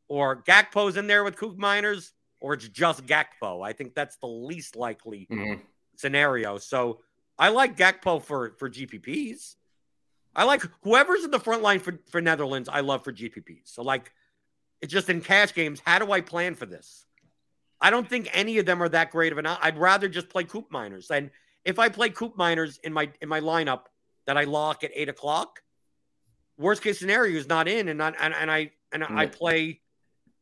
or 0.09 0.43
Gakpo's 0.43 0.97
in 0.97 1.07
there 1.07 1.25
with 1.25 1.37
Koopmeiners, 1.37 2.13
or 2.41 2.55
it's 2.55 2.69
just 2.69 3.07
Gakpo. 3.07 3.65
I 3.67 3.73
think 3.73 3.95
that's 3.95 4.17
the 4.17 4.27
least 4.27 4.77
likely 4.77 5.27
Mhm. 5.31 5.61
scenario. 5.97 6.59
So 6.59 7.01
I 7.39 7.49
like 7.49 7.77
Gakpo 7.77 8.23
for 8.23 8.55
for 8.59 8.69
GPPs. 8.69 9.57
I 10.35 10.45
like 10.45 10.63
whoever's 10.83 11.25
in 11.25 11.31
the 11.31 11.41
front 11.41 11.63
line 11.63 11.81
for, 11.81 11.99
for 12.09 12.21
Netherlands, 12.21 12.69
I 12.69 12.81
love 12.81 13.03
for 13.05 13.13
GPPs. 13.13 13.69
So 13.75 13.83
like 13.83 14.13
it's 14.81 14.93
just 14.93 15.11
in 15.11 15.21
cash 15.21 15.53
games, 15.55 15.81
how 15.85 15.99
do 15.99 16.11
I 16.13 16.21
plan 16.21 16.55
for 16.55 16.67
this? 16.67 17.05
I 17.81 17.91
don't 17.91 18.09
think 18.09 18.29
any 18.33 18.59
of 18.59 18.67
them 18.67 18.83
are 18.83 18.89
that 18.91 19.11
great 19.11 19.33
of 19.33 19.39
an 19.39 19.47
I'd 19.47 19.79
rather 19.79 20.09
just 20.09 20.29
play 20.29 20.45
Koopmeiners. 20.45 21.11
And 21.11 21.31
if 21.65 21.79
I 21.79 21.89
play 21.89 22.11
Koopmeiners 22.11 22.79
in 22.85 22.93
my 22.93 23.11
in 23.21 23.29
my 23.29 23.41
lineup 23.41 23.83
that 24.27 24.37
I 24.37 24.45
lock 24.45 24.85
at 24.85 24.91
eight 24.95 25.09
o'clock, 25.09 25.63
worst 26.59 26.83
case 26.83 26.99
scenario 26.99 27.39
is 27.39 27.49
not 27.49 27.69
in 27.69 27.89
and 27.89 27.99
not 27.99 28.15
and, 28.21 28.35
and 28.35 28.51
I 28.51 28.73
and 28.93 29.05
I 29.05 29.23
Yeah. 29.25 29.29
play 29.31 29.81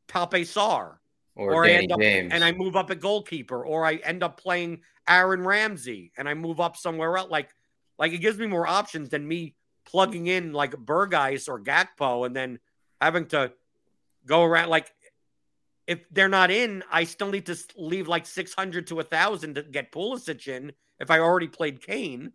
Pape 0.09 0.45
Sarr 0.47 0.99
Or, 1.37 1.53
or 1.55 1.65
I 1.67 1.71
end 1.71 1.93
up 1.93 2.01
James. 2.01 2.33
and 2.33 2.43
I 2.43 2.53
move 2.53 2.75
up 2.77 2.91
at 2.91 2.99
goalkeeper, 3.01 3.65
or 3.65 3.85
I 3.85 3.97
end 3.97 4.23
up 4.23 4.41
playing 4.41 4.83
Aaron 5.09 5.45
Ramsey 5.45 6.13
and 6.17 6.29
I 6.29 6.35
move 6.35 6.61
up 6.61 6.77
somewhere 6.77 7.17
else. 7.17 7.31
Like, 7.31 7.51
like 7.99 8.13
it 8.13 8.19
gives 8.19 8.39
me 8.39 8.47
more 8.47 8.67
options 8.67 9.11
than 9.11 9.27
me 9.29 9.55
plugging 9.87 10.27
in 10.27 10.53
like 10.53 10.73
Berghuis 10.73 11.49
or 11.49 11.61
Gakpo 11.61 12.27
and 12.27 12.35
then 12.35 12.59
having 13.01 13.27
to 13.29 13.53
go 14.27 14.43
around. 14.45 14.69
Like, 14.71 14.93
if 15.89 16.05
they're 16.13 16.29
not 16.29 16.53
in, 16.53 16.85
I 16.93 17.03
still 17.03 17.31
need 17.31 17.47
to 17.47 17.57
leave 17.77 18.07
like 18.07 18.27
six 18.27 18.55
hundred 18.55 18.87
to 18.89 19.01
a 19.01 19.05
thousand 19.05 19.57
to 19.57 19.65
get 19.65 19.91
Pulisic 19.91 20.47
in 20.47 20.73
if 21.01 21.11
I 21.11 21.19
already 21.19 21.49
played 21.49 21.83
Kane. 21.83 22.33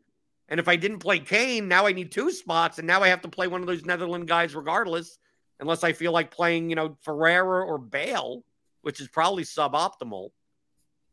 And 0.50 0.60
if 0.60 0.68
I 0.68 0.76
didn't 0.76 1.00
play 1.00 1.20
Kane, 1.20 1.70
now 1.70 1.86
I 1.86 1.94
need 1.94 2.12
two 2.12 2.30
spots, 2.30 2.78
and 2.78 2.86
now 2.86 3.02
I 3.02 3.08
have 3.08 3.22
to 3.22 3.30
play 3.30 3.48
one 3.48 3.62
of 3.62 3.68
those 3.68 3.86
Netherlands 3.86 4.28
guys 4.28 4.54
regardless, 4.54 5.18
unless 5.62 5.86
I 5.86 5.94
feel 5.94 6.12
like 6.12 6.32
playing, 6.32 6.70
you 6.70 6.76
know, 6.76 6.98
Ferreira 7.02 7.64
or 7.66 7.78
Bale 7.78 8.44
which 8.84 9.00
is 9.00 9.08
probably 9.08 9.44
suboptimal. 9.44 10.30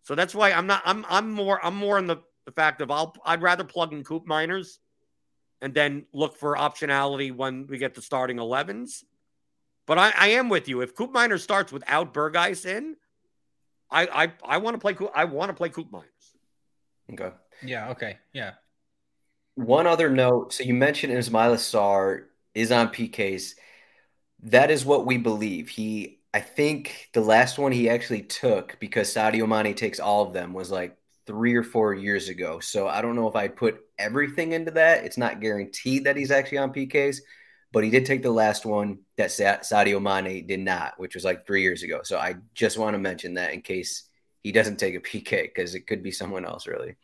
So 0.02 0.14
that's 0.14 0.34
why 0.34 0.52
I'm 0.52 0.66
not. 0.66 0.82
I'm 0.84 1.06
I'm 1.08 1.30
more 1.30 1.64
I'm 1.64 1.76
more 1.76 1.98
in 1.98 2.06
the, 2.06 2.18
the 2.44 2.52
fact 2.52 2.82
of 2.82 2.90
I'll 2.90 3.14
I'd 3.24 3.42
rather 3.42 3.64
plug 3.64 3.92
in 3.92 4.04
Koopmeiners, 4.04 4.78
and 5.62 5.72
then 5.72 6.04
look 6.12 6.36
for 6.36 6.56
optionality 6.56 7.34
when 7.34 7.66
we 7.66 7.78
get 7.78 7.94
the 7.94 8.02
starting 8.02 8.36
11s. 8.36 9.04
But 9.90 9.98
I, 9.98 10.12
I 10.16 10.28
am 10.28 10.48
with 10.48 10.68
you. 10.68 10.82
If 10.82 10.94
Koopmeiners 10.94 11.40
starts 11.40 11.72
without 11.72 12.14
Berghuis 12.14 12.64
in, 12.64 12.94
I 13.90 14.06
I, 14.06 14.32
I 14.44 14.58
want 14.58 14.74
to 14.74 14.78
play 14.78 14.94
Coop, 14.94 15.10
I 15.16 15.24
want 15.24 15.48
to 15.48 15.52
play 15.52 15.68
Koopmeiners. 15.68 16.04
okay. 17.12 17.32
Yeah. 17.60 17.90
Okay. 17.90 18.18
Yeah. 18.32 18.52
One 19.56 19.88
other 19.88 20.08
note. 20.08 20.52
So 20.52 20.62
you 20.62 20.74
mentioned 20.74 21.12
Ismail 21.12 21.56
Sarr 21.56 22.26
is 22.54 22.70
on 22.70 22.90
PKs. 22.90 23.54
That 24.44 24.70
is 24.70 24.84
what 24.84 25.06
we 25.06 25.16
believe. 25.16 25.68
He, 25.68 26.20
I 26.32 26.38
think 26.38 27.08
the 27.12 27.20
last 27.20 27.58
one 27.58 27.72
he 27.72 27.90
actually 27.90 28.22
took 28.22 28.76
because 28.78 29.12
Sadio 29.12 29.48
Mane 29.48 29.74
takes 29.74 29.98
all 29.98 30.24
of 30.24 30.32
them 30.32 30.52
was 30.52 30.70
like 30.70 30.96
three 31.26 31.56
or 31.56 31.64
four 31.64 31.94
years 31.94 32.28
ago. 32.28 32.60
So 32.60 32.86
I 32.86 33.02
don't 33.02 33.16
know 33.16 33.26
if 33.26 33.34
I'd 33.34 33.56
put 33.56 33.80
everything 33.98 34.52
into 34.52 34.70
that. 34.70 35.04
It's 35.04 35.18
not 35.18 35.40
guaranteed 35.40 36.04
that 36.04 36.16
he's 36.16 36.30
actually 36.30 36.58
on 36.58 36.72
PKs, 36.72 37.16
but 37.72 37.84
he 37.84 37.90
did 37.90 38.04
take 38.04 38.22
the 38.22 38.30
last 38.30 38.66
one 38.66 39.00
that 39.16 39.30
Sa- 39.30 39.58
Sadio 39.58 40.00
Mane 40.00 40.46
did 40.46 40.60
not, 40.60 40.94
which 40.98 41.14
was 41.14 41.24
like 41.24 41.46
three 41.46 41.62
years 41.62 41.82
ago. 41.82 42.00
So 42.02 42.18
I 42.18 42.36
just 42.54 42.78
want 42.78 42.94
to 42.94 42.98
mention 42.98 43.34
that 43.34 43.52
in 43.52 43.62
case 43.62 44.04
he 44.42 44.52
doesn't 44.52 44.78
take 44.78 44.94
a 44.94 45.00
PK 45.00 45.42
because 45.42 45.74
it 45.74 45.86
could 45.86 46.02
be 46.02 46.10
someone 46.10 46.44
else 46.44 46.66
really. 46.66 46.96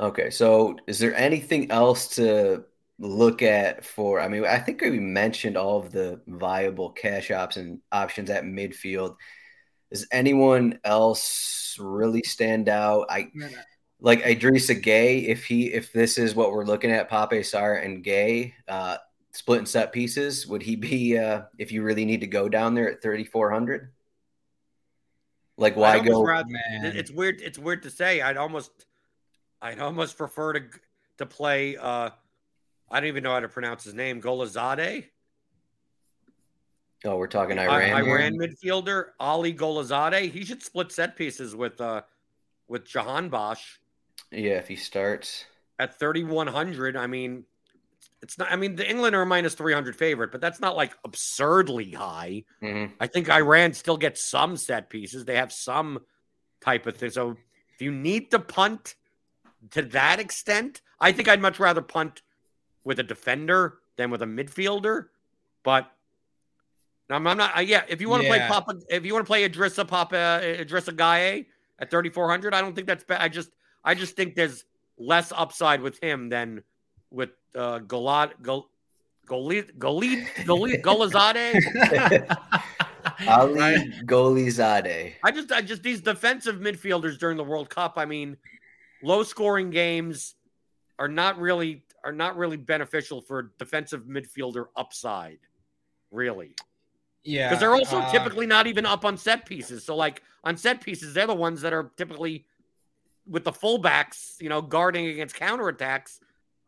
Okay, 0.00 0.30
so 0.30 0.76
is 0.86 0.98
there 0.98 1.14
anything 1.14 1.70
else 1.70 2.16
to 2.16 2.64
look 2.98 3.42
at 3.42 3.84
for? 3.84 4.20
I 4.20 4.28
mean, 4.28 4.44
I 4.44 4.58
think 4.58 4.80
we 4.80 4.98
mentioned 4.98 5.56
all 5.56 5.78
of 5.78 5.92
the 5.92 6.20
viable 6.26 6.90
cash 6.90 7.30
option 7.30 7.80
options 7.92 8.28
at 8.28 8.44
midfield. 8.44 9.16
Does 9.92 10.08
anyone 10.10 10.80
else 10.82 11.76
really 11.78 12.22
stand 12.24 12.68
out? 12.68 13.06
I 13.08 13.30
like 14.04 14.22
Idrissa 14.22 14.80
Gueye. 14.82 15.24
If 15.28 15.46
he, 15.46 15.72
if 15.72 15.90
this 15.92 16.18
is 16.18 16.34
what 16.34 16.52
we're 16.52 16.66
looking 16.66 16.90
at, 16.90 17.08
Pape 17.08 17.40
Sarr 17.42 17.82
and 17.82 18.04
Gueye, 18.04 18.52
uh, 18.68 18.98
splitting 19.32 19.64
set 19.66 19.92
pieces, 19.92 20.46
would 20.46 20.62
he 20.62 20.76
be? 20.76 21.16
Uh, 21.18 21.42
if 21.58 21.72
you 21.72 21.82
really 21.82 22.04
need 22.04 22.20
to 22.20 22.26
go 22.26 22.48
down 22.50 22.74
there 22.74 22.90
at 22.92 23.00
thirty 23.02 23.24
four 23.24 23.50
hundred, 23.50 23.90
like 25.56 25.74
why 25.74 25.98
go? 26.00 26.22
rather- 26.22 26.50
Man. 26.50 26.94
It's 26.94 27.10
weird. 27.10 27.40
It's 27.40 27.58
weird 27.58 27.82
to 27.84 27.90
say. 27.90 28.20
I'd 28.20 28.36
almost, 28.36 28.70
I'd 29.62 29.80
almost 29.80 30.18
prefer 30.18 30.52
to 30.52 30.60
to 31.18 31.26
play. 31.26 31.76
uh 31.78 32.10
I 32.90 33.00
don't 33.00 33.08
even 33.08 33.22
know 33.24 33.32
how 33.32 33.40
to 33.40 33.48
pronounce 33.48 33.84
his 33.84 33.94
name. 33.94 34.20
Gholizadeh. 34.20 35.06
Oh, 37.06 37.16
we're 37.16 37.26
talking 37.26 37.58
I- 37.58 37.64
Iran. 37.64 38.04
here? 38.04 38.16
Iran 38.18 38.32
midfielder 38.38 39.06
Ali 39.18 39.54
Gholizadeh. 39.54 40.30
He 40.30 40.44
should 40.44 40.62
split 40.62 40.92
set 40.92 41.16
pieces 41.16 41.56
with 41.56 41.80
uh 41.80 42.02
with 42.68 42.84
Jahanbakhsh 42.86 43.78
Yeah, 44.34 44.54
if 44.58 44.68
he 44.68 44.76
starts. 44.76 45.46
at 45.78 45.98
3100. 45.98 46.96
I 46.96 47.06
mean, 47.08 47.44
it's 48.22 48.38
not 48.38 48.50
I 48.50 48.56
mean, 48.56 48.76
the 48.76 48.88
England 48.88 49.14
are 49.16 49.22
a 49.22 49.26
minus 49.26 49.54
300 49.54 49.96
favorite, 49.96 50.30
but 50.32 50.40
that's 50.40 50.60
not 50.60 50.76
like 50.76 50.92
absurdly 51.04 51.90
high. 51.90 52.44
Mhm. 52.62 52.92
I 53.00 53.06
think 53.06 53.28
Iran 53.30 53.72
still 53.72 53.96
gets 53.96 54.24
some 54.24 54.56
set 54.56 54.88
pieces. 54.88 55.24
They 55.24 55.36
have 55.36 55.52
some 55.52 56.00
type 56.60 56.86
of 56.86 56.96
thing. 56.96 57.10
So 57.10 57.36
if 57.74 57.82
you 57.82 57.90
need 57.92 58.30
to 58.30 58.38
punt 58.38 58.94
to 59.72 59.82
that 59.82 60.20
extent, 60.20 60.80
I 61.00 61.12
think 61.12 61.28
I'd 61.28 61.42
much 61.42 61.58
rather 61.58 61.82
punt 61.82 62.22
with 62.84 62.98
a 63.00 63.02
defender 63.02 63.78
than 63.96 64.10
with 64.10 64.22
a 64.22 64.26
midfielder. 64.26 65.08
But 65.64 65.90
I'm, 67.10 67.26
I'm 67.26 67.36
not. 67.36 67.52
I, 67.54 67.62
yeah, 67.62 67.82
if 67.88 68.00
you 68.00 68.08
want 68.08 68.22
to 68.22 68.28
play 68.28 68.38
Yeah. 68.38 68.48
Papa, 68.48 68.76
if 68.88 69.04
you 69.04 69.12
want 69.12 69.26
to 69.26 69.28
play 69.28 69.46
Idrissa 69.48 69.86
Papa, 69.86 70.40
Idrissa 70.42 70.94
Gueye 70.96 71.46
at 71.78 71.90
3400, 71.90 72.54
I 72.54 72.60
don't 72.60 72.74
think 72.74 72.86
that's 72.86 73.04
bad. 73.04 73.20
I 73.20 73.28
just, 73.28 73.50
I 73.84 73.94
just 73.94 74.16
think 74.16 74.34
there's 74.34 74.64
less 74.98 75.32
upside 75.36 75.80
with 75.82 75.98
him 76.02 76.28
than 76.28 76.62
with 77.10 77.30
uh, 77.54 77.80
Golad, 77.80 78.40
Gol, 78.42 78.68
Golid, 79.28 79.76
Golid, 79.78 80.26
Golid, 80.44 80.82
Gholizadeh. 80.84 82.36
Ali 83.28 83.54
Right. 83.60 83.90
Gholizadeh. 84.06 85.12
I 85.22 85.30
just, 85.30 85.52
I 85.52 85.60
just 85.60 85.82
these 85.82 86.00
defensive 86.00 86.56
midfielders 86.56 87.18
during 87.18 87.36
the 87.36 87.44
World 87.44 87.68
Cup. 87.70 87.94
I 87.96 88.06
mean, 88.06 88.36
low 89.02 89.22
scoring 89.22 89.70
games 89.70 90.34
are 90.98 91.08
not 91.08 91.38
really 91.38 91.84
are 92.04 92.12
not 92.12 92.36
really 92.36 92.56
beneficial 92.56 93.20
for 93.20 93.52
defensive 93.58 94.02
midfielder 94.04 94.66
upside, 94.76 95.38
really, 96.10 96.54
Yeah. 97.22 97.48
because 97.48 97.60
they're 97.60 97.74
also 97.74 97.98
uh, 97.98 98.10
typically 98.12 98.46
not 98.46 98.66
even 98.66 98.84
up 98.84 99.04
on 99.04 99.16
set 99.16 99.46
pieces. 99.46 99.84
So, 99.84 99.96
like 99.96 100.22
on 100.42 100.56
set 100.56 100.80
pieces, 100.82 101.14
they're 101.14 101.26
the 101.26 101.34
ones 101.34 101.60
that 101.62 101.72
are 101.72 101.92
typically 101.96 102.46
with 103.28 103.44
the 103.44 103.52
fullbacks, 103.52 104.40
you 104.40 104.48
know, 104.48 104.60
guarding 104.62 105.06
against 105.06 105.36
counterattacks. 105.36 106.18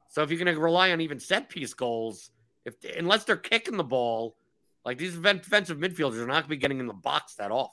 So 0.09 0.23
if 0.23 0.31
you're 0.31 0.43
going 0.43 0.55
to 0.55 0.61
rely 0.61 0.93
on 0.93 1.01
even 1.01 1.21
set 1.21 1.49
piece 1.49 1.75
goals, 1.75 2.31
if 2.65 2.75
unless 2.97 3.25
they're 3.25 3.37
kicking 3.37 3.77
the 3.77 3.85
ball, 3.85 4.37
like 4.85 4.99
these 4.99 5.15
defensive 5.15 5.79
midfielders 5.79 6.19
are 6.19 6.27
not 6.27 6.35
going 6.35 6.43
to 6.45 6.49
be 6.49 6.57
getting 6.57 6.81
in 6.81 6.87
the 6.87 6.95
box 6.95 7.35
that 7.35 7.51
often. 7.51 7.73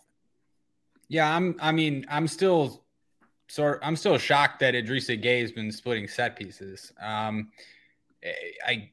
Yeah, 1.09 1.33
I'm. 1.33 1.55
I 1.59 1.71
mean, 1.71 2.05
I'm 2.09 2.27
still 2.27 2.83
sort. 3.47 3.79
I'm 3.83 3.95
still 3.95 4.17
shocked 4.17 4.59
that 4.61 4.73
Idrissa 4.73 5.21
Gueye 5.21 5.41
has 5.41 5.51
been 5.51 5.71
splitting 5.71 6.07
set 6.07 6.35
pieces. 6.35 6.91
Um, 7.01 7.49
I, 8.23 8.71
I 8.71 8.89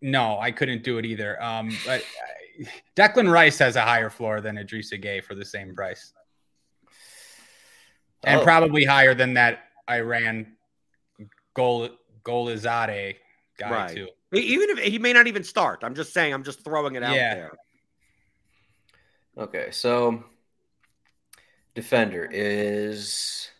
no, 0.00 0.38
I 0.38 0.50
couldn't 0.50 0.82
do 0.82 0.98
it 0.98 1.04
either. 1.04 1.40
Um, 1.42 1.70
but 1.84 2.02
Declan 2.96 3.30
Rice 3.30 3.58
has 3.58 3.76
a 3.76 3.82
higher 3.82 4.10
floor 4.10 4.40
than 4.40 4.56
Idrissa 4.56 5.02
Gueye 5.02 5.22
for 5.22 5.34
the 5.34 5.44
same 5.44 5.74
price, 5.74 6.12
and 8.26 8.40
Oh. 8.40 8.44
probably 8.44 8.84
higher 8.84 9.14
than 9.14 9.34
that 9.34 9.70
Iran 9.88 10.56
goal 11.54 11.88
Gholizadeh 12.24 13.16
guy 13.56 13.70
Right. 13.70 13.94
too. 13.96 14.08
Even 14.32 14.68
if 14.70 14.78
he 14.80 14.98
may 14.98 15.12
not 15.12 15.28
even 15.28 15.44
start, 15.44 15.82
I'm 15.82 15.94
just 15.94 16.12
saying, 16.12 16.34
I'm 16.34 16.42
just 16.44 16.62
throwing 16.64 16.96
it 16.96 17.02
out 17.02 17.14
Yeah. 17.14 17.34
there. 17.34 17.52
Okay, 19.38 19.70
so 19.70 20.24
defender 21.74 22.28
is 22.30 23.50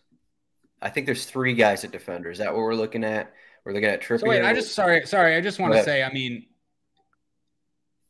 I 0.81 0.89
think 0.89 1.05
there's 1.07 1.25
three 1.25 1.53
guys 1.53 1.83
at 1.83 1.91
defender. 1.91 2.29
Is 2.29 2.37
that 2.37 2.53
what 2.53 2.61
we're 2.61 2.75
looking 2.75 3.03
at? 3.03 3.33
We're 3.63 3.73
looking 3.73 3.89
at 3.89 4.01
Trippier. 4.01 4.19
So 4.19 4.27
wait, 4.27 4.43
I 4.43 4.53
just 4.53 4.73
sorry, 4.75 5.05
sorry. 5.07 5.35
I 5.35 5.41
just 5.41 5.59
want 5.59 5.73
to 5.73 5.83
say, 5.83 6.03
I 6.03 6.11
mean, 6.13 6.45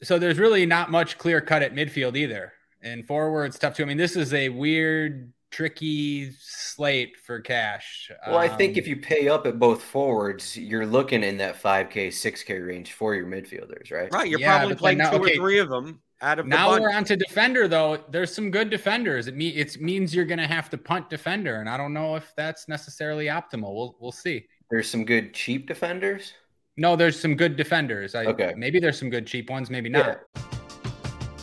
so 0.03 0.20
there's 0.20 0.38
really 0.38 0.66
not 0.66 0.91
much 0.91 1.18
clear 1.18 1.39
cut 1.39 1.62
at 1.64 1.74
midfield 1.74 2.18
either, 2.18 2.51
and 2.82 3.05
forwards 3.08 3.58
tough 3.58 3.76
too. 3.76 3.84
I 3.84 3.86
mean, 3.86 3.97
this 3.97 4.16
is 4.18 4.34
a 4.34 4.49
weird, 4.49 5.32
tricky 5.51 6.31
slate 6.39 7.17
for 7.25 7.39
cash. 7.39 8.11
Well, 8.27 8.37
I 8.37 8.47
think 8.47 8.73
Um, 8.73 8.79
if 8.79 8.87
you 8.87 8.97
pay 8.97 9.27
up 9.29 9.45
at 9.47 9.59
both 9.59 9.81
forwards, 9.83 10.57
you're 10.57 10.85
looking 10.85 11.23
in 11.23 11.37
that 11.37 11.55
5K, 11.61 12.09
6K 12.11 12.59
range 12.65 12.91
for 12.93 13.15
your 13.15 13.25
midfielders, 13.25 13.91
right? 13.91 14.11
Right. 14.11 14.29
You're 14.29 14.39
Yeah, 14.39 14.57
probably 14.59 14.75
playing 14.75 14.97
now- 14.99 15.11
two 15.11 15.17
okay. 15.23 15.33
or 15.33 15.35
three 15.35 15.59
of 15.59 15.69
them 15.69 16.01
out 16.21 16.39
of 16.39 16.47
now 16.47 16.69
bunch. 16.71 16.81
we're 16.81 16.91
on 16.93 17.03
to 17.05 17.15
defender 17.15 17.67
though. 17.67 18.03
There's 18.09 18.33
some 18.33 18.49
good 18.51 18.69
defenders. 18.69 19.27
It 19.27 19.35
me 19.35 19.49
it 19.49 19.79
means 19.79 20.15
you're 20.15 20.25
going 20.25 20.39
to 20.39 20.47
have 20.47 20.69
to 20.71 20.77
punt 20.77 21.09
defender, 21.09 21.57
and 21.61 21.69
I 21.69 21.77
don't 21.77 21.93
know 21.93 22.15
if 22.15 22.33
that's 22.35 22.67
necessarily 22.67 23.25
optimal. 23.27 23.73
We'll 23.75 23.95
we'll 23.99 24.11
see. 24.11 24.47
There's 24.71 24.89
some 24.89 25.05
good 25.05 25.33
cheap 25.33 25.67
defenders. 25.67 26.33
No, 26.75 26.95
there's 26.95 27.19
some 27.19 27.35
good 27.35 27.55
defenders. 27.55 28.15
I, 28.15 28.25
Okay. 28.25 28.53
Maybe 28.57 28.79
there's 28.79 28.97
some 28.99 29.09
good 29.09 29.25
cheap 29.27 29.49
ones. 29.49 29.69
Maybe 29.69 29.89
not. 29.89 30.19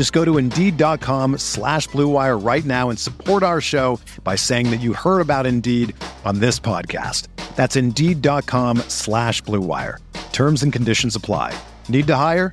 Just 0.00 0.14
go 0.14 0.24
to 0.24 0.38
Indeed.com 0.38 1.36
slash 1.36 1.86
Blue 1.88 2.08
Wire 2.08 2.38
right 2.38 2.64
now 2.64 2.88
and 2.88 2.98
support 2.98 3.42
our 3.42 3.60
show 3.60 4.00
by 4.24 4.34
saying 4.34 4.70
that 4.70 4.80
you 4.80 4.94
heard 4.94 5.20
about 5.20 5.44
Indeed 5.44 5.94
on 6.24 6.40
this 6.40 6.58
podcast. 6.58 7.28
That's 7.54 7.76
Indeed.com 7.76 8.78
slash 8.88 9.42
Blue 9.42 9.60
Wire. 9.60 9.98
Terms 10.32 10.62
and 10.62 10.72
conditions 10.72 11.16
apply. 11.16 11.54
Need 11.90 12.06
to 12.06 12.16
hire? 12.16 12.50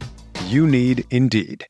You 0.48 0.68
need 0.68 1.06
Indeed. 1.12 1.66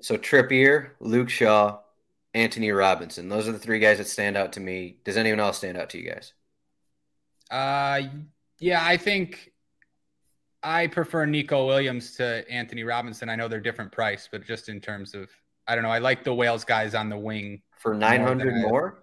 So 0.00 0.16
Trippier, 0.16 0.92
Luke 0.98 1.28
Shaw, 1.28 1.80
Anthony 2.32 2.70
Robinson. 2.70 3.28
Those 3.28 3.46
are 3.46 3.52
the 3.52 3.58
three 3.58 3.78
guys 3.78 3.98
that 3.98 4.06
stand 4.06 4.38
out 4.38 4.54
to 4.54 4.60
me. 4.60 4.96
Does 5.04 5.18
anyone 5.18 5.40
else 5.40 5.58
stand 5.58 5.76
out 5.76 5.90
to 5.90 5.98
you 5.98 6.10
guys? 6.10 6.32
Uh, 7.50 8.08
yeah, 8.58 8.82
I 8.82 8.96
think 8.96 9.52
I 10.62 10.86
prefer 10.86 11.26
Neco 11.26 11.66
Williams 11.66 12.16
to 12.16 12.44
Anthony 12.50 12.82
Robinson. 12.82 13.28
I 13.28 13.36
know 13.36 13.48
they're 13.48 13.60
different 13.60 13.92
price, 13.92 14.28
but 14.30 14.44
just 14.44 14.68
in 14.68 14.80
terms 14.80 15.14
of, 15.14 15.28
I 15.68 15.74
don't 15.74 15.84
know, 15.84 15.90
I 15.90 15.98
like 15.98 16.24
the 16.24 16.34
Wales 16.34 16.64
guys 16.64 16.94
on 16.94 17.08
the 17.08 17.18
wing. 17.18 17.62
For 17.78 17.94
900 17.94 18.48
than 18.54 18.64
I- 18.64 18.68
more? 18.68 18.98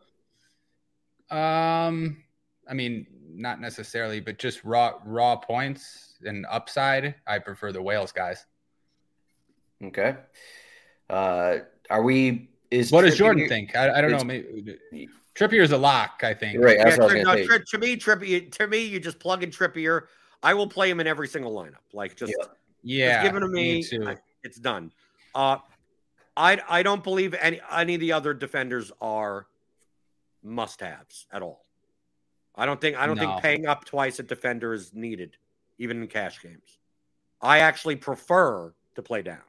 Um, 1.29 2.23
I 2.69 2.73
mean, 2.73 3.07
not 3.29 3.59
necessarily, 3.61 4.19
but 4.19 4.37
just 4.37 4.63
raw 4.63 4.93
raw 5.05 5.35
points 5.35 6.15
and 6.23 6.45
upside. 6.49 7.15
I 7.25 7.39
prefer 7.39 7.71
the 7.71 7.81
Wales 7.81 8.11
guys. 8.11 8.45
Okay. 9.83 10.15
Uh, 11.09 11.57
are 11.89 12.03
we? 12.03 12.49
Is 12.71 12.91
What 12.91 13.01
does 13.01 13.17
Jordan 13.17 13.47
think? 13.47 13.75
I, 13.75 13.97
I 13.97 14.01
don't 14.01 14.11
know. 14.11 14.33
It's- 14.33 14.77
Maybe, 14.91 15.09
Trippier's 15.35 15.71
a 15.71 15.77
lock. 15.77 16.21
I 16.23 16.33
think. 16.33 16.59
Right. 16.63 16.77
Yeah, 16.77 16.83
That's 16.85 16.97
what 16.99 17.11
I 17.11 17.15
was 17.15 17.23
to, 17.23 17.35
no. 17.35 17.45
Tri- 17.45 17.63
to 17.67 17.77
me, 17.79 17.95
Trippier, 17.97 18.51
to 18.51 18.67
me, 18.67 18.85
you 18.85 18.99
just 18.99 19.17
plug 19.19 19.41
in 19.43 19.49
Trippier. 19.49 20.03
I 20.43 20.53
will 20.53 20.67
play 20.67 20.89
him 20.89 20.99
in 20.99 21.07
every 21.07 21.27
single 21.27 21.53
lineup. 21.53 21.77
Like 21.93 22.15
just, 22.15 22.33
Yeah. 22.37 22.45
Yeah, 22.85 23.13
just 23.23 23.31
give 23.33 23.35
it 23.37 23.39
to 23.45 23.47
me. 23.47 23.83
too. 23.83 24.05
I- 24.07 24.17
it's 24.43 24.57
done. 24.59 24.91
Uh, 25.33 25.57
I 26.35 26.61
I 26.67 26.83
don't 26.83 27.03
believe 27.03 27.33
any 27.35 27.61
any 27.71 27.93
of 27.95 28.01
the 28.01 28.11
other 28.11 28.33
defenders 28.33 28.91
are 28.99 29.47
must 30.43 30.81
haves 30.81 31.25
at 31.31 31.41
all. 31.41 31.65
I 32.55 32.65
don't 32.65 32.81
think 32.81 32.97
I 32.97 33.05
don't 33.07 33.15
No. 33.15 33.21
think 33.29 33.41
paying 33.41 33.65
up 33.67 33.85
twice 33.85 34.19
a 34.19 34.23
defender 34.23 34.73
is 34.73 34.93
needed, 34.93 35.37
even 35.77 36.01
in 36.01 36.07
cash 36.07 36.41
games. 36.41 36.77
I 37.41 37.59
actually 37.59 37.95
prefer 37.95 38.73
to 38.95 39.01
play 39.01 39.21
down. 39.21 39.41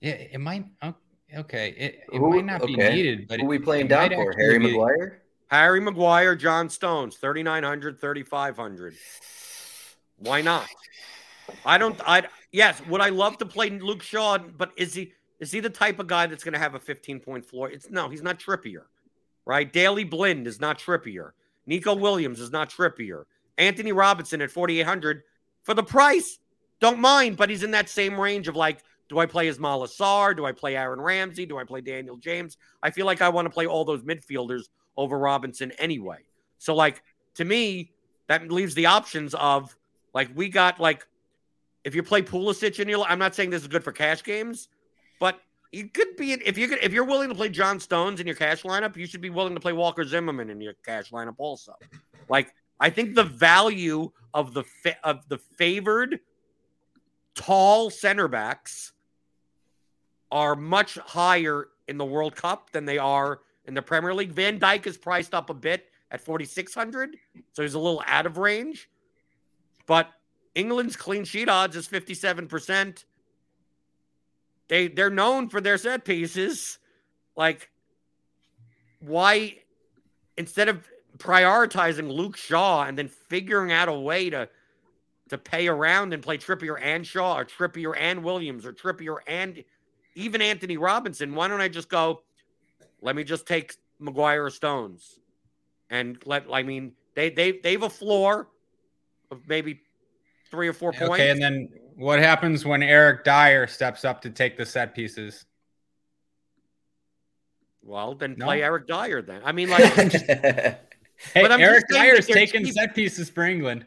Yeah, 0.00 0.12
it 0.14 0.40
might. 0.40 0.64
oh, 0.82 0.94
Okay, 1.36 1.74
it, 1.76 1.94
it 2.12 2.18
Who- 2.18 2.30
might 2.30 2.44
not 2.44 2.66
be 2.66 2.74
needed, 2.74 3.28
but 3.28 3.38
Who 3.38 3.46
it- 3.46 3.48
we 3.48 3.58
playing 3.58 3.86
it 3.86 3.88
down 3.90 4.10
for? 4.10 4.32
Harry 4.32 4.58
be- 4.58 4.68
Maguire? 4.72 5.22
Harry 5.50 5.80
Maguire, 5.80 6.34
John 6.36 6.68
Stones, 6.70 7.16
3,900, 7.18 8.00
3,500. 8.00 8.94
Why 10.18 10.42
not? 10.42 10.66
I 11.64 11.78
don't, 11.78 11.98
I, 12.06 12.24
yes, 12.52 12.80
would 12.88 13.00
I 13.00 13.08
love 13.08 13.38
to 13.38 13.46
play 13.46 13.70
Luke 13.70 14.02
Shaw, 14.02 14.38
but 14.38 14.72
is 14.76 14.94
he, 14.94 15.12
is 15.40 15.52
he 15.52 15.60
the 15.60 15.70
type 15.70 15.98
of 15.98 16.06
guy 16.06 16.26
that's 16.26 16.44
going 16.44 16.54
to 16.54 16.58
have 16.58 16.74
a 16.74 16.80
15 16.80 17.20
point 17.20 17.44
floor? 17.44 17.70
It's 17.70 17.88
no, 17.90 18.08
he's 18.08 18.22
not 18.22 18.38
Trippier, 18.38 18.84
right? 19.46 19.72
Daley 19.72 20.04
Blind 20.04 20.46
is 20.46 20.60
not 20.60 20.78
Trippier. 20.78 21.30
Neco 21.66 21.94
Williams 21.94 22.40
is 22.40 22.50
not 22.50 22.70
Trippier. 22.70 23.24
Anthony 23.56 23.92
Robinson 23.92 24.40
at 24.40 24.50
4,800 24.50 25.22
for 25.62 25.74
the 25.74 25.82
price, 25.82 26.38
don't 26.80 26.98
mind, 26.98 27.36
but 27.36 27.50
he's 27.50 27.62
in 27.62 27.72
that 27.72 27.88
same 27.88 28.18
range 28.18 28.48
of 28.48 28.56
like, 28.56 28.82
do 29.08 29.18
I 29.18 29.26
play 29.26 29.48
Ismaila 29.48 29.88
Sarr? 29.88 30.36
Do 30.36 30.44
I 30.44 30.52
play 30.52 30.76
Aaron 30.76 31.00
Ramsey? 31.00 31.46
Do 31.46 31.58
I 31.58 31.64
play 31.64 31.80
Daniel 31.80 32.16
James? 32.16 32.56
I 32.82 32.90
feel 32.90 33.06
like 33.06 33.22
I 33.22 33.28
want 33.28 33.46
to 33.46 33.50
play 33.50 33.66
all 33.66 33.84
those 33.84 34.02
midfielders 34.02 34.64
over 34.96 35.18
Robinson 35.18 35.72
anyway. 35.78 36.18
So, 36.58 36.74
like, 36.74 37.02
to 37.34 37.44
me, 37.44 37.92
that 38.26 38.50
leaves 38.50 38.74
the 38.74 38.86
options 38.86 39.34
of 39.34 39.74
like 40.18 40.30
we 40.34 40.48
got 40.48 40.80
like 40.80 41.06
if 41.84 41.94
you 41.94 42.02
play 42.02 42.22
Pulisic 42.22 42.80
in 42.80 42.88
your 42.88 43.06
I'm 43.08 43.20
not 43.20 43.36
saying 43.36 43.50
this 43.50 43.62
is 43.62 43.68
good 43.68 43.84
for 43.84 43.92
cash 43.92 44.24
games, 44.24 44.68
but 45.20 45.38
you 45.70 45.86
could 45.86 46.16
be 46.16 46.32
if 46.32 46.58
you 46.58 46.66
could 46.66 46.80
if 46.82 46.92
you're 46.92 47.04
willing 47.04 47.28
to 47.28 47.36
play 47.36 47.48
John 47.48 47.78
Stones 47.78 48.18
in 48.18 48.26
your 48.26 48.34
cash 48.34 48.64
lineup, 48.64 48.96
you 48.96 49.06
should 49.06 49.20
be 49.20 49.30
willing 49.30 49.54
to 49.54 49.60
play 49.60 49.72
Walker 49.72 50.02
Zimmerman 50.02 50.50
in 50.50 50.60
your 50.60 50.72
cash 50.84 51.12
lineup 51.12 51.36
also. 51.38 51.76
Like 52.28 52.52
I 52.80 52.90
think 52.90 53.14
the 53.14 53.22
value 53.22 54.10
of 54.34 54.54
the 54.54 54.64
fa- 54.64 54.98
of 55.04 55.28
the 55.28 55.38
favored 55.38 56.18
tall 57.36 57.88
center 57.88 58.26
backs 58.26 58.94
are 60.32 60.56
much 60.56 60.98
higher 60.98 61.68
in 61.86 61.96
the 61.96 62.04
World 62.04 62.34
Cup 62.34 62.72
than 62.72 62.86
they 62.86 62.98
are 62.98 63.38
in 63.66 63.74
the 63.74 63.82
Premier 63.82 64.12
League. 64.12 64.32
Van 64.32 64.58
Dijk 64.58 64.84
is 64.88 64.96
priced 64.96 65.32
up 65.32 65.48
a 65.48 65.54
bit 65.54 65.86
at 66.10 66.20
4,600, 66.20 67.16
so 67.52 67.62
he's 67.62 67.74
a 67.74 67.78
little 67.78 68.02
out 68.04 68.26
of 68.26 68.36
range. 68.36 68.90
But 69.88 70.12
England's 70.54 70.96
clean 70.96 71.24
sheet 71.24 71.48
odds 71.48 71.74
is 71.74 71.88
57%. 71.88 73.04
They 74.68 74.86
they're 74.86 75.10
known 75.10 75.48
for 75.48 75.60
their 75.60 75.78
set 75.78 76.04
pieces. 76.04 76.78
Like 77.34 77.70
why 79.00 79.56
instead 80.36 80.68
of 80.68 80.86
prioritizing 81.16 82.12
Luke 82.12 82.36
Shaw 82.36 82.84
and 82.84 82.96
then 82.96 83.08
figuring 83.08 83.72
out 83.72 83.88
a 83.88 83.92
way 83.92 84.30
to 84.30 84.48
to 85.30 85.38
pay 85.38 85.68
around 85.68 86.12
and 86.12 86.22
play 86.22 86.38
Trippier 86.38 86.78
and 86.80 87.06
Shaw 87.06 87.38
or 87.38 87.44
Trippier 87.44 87.94
and 87.98 88.22
Williams 88.22 88.66
or 88.66 88.72
Trippier 88.72 89.18
and 89.26 89.64
even 90.14 90.42
Anthony 90.42 90.76
Robinson, 90.76 91.34
why 91.34 91.48
don't 91.48 91.60
I 91.60 91.68
just 91.68 91.88
go 91.88 92.22
let 93.00 93.16
me 93.16 93.24
just 93.24 93.46
take 93.46 93.74
Maguire 93.98 94.44
or 94.44 94.50
Stones 94.50 95.18
and 95.88 96.18
let 96.26 96.44
I 96.52 96.62
mean 96.62 96.92
they 97.14 97.30
they 97.30 97.52
they 97.52 97.72
have 97.72 97.84
a 97.84 97.90
floor 97.90 98.48
of 99.30 99.46
maybe 99.46 99.80
three 100.50 100.68
or 100.68 100.72
four 100.72 100.92
points. 100.92 101.14
Okay, 101.14 101.30
and 101.30 101.40
then 101.42 101.68
what 101.96 102.18
happens 102.18 102.64
when 102.64 102.82
Eric 102.82 103.24
Dier 103.24 103.66
steps 103.66 104.04
up 104.04 104.20
to 104.22 104.30
take 104.30 104.56
the 104.56 104.64
set 104.66 104.94
pieces? 104.94 105.44
well, 107.82 108.14
then 108.14 108.34
No? 108.38 108.46
play 108.46 108.62
Eric 108.62 108.86
Dier 108.86 109.22
then. 109.22 109.40
I 109.44 109.52
mean, 109.52 109.70
like 109.70 109.82
Hey, 109.92 110.78
But 111.34 111.50
I'm 111.52 111.60
Eric 111.60 111.84
saying 111.90 112.02
Dier's 112.04 112.26
taking 112.26 112.64
cheap. 112.64 112.74
set 112.74 112.94
pieces 112.94 113.28
for 113.30 113.44
England. 113.44 113.86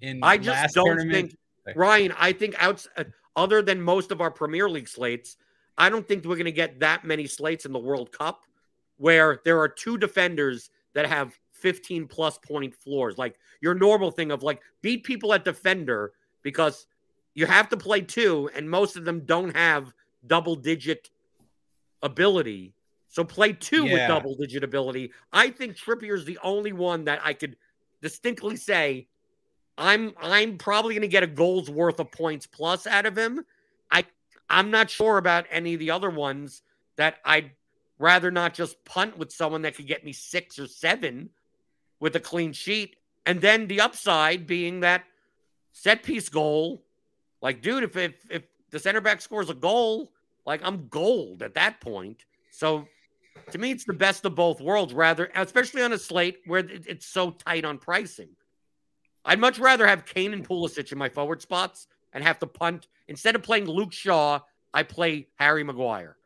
In 0.00 0.20
I 0.22 0.36
just 0.36 0.48
last 0.48 0.74
don't 0.74 0.86
tournament. 0.86 1.34
think 1.64 1.76
Ryan. 1.76 2.12
I 2.18 2.32
think 2.32 2.54
outside, 2.62 2.90
uh, 2.98 3.04
other 3.34 3.62
than 3.62 3.80
most 3.80 4.10
of 4.10 4.20
our 4.20 4.30
Premier 4.30 4.68
League 4.68 4.88
slates, 4.88 5.36
I 5.78 5.88
don't 5.90 6.06
think 6.06 6.24
we're 6.24 6.36
going 6.36 6.44
to 6.46 6.52
get 6.52 6.80
that 6.80 7.04
many 7.04 7.26
slates 7.26 7.66
in 7.66 7.72
the 7.72 7.78
World 7.78 8.10
Cup 8.12 8.42
where 8.96 9.40
there 9.44 9.58
are 9.60 9.68
two 9.68 9.96
defenders 9.98 10.70
that 10.94 11.06
have 11.06 11.38
15 11.60 12.06
plus 12.06 12.38
point 12.38 12.74
floors. 12.74 13.18
Like 13.18 13.36
your 13.60 13.74
normal 13.74 14.10
thing 14.10 14.30
of 14.30 14.42
like 14.42 14.60
beat 14.82 15.04
people 15.04 15.32
at 15.32 15.44
defender 15.44 16.12
because 16.42 16.86
you 17.34 17.46
have 17.46 17.68
to 17.68 17.76
play 17.76 18.00
two, 18.00 18.48
and 18.54 18.68
most 18.68 18.96
of 18.96 19.04
them 19.04 19.20
don't 19.20 19.54
have 19.54 19.92
double 20.26 20.56
digit 20.56 21.10
ability. 22.02 22.74
So 23.08 23.24
play 23.24 23.52
two 23.52 23.84
with 23.84 24.08
double 24.08 24.34
digit 24.34 24.64
ability. 24.64 25.12
I 25.32 25.50
think 25.50 25.76
Trippier 25.76 26.14
is 26.14 26.24
the 26.24 26.38
only 26.42 26.72
one 26.72 27.04
that 27.04 27.20
I 27.22 27.32
could 27.34 27.56
distinctly 28.02 28.56
say 28.56 29.08
I'm 29.78 30.14
I'm 30.20 30.58
probably 30.58 30.94
going 30.94 31.02
to 31.02 31.08
get 31.08 31.22
a 31.22 31.26
goal's 31.26 31.70
worth 31.70 32.00
of 32.00 32.10
points 32.10 32.46
plus 32.46 32.86
out 32.86 33.06
of 33.06 33.16
him. 33.16 33.44
I 33.90 34.04
I'm 34.48 34.70
not 34.70 34.90
sure 34.90 35.18
about 35.18 35.46
any 35.50 35.74
of 35.74 35.80
the 35.80 35.90
other 35.90 36.10
ones 36.10 36.62
that 36.96 37.16
I'd 37.24 37.50
rather 37.98 38.30
not 38.30 38.54
just 38.54 38.82
punt 38.84 39.18
with 39.18 39.32
someone 39.32 39.62
that 39.62 39.74
could 39.74 39.86
get 39.86 40.04
me 40.04 40.12
six 40.12 40.58
or 40.58 40.66
seven 40.66 41.30
with 42.00 42.16
a 42.16 42.20
clean 42.20 42.52
sheet. 42.52 42.96
And 43.24 43.40
then 43.40 43.66
the 43.66 43.80
upside 43.80 44.46
being 44.46 44.80
that 44.80 45.04
set 45.72 46.02
piece 46.02 46.28
goal. 46.28 46.82
Like, 47.42 47.60
dude, 47.62 47.84
if 47.84 47.96
if 47.96 48.14
if 48.30 48.42
the 48.70 48.78
center 48.78 49.00
back 49.00 49.20
scores 49.20 49.50
a 49.50 49.54
goal, 49.54 50.12
like 50.44 50.60
I'm 50.64 50.88
gold 50.88 51.42
at 51.42 51.54
that 51.54 51.80
point. 51.80 52.24
So 52.50 52.86
to 53.50 53.58
me, 53.58 53.70
it's 53.70 53.84
the 53.84 53.92
best 53.92 54.24
of 54.24 54.34
both 54.34 54.60
worlds, 54.60 54.94
rather, 54.94 55.30
especially 55.34 55.82
on 55.82 55.92
a 55.92 55.98
slate 55.98 56.40
where 56.46 56.64
it's 56.68 57.06
so 57.06 57.30
tight 57.30 57.64
on 57.64 57.78
pricing. 57.78 58.30
I'd 59.24 59.38
much 59.38 59.58
rather 59.58 59.86
have 59.86 60.06
Kane 60.06 60.32
and 60.32 60.46
Pulisic 60.46 60.92
in 60.92 60.98
my 60.98 61.08
forward 61.08 61.42
spots 61.42 61.88
and 62.12 62.22
have 62.24 62.38
to 62.38 62.46
punt 62.46 62.88
instead 63.08 63.34
of 63.34 63.42
playing 63.42 63.66
Luke 63.66 63.92
Shaw. 63.92 64.40
I 64.72 64.82
play 64.82 65.28
Harry 65.36 65.64
Maguire. 65.64 66.16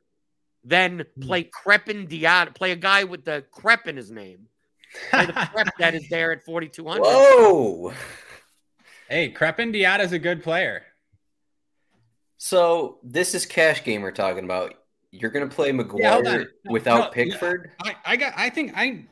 Then 0.65 1.05
hmm. 1.15 1.23
play 1.23 1.45
Krepin 1.45 2.09
Diatta, 2.09 2.55
play 2.55 2.73
a 2.73 2.77
guy 2.77 3.05
with 3.05 3.25
the 3.25 3.45
Crep 3.51 3.87
in 3.87 3.97
his 3.97 4.11
name. 4.11 4.49
Play 5.11 5.27
the 5.27 5.33
Crep 5.33 5.69
that 5.79 5.95
is 5.95 6.09
there 6.09 6.33
at 6.33 6.45
4,200. 6.45 7.03
Whoa. 7.03 7.93
hey, 9.09 9.33
Krepin 9.33 9.75
Diatta 9.75 10.01
is 10.01 10.13
a 10.13 10.19
good 10.19 10.43
player. 10.43 10.83
So 12.39 12.99
this 13.03 13.35
is 13.35 13.45
cash 13.47 13.85
game 13.85 14.03
we're 14.03 14.11
talking 14.13 14.45
about. 14.45 14.75
You're 15.13 15.31
gonna 15.31 15.49
play 15.49 15.69
Yeah, 15.73 16.13
hold 16.13 16.27
on. 16.27 16.33
Maguire 16.33 16.51
No, 16.65 16.73
without 16.73 16.99
no. 16.99 17.11
Pickford. 17.11 17.73
I, 17.85 17.97
I 18.07 18.17
got. 18.17 18.33
I 18.37 18.49
think 18.51 18.73
I. 18.77 19.05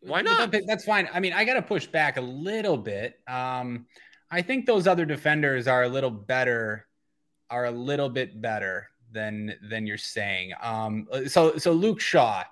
Why 0.00 0.20
not? 0.20 0.50
pick- 0.52 0.66
That's 0.66 0.84
fine. 0.84 1.08
I 1.14 1.20
mean, 1.20 1.32
I 1.32 1.44
got 1.44 1.54
to 1.54 1.62
push 1.62 1.86
back 1.86 2.18
a 2.18 2.20
little 2.20 2.76
bit. 2.76 3.18
Um, 3.26 3.86
I 4.30 4.42
think 4.42 4.66
those 4.66 4.86
other 4.86 5.06
defenders 5.06 5.66
are 5.66 5.84
a 5.84 5.88
little 5.88 6.10
better, 6.10 6.86
are 7.48 7.64
a 7.66 7.70
little 7.70 8.10
bit 8.10 8.42
better 8.42 8.88
than 9.12 9.54
than 9.70 9.86
you're 9.86 9.96
saying. 9.96 10.52
Um, 10.60 11.08
so 11.26 11.56
so 11.56 11.72
Luke 11.72 12.00
Shaw. 12.00 12.42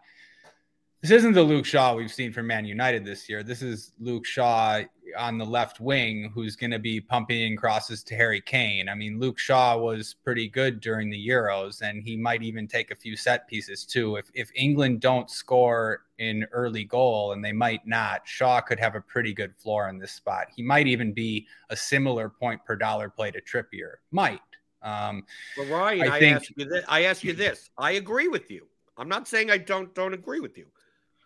This 1.03 1.11
isn't 1.11 1.33
the 1.33 1.43
Luke 1.43 1.65
Shaw 1.65 1.97
we've 1.97 2.13
seen 2.13 2.33
from 2.33 2.47
Man 2.47 2.65
United 2.65 3.05
this 3.05 3.29
year. 3.29 3.43
This 3.43 3.61
is 3.61 3.91
Luke 3.99 4.25
Shaw 4.25 4.83
on 5.19 5.37
the 5.37 5.45
left 5.45 5.81
wing 5.81 6.31
who's 6.33 6.55
going 6.55 6.71
to 6.71 6.79
be 6.79 7.01
pumping 7.01 7.41
in 7.41 7.57
crosses 7.57 8.05
to 8.05 8.15
Harry 8.15 8.41
Kane. 8.41 8.89
I 8.89 8.95
mean, 8.95 9.19
Luke 9.19 9.37
Shaw 9.37 9.77
was 9.77 10.15
pretty 10.23 10.47
good 10.49 10.79
during 10.79 11.11
the 11.11 11.29
Euros, 11.29 11.83
and 11.83 12.05
he 12.05 12.17
might 12.17 12.45
even 12.45 12.69
take 12.69 12.93
a 12.93 12.95
few 12.95 13.17
set 13.17 13.49
pieces 13.49 13.85
too. 13.85 14.15
If 14.15 14.31
if 14.35 14.53
England 14.55 15.01
don't 15.01 15.29
score 15.29 16.03
an 16.21 16.47
early 16.53 16.85
goal, 16.85 17.33
and 17.33 17.45
they 17.45 17.53
might 17.53 17.85
not, 17.85 18.21
Shaw 18.25 18.61
could 18.61 18.79
have 18.79 18.95
a 18.95 19.01
pretty 19.01 19.35
good 19.35 19.57
floor 19.57 19.89
in 19.89 19.99
this 19.99 20.13
spot. 20.13 20.47
He 20.55 20.63
might 20.63 20.87
even 20.87 21.13
be 21.13 21.49
a 21.71 21.75
similar 21.77 22.29
point 22.29 22.65
per 22.65 22.77
dollar 22.77 23.09
play 23.09 23.33
to 23.33 23.41
Trippier. 23.41 23.95
Might. 24.13 24.39
Um, 24.83 25.25
But 25.57 25.67
Ryan, 25.69 26.03
I 26.03 26.15
I, 26.15 26.19
think- 26.21 26.37
ask 26.37 26.51
you 26.57 26.65
this. 26.65 26.85
I 26.87 27.05
ask 27.07 27.25
you 27.25 27.33
this. 27.33 27.71
I 27.77 27.93
agree 27.93 28.29
with 28.29 28.53
you. 28.53 28.69
I'm 28.97 29.09
not 29.09 29.27
saying 29.27 29.51
I 29.51 29.59
don't 29.59 29.93
don't 29.97 30.15
agree 30.15 30.39
with 30.39 30.57
you. 30.57 30.67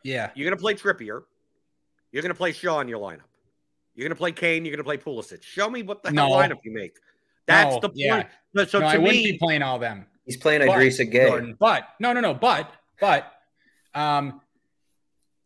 Yeah. 0.07 0.30
You're 0.34 0.48
going 0.48 0.57
to 0.57 0.62
play 0.62 0.74
Trippier. 0.74 1.22
You're 2.12 2.22
going 2.22 2.30
to 2.32 2.34
play 2.34 2.52
Shaw 2.52 2.80
in 2.80 2.88
your 2.88 3.00
lineup. 3.00 3.26
You're 3.94 4.04
going 4.04 4.11
to 4.11 4.16
play 4.16 4.32
Kane. 4.32 4.64
You're 4.64 4.76
going 4.76 4.84
to 4.84 4.84
play 4.84 4.98
Pulisic. 4.98 5.42
Show 5.42 5.68
me 5.68 5.82
what 5.82 6.02
the 6.02 6.12
hell 6.12 6.30
No. 6.30 6.36
lineup 6.36 6.59
you 6.64 6.72
make. 6.72 6.96
That's 7.46 7.74
No, 7.74 7.80
the 7.80 7.88
point. 7.88 7.98
yeah. 7.98 8.26
But 8.54 8.70
So 8.70 8.78
no, 8.80 8.86
I 8.86 8.94
to 8.96 9.00
wouldn't 9.00 9.24
be 9.24 9.36
playing 9.38 9.62
all 9.62 9.78
them. 9.78 10.07
He's 10.24 10.36
playing 10.36 10.64
But, 10.66 10.78
Idrissa 10.78 11.12
Gueye. 11.12 11.28
Jordan, 11.28 11.57
but 11.59 11.88
no, 12.00 12.12
no, 12.12 12.20
no, 12.20 12.34
but 12.34 12.70
but 13.00 13.32
um, 13.94 14.40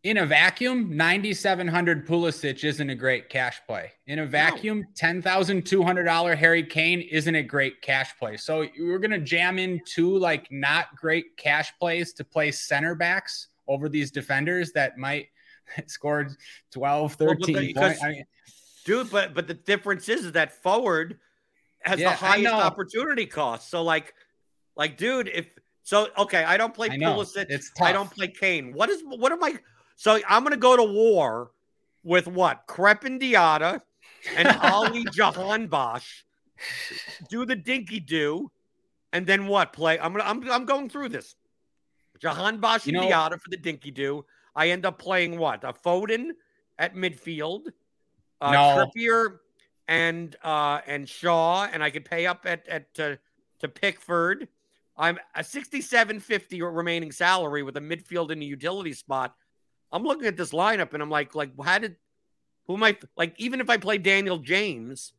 in 0.02 0.16
a 0.16 0.24
vacuum, 0.26 0.96
ninety 0.96 1.34
seven 1.34 1.68
hundred 1.68 2.06
Pulisic 2.06 2.64
isn't 2.64 2.88
a 2.90 2.94
great 2.94 3.28
cash 3.28 3.60
play. 3.66 3.92
In 4.06 4.20
a 4.20 4.26
vacuum, 4.26 4.86
ten 4.96 5.20
thousand 5.20 5.66
two 5.66 5.82
hundred 5.82 6.04
dollar 6.04 6.34
Harry 6.34 6.62
Kane 6.62 7.00
isn't 7.02 7.34
a 7.34 7.42
great 7.42 7.82
cash 7.82 8.16
play. 8.18 8.38
So 8.38 8.66
we're 8.78 8.98
gonna 8.98 9.18
jam 9.18 9.58
in 9.58 9.80
two 9.84 10.16
like 10.16 10.48
not 10.50 10.96
great 10.96 11.36
cash 11.36 11.72
plays 11.78 12.14
to 12.14 12.24
play 12.24 12.50
center 12.50 12.94
backs 12.94 13.48
over 13.70 13.88
these 13.88 14.10
defenders 14.10 14.72
that 14.72 14.98
might 14.98 15.28
score 15.86 16.28
12, 16.72 17.16
Well, 17.20 17.28
but 17.34 17.38
13 17.46 17.54
the- 17.56 17.66
because- 17.68 18.02
I 18.02 18.08
mean, 18.10 18.24
dude, 18.84 19.10
but 19.10 19.32
but 19.34 19.46
the 19.46 19.54
difference 19.54 20.08
is, 20.08 20.26
is 20.26 20.32
that 20.32 20.62
forward 20.62 21.18
has 21.82 22.00
Yeah, 22.00 22.10
the 22.10 22.16
highest 22.16 22.52
opportunity 22.52 23.26
cost. 23.26 23.70
So 23.70 23.82
like, 23.82 24.12
like, 24.76 24.96
dude, 24.96 25.28
if 25.28 25.46
so, 25.82 26.08
okay, 26.18 26.44
I 26.44 26.56
don't 26.56 26.74
play 26.74 26.88
I. 26.90 26.96
Pulisic. 26.98 27.46
I 27.80 27.92
don't 27.92 28.10
play 28.10 28.28
Kane. 28.28 28.72
What 28.74 28.90
is 28.90 29.02
what 29.04 29.32
am 29.32 29.42
I? 29.42 29.54
So 29.96 30.18
I'm 30.28 30.42
gonna 30.42 30.56
go 30.56 30.76
to 30.76 30.84
war 30.84 31.52
with 32.02 32.26
what? 32.26 32.66
Krepin 32.66 33.20
Diatta 33.20 33.80
and 34.36 34.48
Ali 34.62 35.04
Jahanbakhsh. 35.04 36.22
Do 37.30 37.46
the 37.46 37.56
dinky 37.56 38.00
do, 38.00 38.50
and 39.12 39.26
then 39.26 39.46
what? 39.46 39.72
Play. 39.72 39.98
I'm 39.98 40.12
gonna. 40.12 40.24
I'm. 40.24 40.50
I'm 40.50 40.64
going 40.66 40.88
through 40.90 41.08
this. 41.08 41.34
Jahanbakhsh 42.22 42.86
You 42.86 42.92
know- 42.92 43.08
Diatta 43.08 43.40
for 43.40 43.50
the 43.50 43.56
dinky 43.56 43.90
do. 43.90 44.24
I 44.54 44.70
end 44.70 44.84
up 44.84 44.98
playing 44.98 45.38
what? 45.38 45.64
A 45.64 45.72
Foden 45.72 46.30
at 46.78 46.94
midfield. 46.94 47.66
Uh, 48.40 48.52
No. 48.52 48.86
Trippier 48.96 49.38
and 49.88 50.36
uh 50.42 50.80
and 50.86 51.08
Shaw, 51.08 51.64
and 51.72 51.82
I 51.82 51.90
could 51.90 52.04
pay 52.04 52.26
up 52.26 52.46
at 52.46 52.66
at 52.68 52.92
to, 52.94 53.18
to 53.60 53.68
Pickford. 53.68 54.48
I'm 54.96 55.18
a 55.34 55.40
67.50 55.40 56.76
remaining 56.76 57.10
salary 57.10 57.62
with 57.62 57.76
a 57.76 57.80
midfield 57.80 58.30
in 58.30 58.42
a 58.42 58.44
utility 58.44 58.92
spot. 58.92 59.34
I'm 59.92 60.02
looking 60.02 60.26
at 60.26 60.36
this 60.36 60.50
lineup 60.50 60.92
and 60.94 61.02
I'm 61.02 61.10
like, 61.10 61.34
like, 61.34 61.50
how 61.62 61.78
did 61.78 61.96
who 62.66 62.74
am 62.74 62.82
I 62.82 62.96
like? 63.16 63.34
Even 63.38 63.60
if 63.60 63.70
I 63.70 63.78
play 63.78 63.98
Daniel 63.98 64.38
James, 64.38 65.12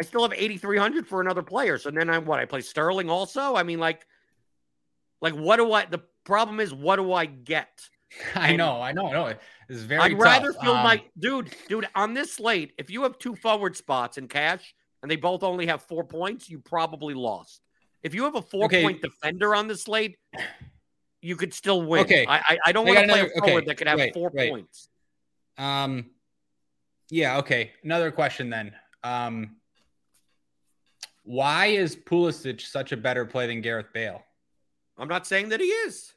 I 0.00 0.04
still 0.04 0.22
have 0.22 0.32
8,300 0.32 1.06
for 1.06 1.20
another 1.20 1.42
player. 1.42 1.78
So 1.78 1.90
then 1.90 2.10
I'm 2.10 2.24
what? 2.24 2.40
I 2.40 2.44
play 2.44 2.60
Sterling 2.60 3.08
also. 3.08 3.54
I 3.56 3.62
mean, 3.62 3.78
like, 3.78 4.06
like 5.22 5.34
what 5.34 5.56
do 5.56 5.72
I? 5.72 5.86
The 5.86 6.02
problem 6.24 6.60
is, 6.60 6.74
what 6.74 6.96
do 6.96 7.12
I 7.12 7.24
get? 7.24 7.88
I 8.34 8.54
know, 8.56 8.82
I 8.82 8.92
know, 8.92 9.06
I 9.06 9.12
know. 9.12 9.34
It's 9.70 9.80
very. 9.80 10.02
I'd 10.02 10.18
rather 10.18 10.52
tough. 10.52 10.62
fill 10.62 10.76
Um, 10.76 10.82
my 10.82 11.02
dude, 11.18 11.54
dude 11.68 11.88
on 11.94 12.12
this 12.12 12.34
slate. 12.34 12.74
If 12.76 12.90
you 12.90 13.04
have 13.04 13.18
two 13.18 13.34
forward 13.36 13.74
spots 13.76 14.18
in 14.18 14.28
cash 14.28 14.74
and 15.00 15.10
they 15.10 15.16
both 15.16 15.42
only 15.42 15.66
have 15.66 15.82
four 15.82 16.04
points, 16.04 16.50
you 16.50 16.58
probably 16.58 17.14
lost. 17.14 17.62
If 18.02 18.14
you 18.14 18.24
have 18.24 18.34
a 18.34 18.42
four 18.42 18.66
Okay. 18.66 18.82
point 18.82 19.00
defender 19.00 19.54
on 19.54 19.68
the 19.68 19.76
slate, 19.76 20.18
you 21.22 21.36
could 21.36 21.54
still 21.54 21.82
win. 21.82 22.02
Okay. 22.02 22.26
I 22.26 22.38
I, 22.38 22.58
I 22.66 22.72
don't 22.72 22.86
want 22.86 22.98
to 22.98 23.06
play 23.06 23.20
a 23.20 23.28
forward 23.28 23.62
okay, 23.62 23.66
that 23.66 23.76
could 23.78 23.86
have 23.86 24.12
four 24.12 24.30
points. 24.30 24.88
Um, 25.56 26.10
yeah. 27.10 27.38
Okay. 27.38 27.70
Another 27.84 28.10
question 28.10 28.50
then. 28.50 28.74
Um, 29.04 29.56
why 31.24 31.66
is 31.66 31.94
Pulisic 31.96 32.60
such 32.60 32.92
a 32.92 32.96
better 32.96 33.24
play 33.24 33.46
than 33.46 33.60
Gareth 33.60 33.92
Bale? 33.94 34.22
I'm 35.02 35.08
not 35.08 35.26
saying 35.26 35.48
that 35.48 35.58
he 35.60 35.66
is. 35.66 36.12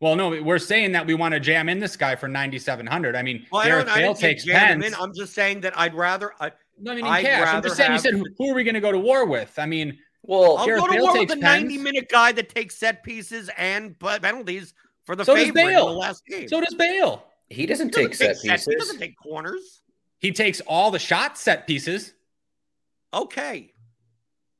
Well, 0.00 0.14
no, 0.14 0.28
we're 0.42 0.58
saying 0.58 0.92
that 0.92 1.06
we 1.06 1.14
want 1.14 1.32
to 1.32 1.40
jam 1.40 1.68
in 1.70 1.80
this 1.80 1.96
guy 1.96 2.14
for 2.14 2.28
9,700. 2.28 3.16
I 3.16 3.22
mean, 3.22 3.46
Well, 3.50 3.62
I 3.62 3.66
Gareth 3.66 3.86
don't. 3.86 3.94
I 3.94 3.98
Bale 4.00 4.06
didn't 4.08 4.18
say 4.18 4.28
takes 4.28 4.44
jam 4.44 4.54
him 4.74 4.80
pens. 4.82 4.94
in. 4.94 5.00
I'm 5.02 5.12
just 5.14 5.32
saying 5.34 5.62
that 5.62 5.76
I'd 5.78 5.94
rather. 5.94 6.32
I, 6.38 6.52
No, 6.78 6.92
I 6.92 6.94
mean, 6.94 7.06
in 7.06 7.10
I'd 7.10 7.24
cash. 7.24 7.48
I'm 7.48 7.62
just 7.62 7.76
saying. 7.76 7.92
You 7.92 7.98
said, 7.98 8.14
who, 8.14 8.24
who 8.36 8.50
are 8.50 8.54
we 8.54 8.62
going 8.64 8.74
to 8.74 8.80
go 8.80 8.92
to 8.92 8.98
war 8.98 9.24
with? 9.26 9.58
I 9.58 9.64
mean, 9.66 9.98
Well, 10.22 10.58
I'll 10.58 10.66
Gareth 10.66 10.82
go 10.82 10.86
to 10.88 10.92
Bale 10.92 11.02
war 11.04 11.12
with 11.14 11.20
takes 11.30 11.32
a 11.32 11.36
90 11.36 11.78
minute 11.78 12.08
guy 12.10 12.30
that 12.32 12.50
takes 12.54 12.76
set 12.76 13.02
pieces 13.02 13.50
and 13.56 13.98
penalties 13.98 14.74
for 15.06 15.16
the 15.16 15.24
So 15.24 15.34
does 15.34 15.44
favorite 15.46 15.60
in 15.62 15.66
the 15.68 15.72
Bale. 15.74 15.98
last 15.98 16.22
game. 16.26 16.46
so 16.48 16.60
does 16.60 16.74
Bale. 16.74 17.24
he 17.48 17.64
doesn't 17.66 17.92
He 17.96 18.02
take 18.02 18.10
doesn't 18.12 18.36
set 18.36 18.60
set- 18.60 18.72
He 18.72 18.76
doesn't 18.76 18.98
take 18.98 19.14
corners. 19.16 19.80
He 20.20 20.30
takes 20.32 20.60
all 20.60 20.90
the 20.92 20.98
shot 21.00 21.38
set 21.38 21.66
pieces. 21.66 22.12
Okay. 23.14 23.72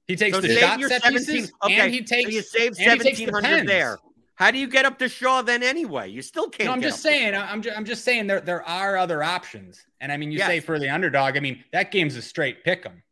He 0.09 0.17
takes 0.17 0.35
So 0.35 0.41
the 0.41 0.49
shot 0.57 0.81
set 0.81 1.03
17 1.03 1.27
pieces, 1.27 1.53
okay, 1.63 1.75
and 1.81 1.93
he 1.93 1.99
so 1.99 2.17
takes. 2.17 2.33
you 2.33 2.43
save 2.43 2.73
and 2.79 2.79
he 2.79 2.85
takes 2.85 3.19
the 3.19 3.25
seventeen 3.27 3.29
hundred 3.35 3.69
there. 3.69 3.99
How 4.37 4.51
do 4.51 4.59
you 4.59 4.69
get 4.69 4.85
up 4.87 4.99
to 5.01 5.09
Shaw 5.09 5.43
then 5.43 5.63
anyway? 5.63 6.09
You 6.09 6.23
still 6.23 6.49
can't. 6.49 6.67
No, 6.69 6.73
I'm 6.73 6.81
get 6.81 6.89
just 6.91 7.05
up 7.05 7.13
to 7.13 7.19
saying. 7.19 7.35
I'm 7.35 7.61
just, 7.61 7.77
I'm 7.77 7.85
just 7.85 8.05
saying 8.05 8.27
there 8.27 8.41
there 8.41 8.63
are 8.67 8.97
other 8.97 9.23
options. 9.23 9.85
And 10.01 10.11
I 10.11 10.17
mean, 10.17 10.31
you 10.33 10.39
Yes. 10.39 10.47
say 10.47 10.61
for 10.61 10.79
the 10.79 10.89
underdog. 10.89 11.37
I 11.37 11.41
mean, 11.41 11.63
that 11.73 11.91
game's 11.91 12.17
a 12.17 12.23
straight 12.23 12.65
pick 12.65 12.87
'em. 12.87 13.03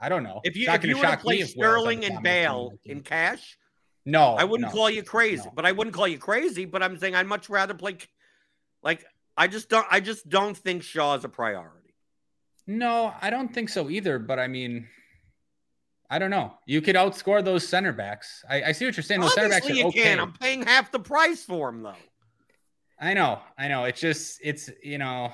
I 0.00 0.08
don't 0.08 0.22
know. 0.22 0.40
If 0.44 0.56
you 0.56 0.70
if 0.70 0.84
you 0.84 0.96
were 0.96 1.04
to 1.06 1.16
play 1.16 1.42
Sterling 1.42 2.04
and 2.04 2.22
Bale 2.22 2.72
in 2.84 3.02
cash, 3.02 3.58
no, 4.06 4.36
I 4.36 4.44
wouldn't 4.44 4.68
no. 4.70 4.72
call 4.74 4.88
you 4.88 5.02
crazy. 5.02 5.42
no. 5.44 5.52
But 5.54 5.66
I 5.66 5.72
wouldn't 5.72 5.94
call 5.94 6.08
you 6.08 6.18
crazy. 6.18 6.64
But 6.64 6.82
I'm 6.82 6.96
saying 6.98 7.14
I'd 7.14 7.26
much 7.26 7.50
rather 7.50 7.74
play. 7.74 7.98
Like 8.82 9.04
I 9.36 9.48
just 9.48 9.68
don't. 9.68 9.86
I 9.90 10.00
just 10.00 10.28
don't 10.28 10.56
think 10.56 10.82
Shaw 10.82 11.14
is 11.16 11.24
a 11.24 11.28
priority. 11.28 11.94
No, 12.66 13.12
I 13.20 13.30
don't 13.30 13.52
think 13.52 13.68
so 13.68 13.90
either. 13.90 14.18
But 14.20 14.38
I 14.38 14.46
mean, 14.46 14.86
I 16.10 16.18
don't 16.18 16.30
know. 16.30 16.54
You 16.64 16.80
could 16.80 16.96
outscore 16.96 17.44
those 17.44 17.68
center 17.68 17.92
backs. 17.92 18.44
I, 18.48 18.62
I 18.64 18.72
see 18.72 18.86
what 18.86 18.96
you're 18.96 19.04
saying. 19.04 19.20
Those 19.20 19.34
center 19.34 19.50
backs 19.50 19.66
Obviously 19.66 19.82
are 19.82 19.84
you 19.84 19.88
okay. 19.88 20.02
can. 20.02 20.20
I'm 20.20 20.32
paying 20.32 20.62
half 20.62 20.90
the 20.90 20.98
price 20.98 21.44
for 21.44 21.70
them, 21.70 21.82
though. 21.82 21.94
I 23.00 23.14
know, 23.14 23.40
I 23.58 23.68
know. 23.68 23.84
It's 23.84 24.00
just, 24.00 24.40
it's 24.42 24.70
you 24.82 24.98
know, 24.98 25.30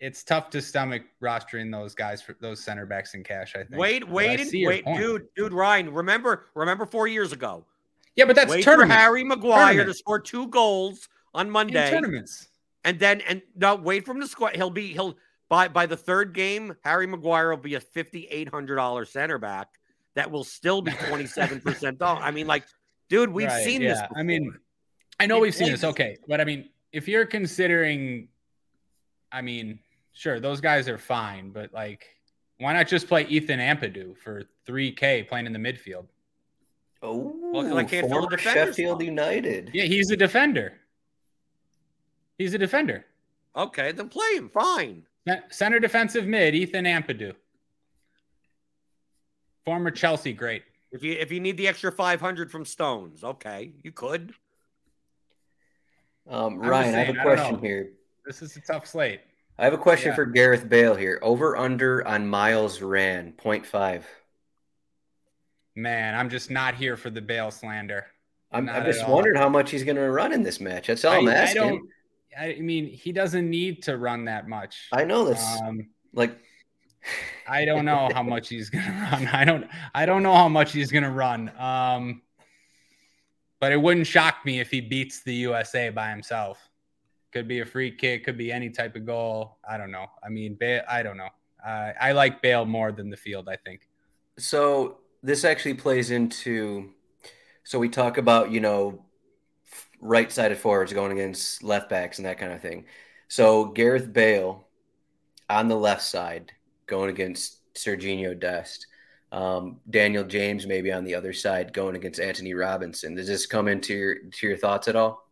it's 0.00 0.24
tough 0.24 0.50
to 0.50 0.60
stomach 0.60 1.02
rostering 1.22 1.70
those 1.70 1.94
guys 1.94 2.20
for 2.20 2.36
those 2.40 2.60
center 2.60 2.86
backs 2.86 3.14
in 3.14 3.22
cash. 3.22 3.54
I 3.54 3.60
think. 3.60 3.76
Wait, 3.76 4.08
wait, 4.08 4.40
and, 4.40 4.50
wait, 4.52 4.84
dude, 4.84 5.28
dude, 5.36 5.52
Ryan. 5.52 5.94
Remember, 5.94 6.46
remember 6.54 6.84
four 6.84 7.06
years 7.06 7.32
ago. 7.32 7.64
Yeah, 8.16 8.24
but 8.26 8.36
that's 8.36 8.50
wait 8.50 8.64
tournament. 8.64 8.90
for 8.90 8.96
Harry 8.96 9.24
Maguire 9.24 9.68
tournament. 9.68 9.88
to 9.88 9.94
score 9.94 10.18
two 10.18 10.48
goals 10.48 11.08
on 11.32 11.48
Monday. 11.50 11.86
In 11.86 11.92
tournaments. 11.92 12.48
And 12.84 12.98
then 12.98 13.20
and 13.22 13.40
no, 13.54 13.76
wait 13.76 14.04
for 14.04 14.10
him 14.10 14.20
to 14.20 14.26
score. 14.26 14.50
He'll 14.54 14.70
be 14.70 14.92
he'll 14.92 15.16
by 15.52 15.68
by 15.68 15.84
the 15.84 15.98
third 15.98 16.32
game, 16.32 16.74
Harry 16.82 17.06
Maguire 17.06 17.50
will 17.50 17.58
be 17.58 17.74
a 17.74 17.80
fifty 17.80 18.24
eight 18.30 18.48
hundred 18.48 18.76
dollar 18.76 19.04
center 19.04 19.36
back 19.36 19.68
that 20.14 20.30
will 20.30 20.44
still 20.44 20.80
be 20.80 20.92
twenty 21.08 21.26
seven 21.26 21.60
percent 21.60 22.00
off. 22.00 22.20
I 22.22 22.30
mean, 22.30 22.46
like, 22.46 22.64
dude, 23.10 23.28
we've 23.28 23.48
right, 23.48 23.62
seen 23.62 23.82
yeah. 23.82 23.88
this. 23.90 24.00
Before. 24.00 24.18
I 24.18 24.22
mean, 24.22 24.54
I 25.20 25.26
know 25.26 25.40
we've 25.40 25.54
seen 25.54 25.70
this. 25.70 25.84
Okay, 25.84 26.16
but 26.26 26.40
I 26.40 26.44
mean, 26.44 26.70
if 26.90 27.06
you're 27.06 27.26
considering, 27.26 28.28
I 29.30 29.42
mean, 29.42 29.78
sure, 30.14 30.40
those 30.40 30.62
guys 30.62 30.88
are 30.88 30.96
fine, 30.96 31.50
but 31.50 31.70
like, 31.74 32.06
why 32.56 32.72
not 32.72 32.88
just 32.88 33.06
play 33.06 33.26
Ethan 33.26 33.58
Ampadu 33.58 34.16
for 34.16 34.44
3K 34.66 35.28
playing 35.28 35.44
in 35.44 35.52
the 35.52 35.58
midfield? 35.58 36.06
Oh, 37.02 37.36
well, 37.52 37.76
I 37.76 37.84
can't 37.84 38.08
former 38.08 38.38
Sheffield 38.38 39.00
spot. 39.00 39.04
United. 39.04 39.70
Yeah, 39.74 39.84
he's 39.84 40.10
a 40.10 40.16
defender. 40.16 40.78
He's 42.38 42.54
a 42.54 42.58
defender. 42.58 43.04
Okay, 43.54 43.92
then 43.92 44.08
play 44.08 44.36
him. 44.36 44.48
Fine. 44.48 45.04
Center 45.50 45.78
defensive 45.78 46.26
mid, 46.26 46.54
Ethan 46.54 46.84
Ampadu. 46.84 47.34
Former 49.64 49.90
Chelsea 49.90 50.32
great. 50.32 50.64
If 50.90 51.02
you 51.04 51.12
if 51.12 51.30
you 51.30 51.40
need 51.40 51.56
the 51.56 51.68
extra 51.68 51.92
500 51.92 52.50
from 52.50 52.64
Stones, 52.64 53.22
okay, 53.22 53.72
you 53.82 53.92
could. 53.92 54.34
Um, 56.28 56.58
Ryan, 56.58 56.92
saying, 56.92 56.96
I 56.96 57.04
have 57.04 57.16
a 57.16 57.22
question 57.22 57.58
here. 57.60 57.90
This 58.26 58.42
is 58.42 58.56
a 58.56 58.60
tough 58.60 58.86
slate. 58.86 59.20
I 59.58 59.64
have 59.64 59.72
a 59.72 59.78
question 59.78 60.10
yeah. 60.10 60.16
for 60.16 60.26
Gareth 60.26 60.68
Bale 60.68 60.94
here. 60.94 61.18
Over 61.22 61.56
under 61.56 62.06
on 62.06 62.26
miles 62.26 62.80
ran, 62.80 63.32
0.5. 63.32 64.02
Man, 65.74 66.14
I'm 66.14 66.30
just 66.30 66.50
not 66.50 66.74
here 66.74 66.96
for 66.96 67.10
the 67.10 67.20
Bale 67.20 67.50
slander. 67.50 68.06
I'm, 68.50 68.68
I'm 68.68 68.84
just 68.84 69.08
wondering 69.08 69.36
how 69.36 69.48
much 69.48 69.70
he's 69.70 69.84
going 69.84 69.96
to 69.96 70.10
run 70.10 70.32
in 70.32 70.42
this 70.42 70.60
match. 70.60 70.86
That's 70.86 71.04
all 71.04 71.14
I, 71.14 71.18
am 71.18 71.28
asking. 71.28 71.62
I, 71.62 71.68
don't, 71.68 71.88
I 72.38 72.58
mean, 72.60 72.86
he 72.86 73.12
doesn't 73.12 73.48
need 73.48 73.82
to 73.84 73.96
run 73.96 74.24
that 74.26 74.48
much. 74.48 74.88
I 74.92 75.04
know 75.04 75.24
this. 75.24 75.44
Um, 75.62 75.88
like, 76.12 76.38
I 77.48 77.64
don't 77.64 77.84
know 77.84 78.08
how 78.12 78.22
much 78.22 78.48
he's 78.48 78.70
going 78.70 78.84
to 78.86 78.90
run. 78.90 79.28
I 79.28 79.44
don't. 79.44 79.66
I 79.94 80.06
don't 80.06 80.22
know 80.22 80.34
how 80.34 80.48
much 80.48 80.72
he's 80.72 80.90
going 80.90 81.04
to 81.04 81.10
run. 81.10 81.52
Um, 81.58 82.22
but 83.60 83.70
it 83.70 83.80
wouldn't 83.80 84.06
shock 84.06 84.44
me 84.44 84.58
if 84.58 84.70
he 84.70 84.80
beats 84.80 85.22
the 85.22 85.34
USA 85.34 85.90
by 85.90 86.10
himself. 86.10 86.58
Could 87.32 87.46
be 87.46 87.60
a 87.60 87.64
free 87.64 87.92
kick, 87.92 88.24
could 88.24 88.36
be 88.36 88.50
any 88.50 88.70
type 88.70 88.96
of 88.96 89.06
goal. 89.06 89.58
I 89.68 89.78
don't 89.78 89.92
know. 89.92 90.06
I 90.22 90.28
mean, 90.28 90.54
Bale, 90.54 90.82
I 90.88 91.02
don't 91.02 91.16
know. 91.16 91.28
Uh, 91.64 91.92
I 92.00 92.10
like 92.10 92.42
Bale 92.42 92.64
more 92.64 92.90
than 92.90 93.08
the 93.08 93.16
field, 93.16 93.48
I 93.48 93.56
think. 93.56 93.88
So 94.36 94.98
this 95.22 95.44
actually 95.44 95.74
plays 95.74 96.10
into. 96.10 96.90
So 97.62 97.78
we 97.78 97.88
talk 97.88 98.18
about, 98.18 98.50
you 98.50 98.58
know, 98.58 99.04
right 100.02 100.30
sided 100.30 100.58
forwards 100.58 100.92
going 100.92 101.12
against 101.12 101.62
left 101.62 101.88
backs 101.88 102.18
and 102.18 102.26
that 102.26 102.38
kind 102.38 102.52
of 102.52 102.60
thing. 102.60 102.84
So 103.28 103.66
Gareth 103.66 104.12
Bale 104.12 104.66
on 105.48 105.68
the 105.68 105.76
left 105.76 106.02
side 106.02 106.52
going 106.86 107.08
against 107.08 107.60
Sergiño 107.74 108.38
Dest. 108.38 108.86
Um, 109.30 109.80
Daniel 109.88 110.24
James 110.24 110.66
maybe 110.66 110.92
on 110.92 111.04
the 111.04 111.14
other 111.14 111.32
side 111.32 111.72
going 111.72 111.96
against 111.96 112.20
Anthony 112.20 112.52
Robinson. 112.52 113.14
Does 113.14 113.28
this 113.28 113.46
come 113.46 113.68
into 113.68 113.94
your 113.94 114.14
to 114.18 114.46
your 114.46 114.58
thoughts 114.58 114.88
at 114.88 114.96
all? 114.96 115.26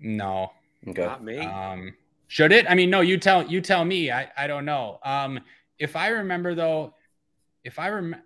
No. 0.00 0.52
Okay. 0.88 1.04
Not 1.04 1.22
me. 1.22 1.38
Um, 1.38 1.92
should 2.28 2.52
it? 2.52 2.64
I 2.70 2.74
mean, 2.74 2.88
no. 2.88 3.02
You 3.02 3.18
tell. 3.18 3.46
You 3.46 3.60
tell 3.60 3.84
me. 3.84 4.10
I. 4.10 4.28
I 4.36 4.46
don't 4.46 4.64
know. 4.64 4.98
Um, 5.04 5.40
if 5.78 5.94
I 5.94 6.08
remember 6.08 6.54
though, 6.54 6.94
if 7.64 7.78
I 7.78 7.90
rem, 7.90 8.16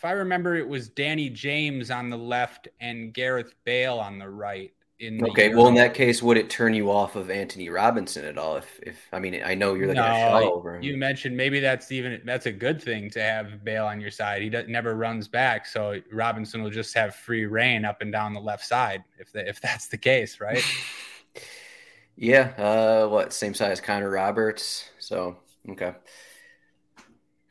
if 0.00 0.06
I 0.06 0.12
remember, 0.12 0.56
it 0.56 0.66
was 0.66 0.88
Danny 0.88 1.28
James 1.28 1.90
on 1.90 2.08
the 2.08 2.16
left 2.16 2.68
and 2.80 3.12
Gareth 3.12 3.52
Bale 3.64 3.98
on 3.98 4.18
the 4.18 4.30
right. 4.30 4.72
In 4.98 5.22
okay, 5.22 5.50
Euro. 5.50 5.58
well, 5.58 5.68
in 5.68 5.74
that 5.74 5.92
case, 5.92 6.22
would 6.22 6.38
it 6.38 6.48
turn 6.48 6.72
you 6.72 6.90
off 6.90 7.16
of 7.16 7.30
Anthony 7.30 7.68
Robinson 7.68 8.24
at 8.24 8.38
all? 8.38 8.56
If, 8.56 8.80
if 8.82 8.96
I 9.12 9.18
mean, 9.18 9.42
I 9.44 9.54
know 9.54 9.74
you're 9.74 9.88
looking 9.88 10.02
no, 10.02 10.52
over 10.54 10.76
him. 10.76 10.82
You 10.82 10.96
mentioned 10.96 11.36
maybe 11.36 11.60
that's 11.60 11.92
even 11.92 12.22
that's 12.24 12.46
a 12.46 12.52
good 12.52 12.82
thing 12.82 13.10
to 13.10 13.20
have 13.20 13.62
Bale 13.62 13.84
on 13.84 14.00
your 14.00 14.10
side. 14.10 14.40
He 14.40 14.48
does, 14.48 14.68
never 14.68 14.94
runs 14.94 15.28
back, 15.28 15.66
so 15.66 16.00
Robinson 16.10 16.62
will 16.62 16.70
just 16.70 16.94
have 16.94 17.14
free 17.14 17.44
reign 17.44 17.84
up 17.84 18.00
and 18.00 18.10
down 18.10 18.32
the 18.32 18.40
left 18.40 18.64
side 18.64 19.04
if 19.18 19.30
the, 19.32 19.46
if 19.46 19.60
that's 19.60 19.88
the 19.88 19.98
case, 19.98 20.40
right? 20.40 20.64
yeah. 22.16 22.54
Uh, 22.56 23.06
what 23.06 23.34
same 23.34 23.52
size 23.52 23.82
Connor 23.82 24.08
Roberts? 24.08 24.88
So 24.98 25.36
okay. 25.68 25.92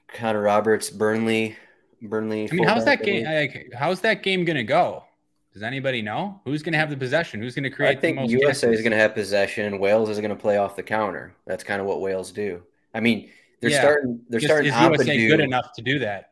Connor 0.07 0.41
Roberts, 0.41 0.89
Burnley, 0.89 1.55
Burnley. 2.01 2.49
I 2.51 2.55
mean, 2.55 2.67
how's 2.67 2.85
that 2.85 3.03
game? 3.03 3.25
Like, 3.25 3.73
how's 3.77 4.01
that 4.01 4.23
game 4.23 4.45
gonna 4.45 4.63
go? 4.63 5.03
Does 5.53 5.63
anybody 5.63 6.01
know 6.01 6.39
who's 6.45 6.61
going 6.61 6.73
to 6.73 6.79
have 6.79 6.91
the 6.91 6.97
possession? 6.97 7.41
Who's 7.41 7.55
going 7.55 7.63
to 7.63 7.71
create? 7.71 7.97
I 7.97 7.99
think 7.99 8.29
USA 8.29 8.71
is 8.71 8.81
going 8.81 8.91
to 8.91 8.97
have 8.97 9.15
possession. 9.15 9.79
Wales 9.79 10.07
is 10.07 10.19
going 10.19 10.29
to 10.29 10.35
play 10.35 10.57
off 10.57 10.75
the 10.75 10.83
counter. 10.83 11.33
That's 11.47 11.63
kind 11.63 11.81
of 11.81 11.87
what 11.87 12.01
Wales 12.01 12.31
do. 12.31 12.61
I 12.93 12.99
mean, 12.99 13.31
they're 13.59 13.71
yeah. 13.71 13.81
starting. 13.81 14.21
They're 14.29 14.39
starting. 14.39 14.71
Is 14.71 14.79
USA 14.79 15.17
do, 15.17 15.27
good 15.27 15.39
enough 15.39 15.73
to 15.73 15.81
do 15.81 15.99
that? 15.99 16.31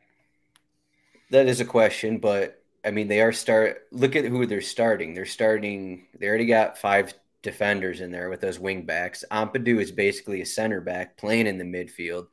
That 1.32 1.48
is 1.48 1.60
a 1.60 1.66
question, 1.66 2.20
but 2.20 2.64
I 2.86 2.92
mean, 2.92 3.08
they 3.08 3.22
are 3.22 3.34
start. 3.34 3.88
Look 3.92 4.16
at 4.16 4.26
who 4.26 4.46
they're 4.46 4.62
starting. 4.62 5.14
They're 5.14 5.26
starting. 5.26 6.06
They 6.18 6.28
already 6.28 6.46
got 6.46 6.78
five 6.78 7.14
defenders 7.42 8.02
in 8.02 8.12
there 8.12 8.30
with 8.30 8.42
those 8.42 8.60
wing 8.60 8.84
backs. 8.84 9.26
Ampadu 9.32 9.82
is 9.82 9.92
basically 9.92 10.42
a 10.42 10.46
center 10.46 10.80
back 10.80 11.18
playing 11.18 11.48
in 11.48 11.58
the 11.58 11.66
midfield. 11.66 12.28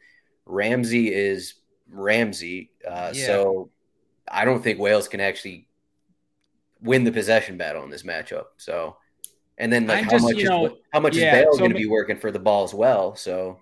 Ramsey 0.46 1.12
is 1.12 1.54
Ramsey. 1.94 2.70
Uh, 2.86 3.12
yeah. 3.14 3.26
So 3.26 3.70
I 4.28 4.44
don't 4.44 4.62
think 4.62 4.78
Wales 4.78 5.08
can 5.08 5.20
actually 5.20 5.68
win 6.80 7.04
the 7.04 7.12
possession 7.12 7.56
battle 7.56 7.82
in 7.82 7.90
this 7.90 8.02
matchup. 8.02 8.44
So, 8.58 8.96
and 9.58 9.72
then 9.72 9.86
like 9.86 9.98
I'm 9.98 10.04
how 10.04 10.10
just, 10.10 10.24
much 10.24 10.36
is 10.36 10.44
know, 10.44 10.76
how 10.92 11.00
much 11.00 11.16
yeah, 11.16 11.36
is 11.36 11.44
Bale 11.44 11.52
so 11.52 11.58
going 11.58 11.72
to 11.72 11.76
be 11.76 11.86
working 11.86 12.16
for 12.16 12.30
the 12.30 12.38
ball 12.38 12.64
as 12.64 12.74
well? 12.74 13.16
So 13.16 13.58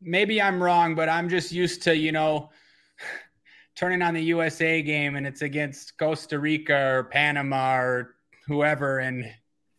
maybe 0.00 0.40
I'm 0.40 0.62
wrong, 0.62 0.94
but 0.94 1.08
I'm 1.08 1.28
just 1.28 1.52
used 1.52 1.82
to 1.82 1.96
you 1.96 2.12
know 2.12 2.50
turning 3.76 4.02
on 4.02 4.14
the 4.14 4.22
USA 4.22 4.82
game 4.82 5.16
and 5.16 5.26
it's 5.26 5.42
against 5.42 5.98
Costa 5.98 6.38
Rica 6.38 6.96
or 6.96 7.04
Panama 7.04 7.76
or 7.76 8.16
whoever, 8.46 9.00
and 9.00 9.24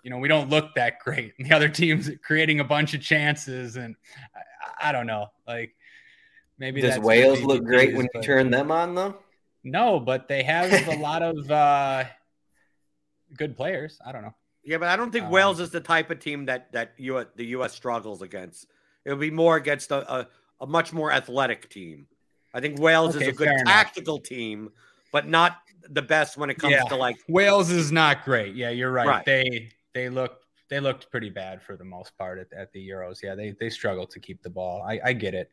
you 0.04 0.10
know 0.10 0.18
we 0.18 0.28
don't 0.28 0.50
look 0.50 0.76
that 0.76 1.00
great. 1.00 1.34
And 1.38 1.48
the 1.50 1.56
other 1.56 1.70
team's 1.70 2.10
creating 2.24 2.60
a 2.60 2.66
bunch 2.66 2.94
of 2.94 3.02
chances, 3.02 3.76
and 3.76 3.96
I, 4.82 4.90
I 4.90 4.92
don't 4.92 5.08
know, 5.08 5.28
like. 5.48 5.76
Maybe 6.64 6.80
does 6.80 6.98
Wales 6.98 7.42
look 7.42 7.66
great 7.66 7.94
when 7.94 8.08
you 8.14 8.22
turn 8.22 8.50
them 8.50 8.72
on 8.72 8.96
though? 8.96 9.18
No, 9.66 10.00
but 10.00 10.30
they 10.30 10.44
have 10.44 10.72
a 10.88 10.96
lot 11.02 11.22
of 11.22 11.52
uh, 11.52 12.06
good 13.36 13.58
players. 13.58 14.00
I 14.06 14.14
don't 14.14 14.22
know. 14.22 14.34
Yeah, 14.64 14.78
but 14.78 14.88
I 14.88 14.96
don't 14.96 15.12
think 15.12 15.26
um, 15.26 15.32
Wales 15.32 15.60
is 15.60 15.72
the 15.72 15.82
type 15.82 16.10
of 16.10 16.22
team 16.22 16.46
that 16.46 16.72
that 16.72 16.94
you 16.96 17.26
the 17.36 17.48
U.S. 17.48 17.74
struggles 17.74 18.22
against. 18.22 18.68
It'll 19.04 19.18
be 19.18 19.30
more 19.30 19.58
against 19.58 19.92
a, 19.92 20.10
a, 20.10 20.28
a 20.62 20.66
much 20.66 20.94
more 20.94 21.12
athletic 21.12 21.70
team. 21.70 22.08
I 22.54 22.62
think 22.62 22.80
Wales 22.80 23.18
okay, 23.18 23.26
is 23.26 23.34
a 23.34 23.36
good 23.36 23.52
tactical 23.66 24.16
enough. 24.16 24.24
team, 24.24 24.70
but 25.12 25.28
not 25.28 25.58
the 25.90 26.02
best 26.02 26.38
when 26.38 26.50
it 26.50 26.56
comes 26.56 26.76
yeah. 26.76 26.84
to 26.84 26.96
like 26.96 27.18
Wales 27.28 27.72
is 27.72 27.92
not 27.92 28.24
great. 28.24 28.56
Yeah, 28.56 28.70
you're 28.70 28.94
right. 28.94 29.06
right. 29.06 29.26
They 29.26 29.70
they 29.94 30.08
look 30.08 30.40
they 30.70 30.80
looked 30.80 31.12
pretty 31.12 31.30
bad 31.30 31.62
for 31.62 31.76
the 31.76 31.84
most 31.84 32.18
part 32.18 32.40
at, 32.40 32.54
at 32.58 32.72
the 32.72 32.90
Euros. 32.90 33.22
Yeah, 33.22 33.36
they 33.36 33.54
they 33.60 33.70
struggled 33.70 34.12
to 34.12 34.22
keep 34.22 34.42
the 34.42 34.50
ball. 34.50 34.82
I, 34.82 35.02
I 35.04 35.12
get 35.12 35.34
it. 35.34 35.52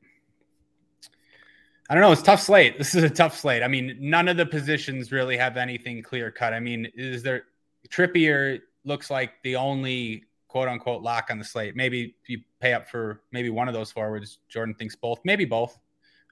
I 1.91 1.95
don't 1.95 2.03
know. 2.03 2.13
It's 2.13 2.23
tough 2.23 2.41
slate. 2.41 2.79
This 2.79 2.95
is 2.95 3.03
a 3.03 3.11
tough 3.11 3.37
slate. 3.37 3.63
I 3.63 3.69
mean, 3.69 3.99
none 4.01 4.29
of 4.29 4.39
the 4.39 4.47
positions 4.47 5.13
really 5.13 5.37
have 5.37 5.59
anything 5.59 6.03
clear 6.03 6.31
cut. 6.31 6.55
I 6.55 6.61
mean, 6.61 6.89
is 6.95 7.23
there 7.23 7.45
Trippier 7.91 8.61
looks 8.85 9.11
like 9.11 9.33
the 9.43 9.57
only 9.57 10.25
quote 10.51 10.69
unquote 10.69 11.03
lock 11.03 11.29
on 11.31 11.39
the 11.39 11.45
slate. 11.45 11.77
Maybe 11.77 12.17
you 12.27 12.41
pay 12.61 12.75
up 12.75 12.89
for 12.89 13.23
maybe 13.31 13.51
one 13.51 13.69
of 13.69 13.75
those 13.75 13.93
forwards. 13.93 14.39
Jordan 14.49 14.75
thinks 14.75 14.97
both, 14.97 15.21
maybe 15.25 15.45
both. 15.45 15.79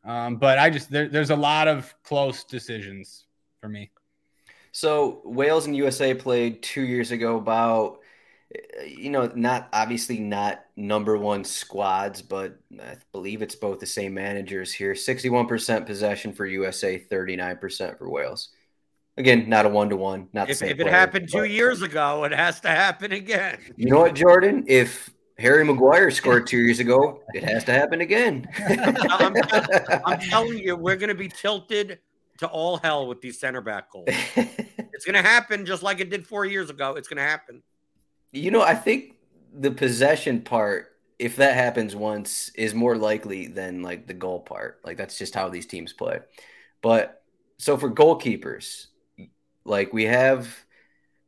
Um, 0.05 0.37
but 0.37 0.59
I 0.59 0.71
just 0.71 0.91
there, 0.91 1.09
there's 1.09 1.31
a 1.31 1.37
lot 1.37 1.69
of 1.69 1.95
close 2.03 2.45
decisions 2.45 3.27
for 3.61 3.69
me. 3.69 3.91
So 4.73 5.21
Wales 5.25 5.67
and 5.67 5.77
USA 5.77 6.15
played 6.15 6.63
two 6.63 6.83
years 6.83 7.13
ago. 7.13 7.37
About 7.37 8.01
Uh, 8.55 8.83
you 8.85 9.11
know, 9.11 9.31
not 9.35 9.69
obviously 9.73 10.19
not 10.19 10.65
number 10.77 11.17
one 11.17 11.45
squads, 11.45 12.23
but 12.23 12.59
I 12.81 12.97
believe 13.13 13.43
it's 13.43 13.55
both 13.55 13.79
the 13.79 13.87
same 13.87 14.15
managers 14.15 14.73
here. 14.73 14.95
Sixty-one 14.95 15.47
percent 15.47 15.87
possession 15.87 16.33
for 16.33 16.47
USA, 16.47 16.99
thirty-nine 16.99 17.59
percent 17.59 17.99
for 17.99 18.09
Wales. 18.09 18.51
Again, 19.19 19.49
not 19.49 19.67
a 19.67 19.69
one 19.69 19.89
to 19.91 19.97
one. 19.97 20.29
Not 20.33 20.49
if, 20.49 20.63
if 20.63 20.79
it 20.79 20.87
happened 20.87 21.29
two 21.31 21.45
years 21.45 21.83
ago, 21.83 22.25
it 22.25 22.33
has 22.33 22.61
to 22.61 22.69
happen 22.69 23.13
again. 23.13 23.59
You 23.77 23.91
know 23.91 23.99
what, 23.99 24.15
Jordan? 24.15 24.65
If 24.69 25.11
Harry 25.39 25.65
Maguire 25.65 26.11
scored 26.11 26.47
two 26.49 26.59
years 26.59 26.79
ago, 26.79 27.21
it 27.35 27.43
has 27.43 27.65
to 27.65 27.73
happen 27.73 28.01
again. 28.01 28.47
I'm, 28.69 29.35
I'm, 30.07 30.21
telling 30.21 30.59
you, 30.59 30.77
we're 30.77 30.97
going 30.97 31.09
to 31.09 31.17
be 31.17 31.29
tilted 31.29 31.99
to 32.39 32.47
all 32.47 32.79
hell 32.79 33.07
with 33.07 33.21
these 33.21 33.39
center 33.39 33.61
back 33.61 33.91
goals. 33.91 34.07
it's 34.37 35.05
going 35.05 35.15
to 35.15 35.29
happen 35.29 35.67
just 35.67 35.83
like 35.83 36.01
it 36.01 36.11
did 36.11 36.27
four 36.27 36.45
years 36.45 36.71
ago. 36.71 36.95
It's 36.95 37.09
going 37.09 37.19
to 37.19 37.29
happen. 37.29 37.63
You 38.33 38.51
know, 38.51 38.63
I 38.63 38.75
think 38.75 39.17
the 39.53 39.71
possession 39.71 40.43
part 40.43 40.89
if 41.19 41.37
that 41.37 41.55
happens 41.55 41.97
once 41.97 42.51
is 42.55 42.75
more 42.75 42.97
likely 42.97 43.49
than 43.49 43.83
like 43.83 44.07
the 44.07 44.15
goal 44.15 44.41
part. 44.41 44.81
Like 44.85 44.97
that's 44.97 45.19
just 45.19 45.35
how 45.35 45.49
these 45.49 45.67
teams 45.67 45.93
play. 45.93 46.21
But 46.81 47.23
so 47.59 47.77
for 47.77 47.91
goalkeepers, 47.91 48.87
like 49.65 49.93
we 49.93 50.05
have 50.05 50.65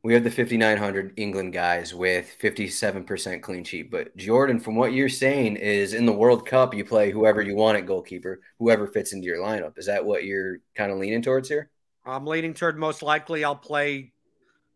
we 0.03 0.15
have 0.15 0.25
the 0.25 0.31
5900 0.31 1.13
England 1.17 1.53
guys 1.53 1.95
with 1.95 2.35
57% 2.41 3.43
clean 3.43 3.65
sheet. 3.65 3.91
But 3.91 4.17
Jordan, 4.17 4.59
from 4.59 4.75
what 4.75 4.95
you're 4.95 5.11
saying, 5.11 5.57
is 5.57 5.93
in 5.93 6.07
the 6.07 6.13
World 6.13 6.47
Cup 6.47 6.73
you 6.73 6.85
play 6.85 7.11
whoever 7.11 7.43
you 7.43 7.55
want 7.55 7.77
at 7.77 7.87
goalkeeper, 7.87 8.41
whoever 8.59 8.87
fits 8.87 9.13
into 9.13 9.27
your 9.27 9.39
lineup. 9.39 9.77
Is 9.77 9.87
that 9.87 10.05
what 10.05 10.25
you're 10.25 10.59
kind 10.75 10.91
of 10.91 10.99
leaning 10.99 11.21
towards 11.21 11.49
here? 11.49 11.71
I'm 12.07 12.27
leaning 12.27 12.55
toward 12.55 12.79
most 12.79 13.03
likely 13.03 13.45
I'll 13.45 13.57
play 13.57 14.13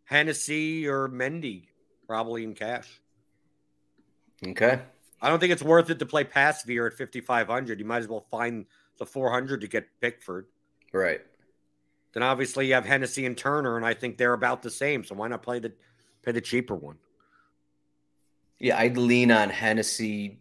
Hennessey 0.04 0.86
or 0.86 1.08
Mendy, 1.08 1.68
probably 2.06 2.44
in 2.44 2.54
cash. 2.54 3.00
Okay. 4.46 4.80
I 5.20 5.28
don't 5.28 5.38
think 5.38 5.52
it's 5.52 5.62
worth 5.62 5.90
it 5.90 5.98
to 5.98 6.06
play 6.06 6.24
Pasveer 6.24 6.86
at 6.86 6.98
5,500. 6.98 7.78
You 7.78 7.84
might 7.84 7.98
as 7.98 8.08
well 8.08 8.26
find 8.30 8.66
the 8.98 9.06
400 9.06 9.60
to 9.62 9.68
get 9.68 9.88
Pickford. 10.00 10.46
Right. 10.92 11.22
Then 12.12 12.22
obviously 12.22 12.68
you 12.68 12.74
have 12.74 12.84
Hennessey 12.84 13.26
and 13.26 13.36
Turner, 13.36 13.76
and 13.76 13.84
I 13.84 13.94
think 13.94 14.16
they're 14.16 14.34
about 14.34 14.62
the 14.62 14.70
same. 14.70 15.02
So 15.02 15.14
why 15.14 15.28
not 15.28 15.42
play 15.42 15.58
the 15.58 15.72
play 16.22 16.32
the 16.32 16.40
cheaper 16.40 16.74
one? 16.74 16.96
Yeah, 18.58 18.78
I'd 18.78 18.96
lean 18.96 19.30
on 19.30 19.50
Hennessey 19.50 20.38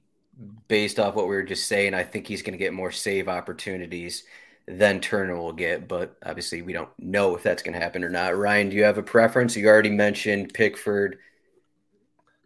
based 0.67 0.99
off 0.99 1.15
what 1.15 1.27
we 1.27 1.35
were 1.35 1.43
just 1.43 1.67
saying. 1.67 1.93
I 1.93 2.03
think 2.03 2.27
he's 2.27 2.41
going 2.41 2.53
to 2.53 2.57
get 2.57 2.73
more 2.73 2.91
save 2.91 3.27
opportunities 3.27 4.23
than 4.67 4.99
Turner 4.99 5.35
will 5.35 5.53
get, 5.53 5.87
but 5.87 6.15
obviously 6.25 6.61
we 6.61 6.73
don't 6.73 6.89
know 6.99 7.35
if 7.35 7.43
that's 7.43 7.63
going 7.63 7.73
to 7.73 7.79
happen 7.79 8.03
or 8.03 8.09
not. 8.09 8.37
Ryan, 8.37 8.69
do 8.69 8.75
you 8.75 8.83
have 8.83 8.97
a 8.97 9.03
preference? 9.03 9.55
You 9.57 9.67
already 9.67 9.89
mentioned 9.89 10.53
Pickford 10.53 11.19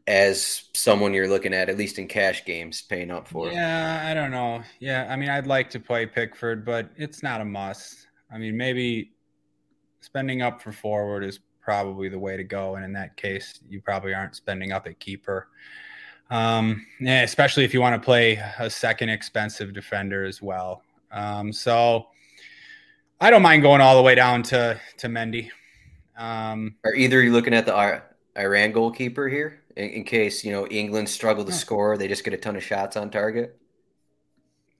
as 0.07 0.63
someone 0.73 1.13
you're 1.13 1.27
looking 1.27 1.53
at, 1.53 1.69
at 1.69 1.77
least 1.77 1.99
in 1.99 2.07
cash 2.07 2.45
games, 2.45 2.81
paying 2.81 3.11
up 3.11 3.27
for. 3.27 3.51
Yeah, 3.51 4.05
I 4.09 4.13
don't 4.13 4.31
know. 4.31 4.63
Yeah, 4.79 5.05
I 5.09 5.17
mean, 5.17 5.29
I'd 5.29 5.47
like 5.47 5.69
to 5.71 5.79
play 5.79 6.05
Pickford, 6.05 6.65
but 6.65 6.89
it's 6.95 7.21
not 7.21 7.41
a 7.41 7.45
must. 7.45 8.07
I 8.31 8.37
mean, 8.37 8.55
maybe 8.55 9.11
spending 9.99 10.41
up 10.41 10.61
for 10.61 10.71
forward 10.71 11.23
is 11.23 11.39
probably 11.59 12.07
the 12.07 12.19
way 12.19 12.37
to 12.37 12.43
go, 12.45 12.75
and 12.75 12.85
in 12.85 12.93
that 12.93 13.17
case, 13.17 13.59
you 13.67 13.81
probably 13.81 14.13
aren't 14.13 14.35
spending 14.35 14.71
up 14.71 14.87
at 14.87 14.99
keeper. 14.99 15.49
Um, 16.29 16.85
yeah, 16.99 17.23
especially 17.23 17.65
if 17.65 17.73
you 17.73 17.81
want 17.81 18.01
to 18.01 18.03
play 18.03 18.41
a 18.59 18.69
second 18.69 19.09
expensive 19.09 19.73
defender 19.73 20.23
as 20.23 20.41
well. 20.41 20.81
Um, 21.11 21.51
so 21.51 22.07
I 23.19 23.29
don't 23.29 23.41
mind 23.41 23.61
going 23.61 23.81
all 23.81 23.95
the 23.97 24.01
way 24.01 24.15
down 24.15 24.43
to 24.43 24.79
to 24.97 25.07
Mendy. 25.07 25.49
Um, 26.17 26.75
Are 26.83 26.95
either 26.95 27.21
you 27.21 27.31
looking 27.31 27.53
at 27.53 27.65
the 27.65 28.01
Iran 28.37 28.71
goalkeeper 28.71 29.27
here? 29.27 29.61
In, 29.77 29.89
in 29.89 30.03
case 30.03 30.43
you 30.43 30.51
know 30.51 30.67
England 30.67 31.07
struggle 31.07 31.45
to 31.45 31.53
score, 31.53 31.97
they 31.97 32.07
just 32.07 32.23
get 32.23 32.33
a 32.33 32.37
ton 32.37 32.55
of 32.55 32.63
shots 32.63 32.97
on 32.97 33.09
target? 33.09 33.57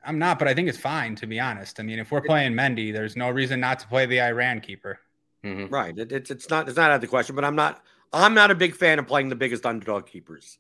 I'm 0.04 0.20
not, 0.20 0.40
but 0.40 0.48
I 0.48 0.54
think 0.54 0.68
it's 0.68 0.78
fine 0.78 1.16
to 1.16 1.28
be 1.28 1.40
honest. 1.40 1.80
I 1.80 1.84
mean, 1.84 2.00
if 2.00 2.12
we're 2.12 2.22
playing 2.22 2.54
Mendy, 2.54 2.92
there's 2.92 3.16
no 3.16 3.30
reason 3.30 3.60
not 3.60 3.80
to 3.80 3.88
play 3.88 4.06
the 4.06 4.22
Iran 4.22 4.60
keeper. 4.60 5.00
Mm-hmm. 5.44 5.74
Right. 5.74 5.98
It, 5.98 6.12
it's 6.12 6.32
it's 6.32 6.50
not 6.50 6.68
it's 6.68 6.78
not 6.78 6.90
out 6.92 6.96
of 6.96 7.02
the 7.02 7.08
question. 7.08 7.36
But 7.36 7.46
I'm 7.46 7.56
not 7.56 7.84
I'm 8.12 8.34
not 8.34 8.52
a 8.52 8.56
big 8.56 8.76
fan 8.76 9.00
of 9.00 9.08
playing 9.08 9.30
the 9.30 9.36
biggest 9.36 9.66
underdog 9.66 10.08
keepers. 10.08 10.60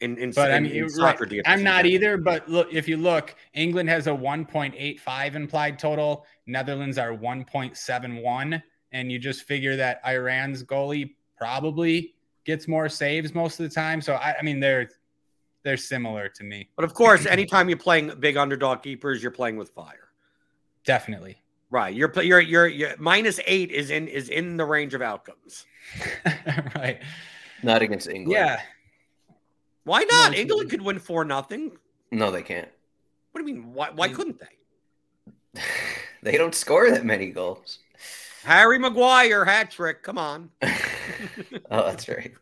In, 0.00 0.16
in, 0.16 0.30
but 0.30 0.50
in, 0.50 0.56
I 0.56 0.60
mean, 0.60 0.76
in 0.76 0.88
soccer 0.88 1.24
right. 1.24 1.42
I'm 1.44 1.64
not 1.64 1.84
either. 1.84 2.16
But 2.16 2.48
look, 2.48 2.72
if 2.72 2.88
you 2.88 2.96
look, 2.96 3.34
England 3.52 3.88
has 3.88 4.06
a 4.06 4.10
1.85 4.10 5.34
implied 5.34 5.78
total. 5.78 6.24
Netherlands 6.46 6.98
are 6.98 7.10
1.71, 7.10 8.62
and 8.92 9.10
you 9.10 9.18
just 9.18 9.42
figure 9.42 9.74
that 9.74 10.00
Iran's 10.06 10.62
goalie 10.62 11.14
probably 11.36 12.14
gets 12.48 12.66
more 12.66 12.88
saves 12.88 13.34
most 13.34 13.60
of 13.60 13.68
the 13.68 13.74
time. 13.74 14.00
So 14.00 14.14
I, 14.14 14.34
I 14.38 14.42
mean, 14.42 14.58
they're 14.58 14.88
they're 15.64 15.76
similar 15.76 16.30
to 16.30 16.44
me. 16.44 16.70
But 16.76 16.84
of 16.86 16.94
course, 16.94 17.26
anytime 17.36 17.68
you're 17.68 17.78
playing 17.78 18.10
big 18.18 18.38
underdog 18.38 18.82
keepers, 18.82 19.22
you're 19.22 19.30
playing 19.30 19.56
with 19.58 19.68
fire. 19.70 20.08
Definitely. 20.84 21.36
Right. 21.70 21.94
You're 21.94 22.10
you're 22.22 22.40
you're, 22.40 22.66
you're 22.66 22.94
minus 22.98 23.38
eight 23.46 23.70
is 23.70 23.90
in 23.90 24.08
is 24.08 24.30
in 24.30 24.56
the 24.56 24.64
range 24.64 24.94
of 24.94 25.02
outcomes. 25.02 25.66
right. 26.74 27.00
Not 27.62 27.82
against 27.82 28.08
England. 28.08 28.32
Yeah. 28.32 28.60
Why 29.84 30.04
not? 30.04 30.32
No, 30.32 30.38
England 30.38 30.70
could 30.70 30.82
win 30.82 30.98
four 30.98 31.26
nothing. 31.26 31.72
No, 32.10 32.30
they 32.30 32.42
can't. 32.42 32.68
What 33.32 33.44
do 33.44 33.46
you 33.46 33.58
mean? 33.58 33.74
Why 33.74 33.90
why 33.90 34.08
couldn't 34.08 34.40
they? 34.40 35.62
they 36.22 36.38
don't 36.38 36.54
score 36.54 36.90
that 36.90 37.04
many 37.04 37.26
goals. 37.26 37.80
Harry 38.44 38.78
Maguire 38.78 39.44
hat 39.44 39.70
trick. 39.70 40.02
Come 40.02 40.18
on. 40.18 40.50
oh, 40.62 41.86
that's 41.86 42.08
right. 42.08 42.32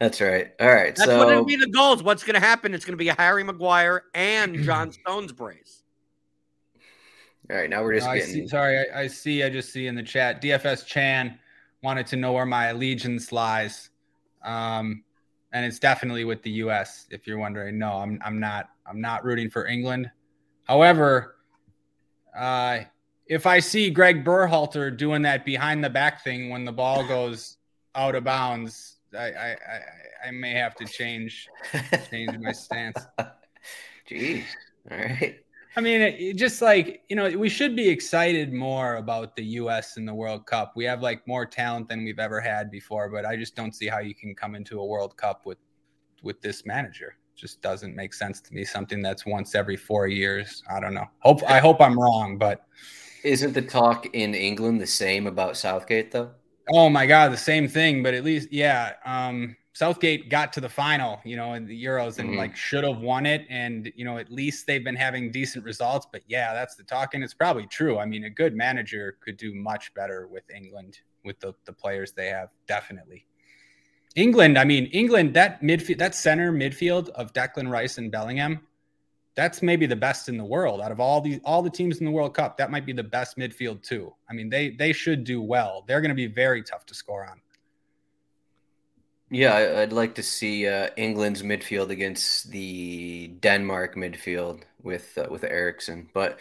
That's 0.00 0.20
right. 0.20 0.52
All 0.60 0.68
right. 0.68 0.94
That's 0.94 1.08
so 1.08 1.18
what 1.18 1.28
it'll 1.28 1.44
be 1.44 1.56
the 1.56 1.70
goals. 1.70 2.02
What's 2.02 2.22
going 2.22 2.34
to 2.34 2.40
happen? 2.40 2.74
It's 2.74 2.84
going 2.84 2.92
to 2.92 3.02
be 3.02 3.08
a 3.08 3.14
Harry 3.14 3.42
Maguire 3.42 4.04
and 4.14 4.54
John 4.64 4.92
Stones 4.92 5.32
brace. 5.32 5.82
All 7.50 7.56
right. 7.56 7.68
Now 7.68 7.82
we're 7.82 7.94
just 7.94 8.06
getting. 8.06 8.26
See, 8.26 8.48
sorry, 8.48 8.78
I, 8.78 9.02
I, 9.02 9.06
see. 9.06 9.42
I 9.42 9.48
just 9.48 9.72
see 9.72 9.86
in 9.86 9.94
the 9.94 10.02
chat. 10.02 10.42
DFS 10.42 10.86
Chan 10.86 11.38
wanted 11.82 12.06
to 12.08 12.16
know 12.16 12.32
where 12.32 12.46
my 12.46 12.66
allegiance 12.66 13.32
lies, 13.32 13.90
um, 14.44 15.02
and 15.52 15.64
it's 15.64 15.78
definitely 15.78 16.24
with 16.24 16.42
the 16.42 16.50
U.S. 16.50 17.06
If 17.10 17.26
you're 17.26 17.38
wondering, 17.38 17.78
no, 17.78 17.92
I'm 17.92 18.20
I'm 18.24 18.38
not. 18.38 18.68
I'm 18.86 19.00
not 19.00 19.24
rooting 19.24 19.50
for 19.50 19.66
England. 19.66 20.10
However, 20.64 21.36
uh, 22.36 22.80
if 23.28 23.46
I 23.46 23.60
see 23.60 23.90
Greg 23.90 24.24
Berhalter 24.24 24.96
doing 24.96 25.22
that 25.22 25.44
behind 25.44 25.84
the 25.84 25.90
back 25.90 26.24
thing 26.24 26.48
when 26.48 26.64
the 26.64 26.72
ball 26.72 27.06
goes 27.06 27.58
out 27.94 28.14
of 28.14 28.24
bounds, 28.24 28.96
I 29.14 29.30
I, 29.30 29.48
I, 29.50 30.28
I 30.28 30.30
may 30.30 30.52
have 30.52 30.74
to 30.76 30.86
change 30.86 31.48
change 32.10 32.36
my 32.38 32.52
stance. 32.52 32.98
Jeez. 34.10 34.44
All 34.90 34.98
right. 34.98 35.38
I 35.76 35.80
mean, 35.80 36.00
it, 36.00 36.14
it 36.18 36.36
just 36.36 36.62
like 36.62 37.02
you 37.08 37.16
know, 37.16 37.28
we 37.36 37.50
should 37.50 37.76
be 37.76 37.88
excited 37.88 38.52
more 38.52 38.96
about 38.96 39.36
the 39.36 39.44
U.S. 39.44 39.98
in 39.98 40.06
the 40.06 40.14
World 40.14 40.46
Cup. 40.46 40.72
We 40.74 40.84
have 40.86 41.02
like 41.02 41.26
more 41.28 41.44
talent 41.44 41.88
than 41.88 42.04
we've 42.04 42.18
ever 42.18 42.40
had 42.40 42.70
before, 42.70 43.10
but 43.10 43.26
I 43.26 43.36
just 43.36 43.54
don't 43.54 43.74
see 43.74 43.86
how 43.86 43.98
you 43.98 44.14
can 44.14 44.34
come 44.34 44.54
into 44.54 44.80
a 44.80 44.84
World 44.84 45.16
Cup 45.16 45.44
with 45.44 45.58
with 46.22 46.40
this 46.40 46.64
manager. 46.64 47.16
just 47.36 47.60
doesn't 47.60 47.94
make 47.94 48.14
sense 48.14 48.40
to 48.40 48.54
me. 48.54 48.64
Something 48.64 49.02
that's 49.02 49.26
once 49.26 49.54
every 49.54 49.76
four 49.76 50.08
years. 50.08 50.64
I 50.70 50.80
don't 50.80 50.94
know. 50.94 51.06
Hope 51.20 51.42
I 51.48 51.58
hope 51.58 51.80
I'm 51.82 51.98
wrong, 51.98 52.38
but 52.38 52.64
isn't 53.24 53.52
the 53.52 53.62
talk 53.62 54.06
in 54.14 54.34
England 54.34 54.80
the 54.80 54.86
same 54.86 55.26
about 55.26 55.56
Southgate 55.56 56.10
though? 56.10 56.30
Oh 56.70 56.88
my 56.88 57.06
God, 57.06 57.32
the 57.32 57.36
same 57.36 57.68
thing. 57.68 58.02
But 58.02 58.14
at 58.14 58.24
least, 58.24 58.52
yeah, 58.52 58.94
um, 59.04 59.56
Southgate 59.72 60.28
got 60.28 60.52
to 60.54 60.60
the 60.60 60.68
final, 60.68 61.20
you 61.24 61.36
know, 61.36 61.54
in 61.54 61.66
the 61.66 61.84
Euros 61.84 62.18
and 62.18 62.30
mm-hmm. 62.30 62.38
like 62.38 62.56
should 62.56 62.84
have 62.84 62.98
won 62.98 63.26
it. 63.26 63.46
And, 63.48 63.92
you 63.94 64.04
know, 64.04 64.18
at 64.18 64.30
least 64.30 64.66
they've 64.66 64.82
been 64.82 64.96
having 64.96 65.30
decent 65.30 65.64
results. 65.64 66.06
But 66.10 66.22
yeah, 66.26 66.52
that's 66.52 66.74
the 66.74 66.82
talk. 66.82 67.14
And 67.14 67.22
it's 67.22 67.34
probably 67.34 67.66
true. 67.66 67.98
I 67.98 68.04
mean, 68.04 68.24
a 68.24 68.30
good 68.30 68.54
manager 68.54 69.16
could 69.20 69.36
do 69.36 69.54
much 69.54 69.94
better 69.94 70.26
with 70.26 70.44
England 70.54 70.98
with 71.24 71.38
the, 71.40 71.54
the 71.64 71.72
players 71.72 72.12
they 72.12 72.26
have. 72.26 72.48
Definitely. 72.66 73.24
England, 74.16 74.58
I 74.58 74.64
mean, 74.64 74.86
England, 74.86 75.34
that 75.34 75.62
midfield, 75.62 75.98
that 75.98 76.14
center 76.14 76.52
midfield 76.52 77.10
of 77.10 77.32
Declan 77.32 77.70
Rice 77.70 77.98
and 77.98 78.10
Bellingham, 78.10 78.60
that's 79.38 79.62
maybe 79.62 79.86
the 79.86 79.94
best 79.94 80.28
in 80.28 80.36
the 80.36 80.44
world 80.44 80.80
out 80.80 80.90
of 80.90 80.98
all 80.98 81.20
the 81.20 81.40
all 81.44 81.62
the 81.62 81.70
teams 81.70 81.98
in 81.98 82.04
the 82.04 82.10
World 82.10 82.34
Cup. 82.34 82.56
That 82.56 82.72
might 82.72 82.84
be 82.84 82.92
the 82.92 83.04
best 83.04 83.38
midfield 83.38 83.82
too. 83.84 84.12
I 84.28 84.32
mean, 84.32 84.50
they 84.50 84.70
they 84.70 84.92
should 84.92 85.22
do 85.22 85.40
well. 85.40 85.84
They're 85.86 86.00
going 86.00 86.08
to 86.08 86.16
be 86.16 86.26
very 86.26 86.60
tough 86.60 86.84
to 86.86 86.94
score 86.94 87.24
on. 87.24 87.40
Yeah, 89.30 89.76
I'd 89.78 89.92
like 89.92 90.16
to 90.16 90.24
see 90.24 90.66
uh, 90.66 90.88
England's 90.96 91.44
midfield 91.44 91.90
against 91.90 92.50
the 92.50 93.28
Denmark 93.28 93.94
midfield 93.94 94.62
with 94.82 95.16
uh, 95.16 95.28
with 95.30 95.44
Eriksen, 95.44 96.08
but 96.12 96.40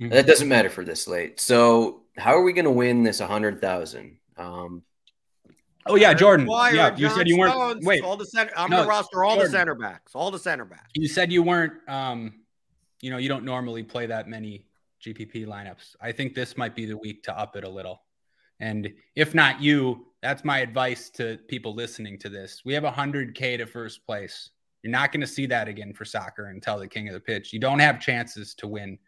mm-hmm. 0.00 0.08
that 0.08 0.26
doesn't 0.26 0.48
matter 0.48 0.70
for 0.70 0.84
this 0.84 1.06
late. 1.06 1.40
So, 1.40 2.00
how 2.16 2.34
are 2.34 2.42
we 2.42 2.54
going 2.54 2.64
to 2.64 2.70
win 2.70 3.02
this 3.02 3.20
hundred 3.20 3.60
thousand? 3.60 4.16
Um, 4.38 4.84
Oh 5.88 5.96
yeah, 5.96 6.14
Jordan. 6.14 6.46
yeah, 6.48 6.94
you 6.96 7.08
said 7.10 7.28
you 7.28 7.38
weren't. 7.38 7.52
Stones, 7.52 7.84
wait, 7.84 8.02
all 8.02 8.16
the 8.16 8.26
center. 8.26 8.52
I'm 8.56 8.70
no, 8.70 8.78
gonna 8.78 8.88
roster 8.88 9.24
all 9.24 9.34
Jordan. 9.34 9.52
the 9.52 9.58
center 9.58 9.74
backs. 9.74 10.14
All 10.14 10.30
the 10.30 10.38
center 10.38 10.64
backs. 10.64 10.90
You 10.94 11.08
said 11.08 11.32
you 11.32 11.42
weren't. 11.42 11.72
Um, 11.88 12.34
you 13.00 13.10
know, 13.10 13.18
you 13.18 13.28
don't 13.28 13.44
normally 13.44 13.82
play 13.82 14.06
that 14.06 14.28
many 14.28 14.66
GPP 15.04 15.46
lineups. 15.46 15.96
I 16.00 16.12
think 16.12 16.34
this 16.34 16.56
might 16.56 16.74
be 16.74 16.86
the 16.86 16.96
week 16.96 17.22
to 17.24 17.38
up 17.38 17.56
it 17.56 17.64
a 17.64 17.68
little. 17.68 18.02
And 18.60 18.92
if 19.14 19.34
not 19.34 19.60
you, 19.62 20.06
that's 20.22 20.44
my 20.44 20.58
advice 20.58 21.10
to 21.10 21.38
people 21.48 21.74
listening 21.74 22.18
to 22.18 22.28
this. 22.28 22.62
We 22.64 22.74
have 22.74 22.82
100K 22.82 23.58
to 23.58 23.66
first 23.66 24.04
place. 24.04 24.50
You're 24.82 24.90
not 24.90 25.12
going 25.12 25.20
to 25.20 25.26
see 25.26 25.46
that 25.46 25.68
again 25.68 25.92
for 25.92 26.04
soccer 26.04 26.46
until 26.46 26.78
the 26.78 26.88
king 26.88 27.08
of 27.08 27.14
the 27.14 27.20
pitch. 27.20 27.52
You 27.52 27.60
don't 27.60 27.78
have 27.78 28.00
chances 28.00 28.54
to 28.56 28.66
win 28.66 28.98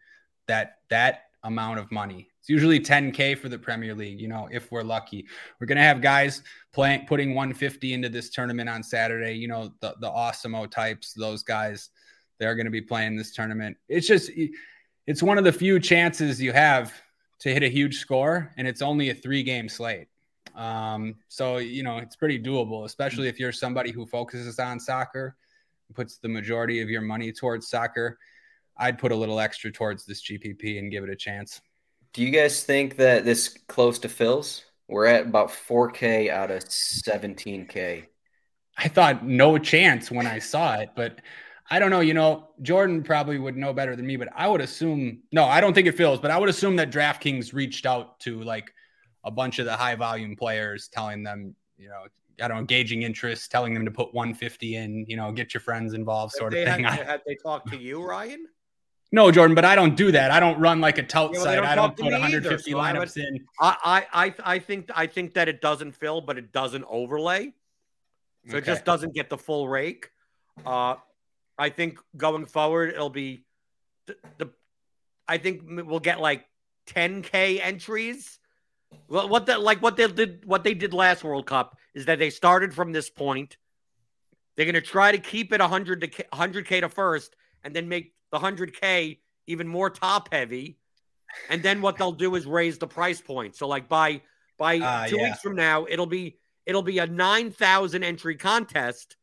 that 0.47 0.77
that 0.89 1.23
amount 1.43 1.79
of 1.79 1.91
money. 1.91 2.29
It's 2.41 2.49
usually 2.49 2.79
10K 2.79 3.37
for 3.37 3.49
the 3.49 3.57
Premier 3.57 3.93
League, 3.93 4.19
you 4.19 4.27
know, 4.27 4.49
if 4.51 4.71
we're 4.71 4.81
lucky. 4.81 5.27
We're 5.59 5.67
going 5.67 5.77
to 5.77 5.83
have 5.83 6.01
guys 6.01 6.41
playing 6.73 7.05
putting 7.05 7.35
150 7.35 7.93
into 7.93 8.09
this 8.09 8.31
tournament 8.31 8.67
on 8.67 8.81
Saturday, 8.83 9.33
you 9.33 9.47
know, 9.47 9.71
the 9.79 9.95
the 10.01 10.09
Awesemo 10.09 10.69
types, 10.69 11.13
those 11.13 11.43
guys 11.43 11.89
they're 12.39 12.55
going 12.55 12.65
to 12.65 12.71
be 12.71 12.81
playing 12.81 13.15
this 13.15 13.31
tournament. 13.31 13.77
It's 13.87 14.07
just 14.07 14.31
it's 15.05 15.21
one 15.21 15.37
of 15.37 15.43
the 15.43 15.53
few 15.53 15.79
chances 15.79 16.41
you 16.41 16.51
have 16.51 16.91
to 17.39 17.53
hit 17.53 17.61
a 17.61 17.69
huge 17.69 17.99
score 17.99 18.51
and 18.57 18.67
it's 18.67 18.81
only 18.81 19.11
a 19.11 19.13
3 19.13 19.43
game 19.43 19.69
slate. 19.69 20.07
Um, 20.55 21.15
so 21.27 21.57
you 21.57 21.83
know, 21.83 21.99
it's 21.99 22.15
pretty 22.15 22.41
doable, 22.41 22.85
especially 22.85 23.27
if 23.27 23.39
you're 23.39 23.51
somebody 23.51 23.91
who 23.91 24.05
focuses 24.07 24.57
on 24.57 24.79
soccer 24.79 25.35
puts 25.93 26.17
the 26.17 26.29
majority 26.29 26.81
of 26.81 26.89
your 26.89 27.01
money 27.01 27.31
towards 27.31 27.67
soccer, 27.67 28.17
I'd 28.77 28.97
put 28.97 29.11
a 29.11 29.15
little 29.15 29.39
extra 29.39 29.71
towards 29.71 30.05
this 30.05 30.21
GPP 30.23 30.79
and 30.79 30.91
give 30.91 31.03
it 31.03 31.09
a 31.09 31.15
chance. 31.15 31.61
Do 32.13 32.23
you 32.23 32.31
guys 32.31 32.63
think 32.63 32.97
that 32.97 33.23
this 33.23 33.57
close 33.67 33.99
to 33.99 34.09
fills? 34.09 34.65
We're 34.87 35.05
at 35.05 35.27
about 35.27 35.49
4K 35.49 36.29
out 36.29 36.51
of 36.51 36.63
17K. 36.63 38.05
I 38.77 38.87
thought 38.87 39.25
no 39.25 39.57
chance 39.57 40.11
when 40.11 40.27
I 40.27 40.39
saw 40.39 40.75
it, 40.75 40.89
but 40.95 41.19
I 41.69 41.79
don't 41.79 41.89
know. 41.89 42.01
You 42.01 42.13
know, 42.13 42.49
Jordan 42.61 43.01
probably 43.01 43.37
would 43.37 43.55
know 43.55 43.73
better 43.73 43.95
than 43.95 44.05
me, 44.05 44.17
but 44.17 44.27
I 44.35 44.47
would 44.47 44.59
assume 44.59 45.21
no, 45.31 45.45
I 45.45 45.61
don't 45.61 45.73
think 45.73 45.87
it 45.87 45.95
fills, 45.95 46.19
but 46.19 46.31
I 46.31 46.37
would 46.37 46.49
assume 46.49 46.75
that 46.77 46.91
DraftKings 46.91 47.53
reached 47.53 47.85
out 47.85 48.19
to 48.21 48.41
like 48.41 48.73
a 49.23 49.31
bunch 49.31 49.59
of 49.59 49.65
the 49.65 49.75
high 49.77 49.95
volume 49.95 50.35
players, 50.35 50.89
telling 50.89 51.23
them, 51.23 51.55
you 51.77 51.87
know, 51.87 52.03
I 52.43 52.47
don't 52.47 52.57
know, 52.57 52.63
gauging 52.63 53.03
interest, 53.03 53.51
telling 53.51 53.73
them 53.73 53.85
to 53.85 53.91
put 53.91 54.13
150 54.13 54.75
in, 54.75 55.05
you 55.07 55.15
know, 55.15 55.31
get 55.31 55.53
your 55.53 55.61
friends 55.61 55.93
involved, 55.93 56.33
sort 56.33 56.53
of 56.53 56.65
thing. 56.65 56.83
Had, 56.83 57.05
had 57.07 57.21
they 57.25 57.35
talked 57.35 57.71
to 57.71 57.77
you, 57.77 58.03
Ryan? 58.03 58.47
No, 59.13 59.29
Jordan, 59.29 59.55
but 59.55 59.65
I 59.65 59.75
don't 59.75 59.95
do 59.95 60.11
that. 60.13 60.31
I 60.31 60.39
don't 60.39 60.57
run 60.59 60.79
like 60.79 60.97
a 60.97 61.03
tout 61.03 61.31
yeah, 61.33 61.37
well, 61.37 61.45
site. 61.45 61.55
Don't 61.57 61.65
I 61.65 61.75
don't 61.75 61.95
put 61.97 62.11
150 62.11 62.53
either, 62.53 62.59
so 62.59 62.71
lineups 62.71 63.15
would, 63.15 63.25
in. 63.25 63.45
I, 63.59 64.05
I 64.13 64.33
I 64.43 64.59
think 64.59 64.89
I 64.95 65.05
think 65.07 65.33
that 65.33 65.49
it 65.49 65.59
doesn't 65.61 65.91
fill, 65.93 66.21
but 66.21 66.37
it 66.37 66.53
doesn't 66.53 66.85
overlay. 66.87 67.53
So 68.47 68.57
okay. 68.57 68.59
it 68.59 68.65
just 68.65 68.85
doesn't 68.85 69.13
get 69.13 69.29
the 69.29 69.37
full 69.37 69.67
rake. 69.67 70.09
Uh, 70.65 70.95
I 71.57 71.69
think 71.69 71.99
going 72.15 72.45
forward, 72.45 72.93
it'll 72.93 73.09
be 73.09 73.45
the, 74.07 74.15
the 74.37 74.49
I 75.27 75.37
think 75.37 75.63
we'll 75.67 75.99
get 75.99 76.19
like 76.19 76.45
10k 76.87 77.59
entries. 77.61 78.39
Well, 79.07 79.29
what 79.29 79.45
the 79.45 79.57
like 79.57 79.81
what 79.81 79.97
they 79.97 80.07
did 80.07 80.45
what 80.45 80.63
they 80.63 80.73
did 80.73 80.93
last 80.93 81.23
World 81.23 81.45
Cup 81.45 81.77
is 81.93 82.05
that 82.05 82.17
they 82.17 82.29
started 82.29 82.73
from 82.73 82.91
this 82.91 83.09
point. 83.09 83.57
They're 84.55 84.65
going 84.65 84.75
to 84.75 84.81
try 84.81 85.11
to 85.11 85.17
keep 85.17 85.53
it 85.53 85.61
100 85.61 86.01
to 86.01 86.07
100k 86.07 86.81
to 86.81 86.89
first, 86.89 87.35
and 87.63 87.75
then 87.75 87.87
make 87.87 88.13
the 88.31 88.39
100K 88.39 89.17
even 89.47 89.67
more 89.67 89.89
top 89.89 90.33
heavy. 90.33 90.77
And 91.49 91.63
then 91.63 91.81
what 91.81 91.97
they'll 91.97 92.11
do 92.11 92.35
is 92.35 92.45
raise 92.45 92.77
the 92.77 92.87
price 92.87 93.21
point. 93.21 93.55
So 93.55 93.67
like 93.67 93.87
by 93.87 94.21
by 94.57 94.79
uh, 94.79 95.07
two 95.07 95.17
yeah. 95.17 95.29
weeks 95.29 95.39
from 95.39 95.55
now, 95.55 95.85
it'll 95.89 96.05
be 96.05 96.37
it'll 96.65 96.83
be 96.83 96.99
a 96.99 97.07
9,000 97.07 98.03
entry 98.03 98.35
contest 98.35 99.15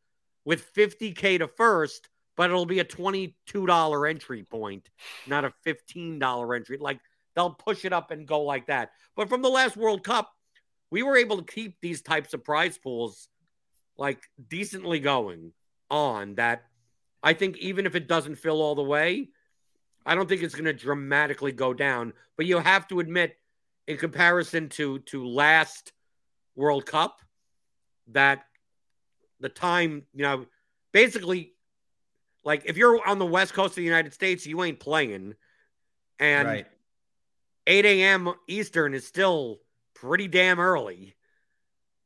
with 0.45 0.73
50K 0.75 1.39
to 1.39 1.49
first, 1.49 2.09
but 2.37 2.51
it'll 2.51 2.67
be 2.67 2.81
a 2.81 2.85
$22 2.85 4.11
entry 4.11 4.43
point, 4.45 4.89
not 5.27 5.45
a 5.45 5.53
$15 5.67 6.57
entry. 6.57 6.79
Like 6.79 7.01
they'll 7.37 7.51
push 7.51 7.85
it 7.85 7.93
up 7.93 8.11
and 8.11 8.27
go 8.27 8.43
like 8.43 8.67
that. 8.67 8.91
But 9.15 9.29
from 9.29 9.43
the 9.43 9.51
last 9.51 9.77
World 9.77 10.03
Cup, 10.03 10.33
we 10.91 11.03
were 11.03 11.17
able 11.17 11.37
to 11.37 11.53
keep 11.53 11.77
these 11.81 12.03
types 12.03 12.35
of 12.35 12.45
prize 12.45 12.79
pools 12.79 13.29
like 13.97 14.23
decently 14.49 15.01
going 15.01 15.53
on 15.91 16.37
that 16.37 16.65
I 17.23 17.33
think 17.33 17.57
even 17.59 17.87
if 17.87 17.95
it 17.95 18.09
doesn't 18.09 18.37
fill 18.37 18.62
all 18.62 18.75
the 18.75 18.83
way, 18.83 19.29
I 20.07 20.14
don't 20.14 20.29
think 20.29 20.43
it's 20.43 20.55
going 20.55 20.64
to 20.64 20.73
dramatically 20.73 21.53
go 21.53 21.75
down. 21.75 22.12
But 22.37 22.47
you 22.47 22.59
have 22.59 22.89
to 22.89 23.01
admit, 23.01 23.37
in 23.87 23.97
comparison 23.97 24.69
to 24.71 25.01
to 25.01 25.27
last 25.27 25.93
World 26.55 26.87
Cup, 26.87 27.21
that 28.09 28.45
the 29.41 29.49
time, 29.49 30.05
you 30.14 30.23
know, 30.23 30.47
basically, 30.93 31.53
like 32.45 32.62
if 32.66 32.77
you're 32.77 33.07
on 33.07 33.19
the 33.19 33.27
west 33.27 33.55
coast 33.55 33.73
of 33.73 33.77
the 33.77 33.83
United 33.83 34.12
States, 34.12 34.47
you 34.47 34.62
ain't 34.62 34.81
playing, 34.81 35.35
and 36.19 36.49
right. 36.49 36.66
8 37.66 37.85
a.m. 37.85 38.33
Eastern 38.47 38.95
is 38.95 39.07
still 39.07 39.61
pretty 39.95 40.29
damn 40.29 40.59
early. 40.59 41.14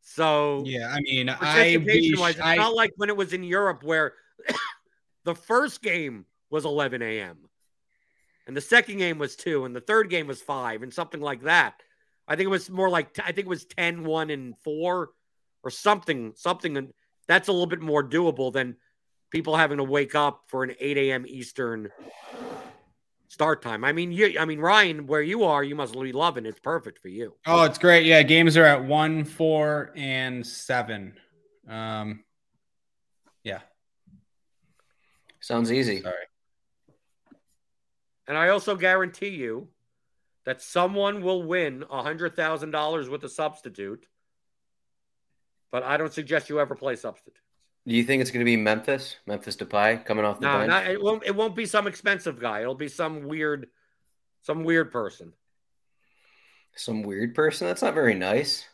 So 0.01 0.65
yeah, 0.67 0.93
I 0.93 1.01
mean, 1.01 1.29
I 1.29 1.77
wise, 2.19 2.35
it's 2.35 2.41
I, 2.41 2.57
not 2.57 2.75
like 2.75 2.93
when 2.97 3.09
it 3.09 3.17
was 3.17 3.33
in 3.33 3.45
Europe 3.45 3.85
where 3.85 4.15
the 5.25 5.35
first 5.35 5.83
game 5.83 6.27
was 6.51 6.65
11 6.65 7.03
a.m. 7.03 7.39
And 8.47 8.57
the 8.57 8.61
second 8.61 8.99
game 8.99 9.19
was 9.19 9.37
2 9.37 9.65
and 9.65 9.75
the 9.75 9.81
third 9.81 10.11
game 10.11 10.27
was 10.27 10.43
5 10.43 10.83
and 10.83 10.93
something 10.93 11.21
like 11.21 11.43
that. 11.43 11.75
I 12.27 12.37
think 12.37 12.47
it 12.47 12.51
was 12.51 12.71
more 12.71 12.89
like 12.89 13.19
I 13.19 13.33
think 13.33 13.47
it 13.47 13.49
was 13.49 13.65
10 13.65 14.05
1 14.05 14.31
and 14.31 14.57
4 14.59 15.11
or 15.65 15.71
something 15.71 16.33
something 16.37 16.93
that's 17.29 17.49
a 17.49 17.53
little 17.53 17.67
bit 17.67 17.81
more 17.81 18.03
doable 18.03 18.53
than 18.53 18.77
people 19.31 19.57
having 19.57 19.79
to 19.79 19.85
wake 19.85 20.15
up 20.15 20.43
for 20.49 20.65
an 20.65 20.75
8 20.79 20.99
a.m. 20.99 21.25
Eastern 21.27 21.91
start 23.29 23.63
time. 23.63 23.83
I 23.83 23.93
mean, 23.93 24.13
you, 24.13 24.37
I 24.39 24.45
mean, 24.45 24.61
Ryan, 24.61 25.07
where 25.07 25.23
you 25.23 25.45
are, 25.45 25.65
you 25.65 25.75
must 25.75 25.99
be 25.99 26.13
loving. 26.13 26.45
It's 26.45 26.61
perfect 26.61 26.99
for 26.99 27.09
you. 27.09 27.35
Oh, 27.47 27.65
it's 27.65 27.79
great. 27.79 28.05
Yeah, 28.05 28.23
games 28.23 28.59
are 28.59 28.65
at 28.65 28.85
one, 28.85 29.25
four, 29.25 29.91
and 29.97 30.47
seven. 30.47 31.15
Um, 31.67 32.25
yeah, 33.43 33.61
Sounds 35.43 35.71
easy. 35.71 36.01
Sorry. 36.01 36.15
And 38.27 38.39
I 38.39 38.49
also 38.49 38.77
guarantee 38.77 39.29
you 39.29 39.69
that 40.47 40.63
someone 40.63 41.23
will 41.23 41.43
win 41.43 41.85
a 41.91 42.03
hundred 42.03 42.35
thousand 42.35 42.71
dollars 42.71 43.09
with 43.09 43.25
a 43.25 43.29
substitute. 43.29 44.07
But 45.71 45.83
I 45.83 45.97
don't 45.97 46.13
suggest 46.13 46.49
you 46.49 46.61
ever 46.61 46.75
play 46.75 46.97
substitutes. 46.97 47.41
Do 47.87 47.95
you 47.95 48.05
think 48.05 48.23
it's 48.23 48.31
going 48.31 48.45
to 48.45 48.51
be 48.51 48.57
Memphis, 48.57 49.17
Memphis 49.27 49.57
Depay 49.57 50.05
coming 50.05 50.25
off 50.25 50.39
the 50.39 50.47
no, 50.47 50.59
bench? 50.59 50.69
No, 50.71 50.93
it 50.93 51.03
won't. 51.03 51.25
It 51.27 51.35
won't 51.35 51.57
be 51.57 51.67
some 51.67 51.89
expensive 51.89 52.39
guy. 52.39 52.61
It'll 52.61 52.75
be 52.77 52.89
some 52.89 53.27
weird, 53.27 53.67
some 54.43 54.63
weird 54.63 54.93
person. 54.93 55.33
Some 56.77 57.03
weird 57.03 57.35
person. 57.35 57.67
That's 57.67 57.83
not 57.83 57.95
very 57.95 58.15
nice. 58.15 58.67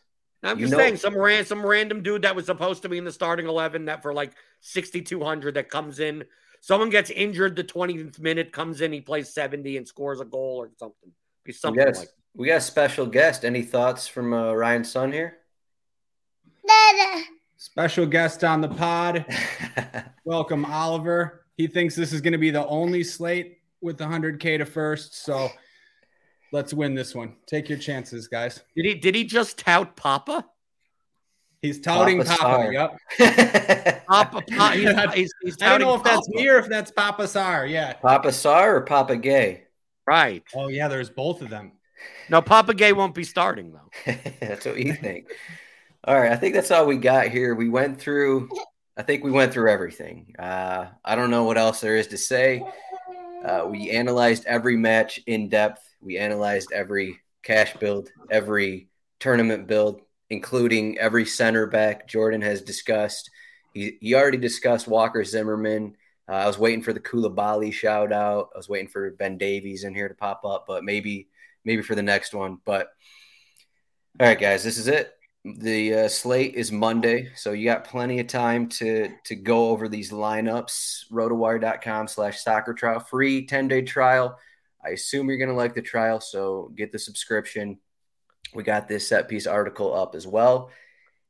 I'm 0.43 0.59
you 0.59 0.67
just 0.67 0.73
know, 0.73 0.79
saying 0.79 0.99
some 0.99 1.17
ran 1.17 1.45
some 1.47 1.65
random 1.65 2.03
dude 2.03 2.23
that 2.23 2.37
was 2.37 2.47
supposed 2.47 2.83
to 2.83 2.89
be 2.89 2.99
in 2.99 3.05
the 3.05 3.11
starting 3.11 3.49
eleven 3.49 3.87
that 3.87 4.03
for 4.03 4.13
like 4.13 4.35
sixty 4.61 5.01
two 5.03 5.25
hundred 5.25 5.55
that 5.55 5.71
comes 5.71 5.99
in 5.99 6.25
Someone 6.61 6.91
gets 6.91 7.11
injured 7.11 7.57
the 7.57 7.65
20th 7.65 8.19
minute, 8.19 8.53
comes 8.53 8.81
in, 8.81 8.93
he 8.93 9.01
plays 9.01 9.33
70 9.33 9.77
and 9.77 9.87
scores 9.87 10.21
a 10.21 10.25
goal 10.25 10.57
or 10.57 10.71
something. 10.79 11.11
Be 11.45 11.53
something 11.53 11.85
we 11.85 11.93
got, 11.93 11.99
like 11.99 12.09
we 12.35 12.47
got 12.49 12.57
a 12.57 12.61
special 12.61 13.07
guest. 13.07 13.45
Any 13.45 13.63
thoughts 13.63 14.07
from 14.07 14.33
uh, 14.33 14.53
Ryan's 14.53 14.91
son 14.91 15.13
here? 15.13 15.39
Special 17.57 18.07
guest 18.07 18.45
on 18.45 18.61
the 18.61 18.69
pod. 18.69 19.25
Welcome, 20.25 20.65
Oliver. 20.65 21.45
He 21.57 21.67
thinks 21.67 21.97
this 21.97 22.13
is 22.13 22.21
going 22.21 22.33
to 22.33 22.39
be 22.39 22.51
the 22.51 22.67
only 22.67 23.03
slate 23.03 23.59
with 23.81 23.99
100K 23.99 24.59
to 24.59 24.65
first. 24.65 25.25
So 25.25 25.49
let's 26.53 26.73
win 26.73 26.95
this 26.95 27.15
one. 27.15 27.35
Take 27.47 27.69
your 27.69 27.79
chances, 27.79 28.29
guys. 28.29 28.63
Did 28.77 28.85
he 28.85 28.95
did 28.95 29.15
he 29.15 29.25
just 29.25 29.59
tout 29.59 29.97
Papa? 29.97 30.47
He's 31.61 31.81
touting 31.81 32.23
Papa. 32.23 32.41
Papa 32.41 32.73
yep. 32.73 34.07
Papa. 34.07 34.43
Pa, 34.43 34.71
he's, 34.71 34.95
he's, 35.15 35.35
he's 35.43 35.63
I 35.63 35.71
don't 35.71 35.81
know 35.81 35.95
if 35.95 36.05
Papa. 36.05 36.17
that's 36.17 36.29
me 36.29 36.49
or 36.49 36.59
if 36.59 36.69
that's 36.69 36.91
Papa 36.93 37.25
Sarr. 37.25 37.69
Yeah. 37.69 37.95
Papa 37.95 38.29
Sarr 38.29 38.75
or 38.75 38.81
Papa 38.83 39.17
Gueye? 39.17 39.63
Right. 40.07 40.45
Oh 40.55 40.69
yeah, 40.69 40.89
there's 40.89 41.11
both 41.11 41.43
of 41.43 41.51
them. 41.51 41.73
No, 42.29 42.41
Papa 42.41 42.75
Gueye 42.75 42.95
won't 42.95 43.15
be 43.15 43.25
starting 43.25 43.73
though. 43.73 44.15
that's 44.41 44.67
what 44.67 44.79
you 44.79 44.95
think. 44.95 45.27
all 46.05 46.19
right, 46.19 46.31
I 46.31 46.37
think 46.37 46.55
that's 46.55 46.71
all 46.71 46.87
we 46.87 46.97
got 46.97 47.29
here. 47.29 47.55
We 47.55 47.69
went 47.69 48.01
through. 48.01 48.49
I 48.97 49.03
think 49.03 49.25
we 49.25 49.31
went 49.33 49.53
through 49.53 49.71
everything. 49.71 50.35
Uh, 50.39 50.87
I 51.05 51.17
don't 51.17 51.31
know 51.31 51.45
what 51.45 51.59
else 51.59 51.81
there 51.81 51.97
is 51.97 52.09
to 52.09 52.19
say. 52.19 52.63
Uh, 53.45 53.67
we 53.69 53.91
analyzed 53.91 54.45
every 54.47 54.77
match 54.77 55.21
in 55.27 55.49
depth. 55.49 55.83
We 56.01 56.19
analyzed 56.19 56.73
every 56.73 57.19
cash 57.43 57.75
build, 57.75 58.11
every 58.31 58.89
tournament 59.21 59.67
build 59.67 60.03
including 60.31 60.99
every 60.99 61.25
center 61.25 61.67
back 61.67 62.09
Jordan 62.09 62.43
has 62.43 62.63
discussed. 62.63 63.31
He, 63.73 63.99
he 64.01 64.15
already 64.15 64.39
discussed 64.39 64.89
Walker 64.89 65.25
Zimmerman. 65.25 65.97
Uh, 66.29 66.33
I 66.33 66.47
was 66.47 66.59
waiting 66.59 66.83
for 66.83 66.93
the 66.93 67.01
Koulibaly 67.01 67.73
shout 67.73 68.13
out. 68.13 68.51
I 68.55 68.59
was 68.59 68.69
waiting 68.69 68.89
for 68.89 69.11
Ben 69.13 69.39
Davies 69.39 69.85
in 69.85 69.95
here 69.95 70.09
to 70.09 70.15
pop 70.15 70.45
up, 70.45 70.65
but 70.67 70.85
maybe 70.85 71.29
maybe 71.65 71.83
for 71.83 71.95
the 71.95 72.03
next 72.03 72.35
one. 72.35 72.59
But 72.65 72.89
all 74.21 74.27
right, 74.27 74.39
guys, 74.39 74.65
this 74.65 74.79
is 74.79 74.89
it. 74.89 75.13
The 75.45 75.95
uh, 75.95 76.09
slate 76.09 76.55
is 76.55 76.73
Monday, 76.73 77.31
so 77.37 77.53
you 77.53 77.65
got 77.65 77.85
plenty 77.85 78.19
of 78.19 78.27
time 78.27 78.69
to 78.71 79.09
to 79.25 79.35
go 79.35 79.71
over 79.71 79.89
these 79.89 80.11
lineups. 80.11 81.11
Rotowire.com 81.11 82.09
slash 82.09 82.43
soccer 82.43 82.75
trial, 82.75 83.01
free 83.01 83.47
10 83.47 83.69
day 83.69 83.83
trial. 83.83 84.39
I 84.85 84.91
assume 84.91 85.29
you're 85.29 85.39
going 85.39 85.49
to 85.49 85.55
like 85.55 85.75
the 85.75 85.83
trial, 85.83 86.21
so 86.21 86.73
get 86.77 86.93
the 86.93 86.99
subscription. 86.99 87.79
We 88.55 88.63
got 88.63 88.89
this 88.89 89.09
set 89.09 89.29
piece 89.29 89.47
article 89.47 89.95
up 89.95 90.15
as 90.15 90.27
well. 90.27 90.71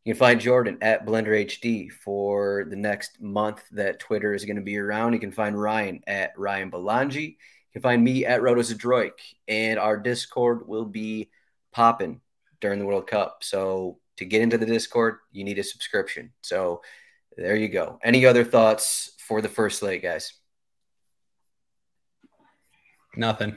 You 0.05 0.15
can 0.15 0.19
find 0.19 0.41
Jordan 0.41 0.79
at 0.81 1.05
Blender 1.05 1.45
HD 1.47 1.91
for 1.91 2.67
the 2.71 2.77
next 2.77 3.21
month 3.21 3.63
that 3.73 3.99
Twitter 3.99 4.33
is 4.33 4.45
going 4.45 4.57
to 4.57 4.63
be 4.63 4.79
around. 4.79 5.13
You 5.13 5.19
can 5.19 5.33
find 5.33 5.61
Ryan 5.61 6.01
at 6.07 6.33
Ryan 6.39 6.71
Belangi. 6.71 7.31
You 7.31 7.37
can 7.75 7.83
find 7.83 8.03
me 8.03 8.25
at 8.25 8.41
RotoZdroik. 8.41 9.13
And 9.49 9.79
our 9.79 9.97
Discord 9.97 10.67
will 10.67 10.87
be 10.87 11.31
popping 11.73 12.21
during 12.61 12.79
the 12.79 12.87
World 12.87 13.07
Cup. 13.07 13.39
So 13.43 13.99
to 14.17 14.25
get 14.25 14.41
into 14.43 14.57
the 14.57 14.67
Discord, 14.67 15.19
you 15.33 15.45
need 15.45 15.59
a 15.59 15.65
subscription. 15.65 16.33
So 16.41 16.83
there 17.37 17.57
you 17.57 17.69
go. 17.69 17.99
Any 18.03 18.25
other 18.25 18.45
thoughts 18.45 19.11
for 19.19 19.43
the 19.43 19.49
first 19.49 19.83
leg, 19.83 20.03
guys? 20.03 20.33
Nothing. 23.15 23.57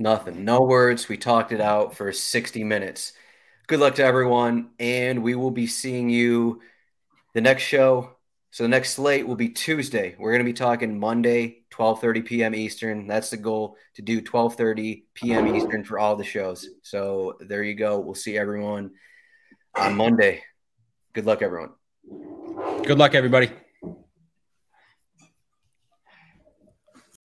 Nothing. 0.00 0.46
No 0.46 0.62
words. 0.62 1.10
We 1.10 1.18
talked 1.18 1.52
it 1.52 1.60
out 1.60 1.94
for 1.94 2.10
60 2.10 2.64
minutes. 2.64 3.12
Good 3.66 3.80
luck 3.80 3.96
to 3.96 4.02
everyone. 4.02 4.70
And 4.80 5.22
we 5.22 5.34
will 5.34 5.50
be 5.50 5.66
seeing 5.66 6.08
you 6.08 6.62
the 7.34 7.42
next 7.42 7.64
show 7.64 8.16
So 8.52 8.64
the 8.64 8.68
next 8.68 8.94
slate 8.94 9.28
will 9.28 9.36
be 9.36 9.50
Tuesday. 9.50 10.16
We're 10.18 10.32
going 10.32 10.44
to 10.44 10.50
be 10.50 10.52
talking 10.52 10.98
Monday, 10.98 11.62
12:30 11.70 12.24
p.m. 12.24 12.54
Eastern. 12.54 13.06
That's 13.06 13.30
the 13.30 13.36
goal 13.36 13.76
to 13.94 14.02
do 14.02 14.20
12:30 14.20 15.04
p.m. 15.14 15.54
Eastern 15.54 15.84
for 15.84 15.98
all 16.00 16.16
the 16.16 16.24
shows. 16.24 16.68
So 16.82 17.36
there 17.40 17.62
you 17.62 17.74
go. 17.74 18.00
We'll 18.00 18.16
see 18.16 18.36
everyone 18.36 18.90
on 19.76 19.96
Monday. 19.96 20.42
Good 21.12 21.26
luck, 21.26 21.42
everyone. 21.42 21.70
Good 22.84 22.98
luck, 22.98 23.14
everybody. 23.14 23.50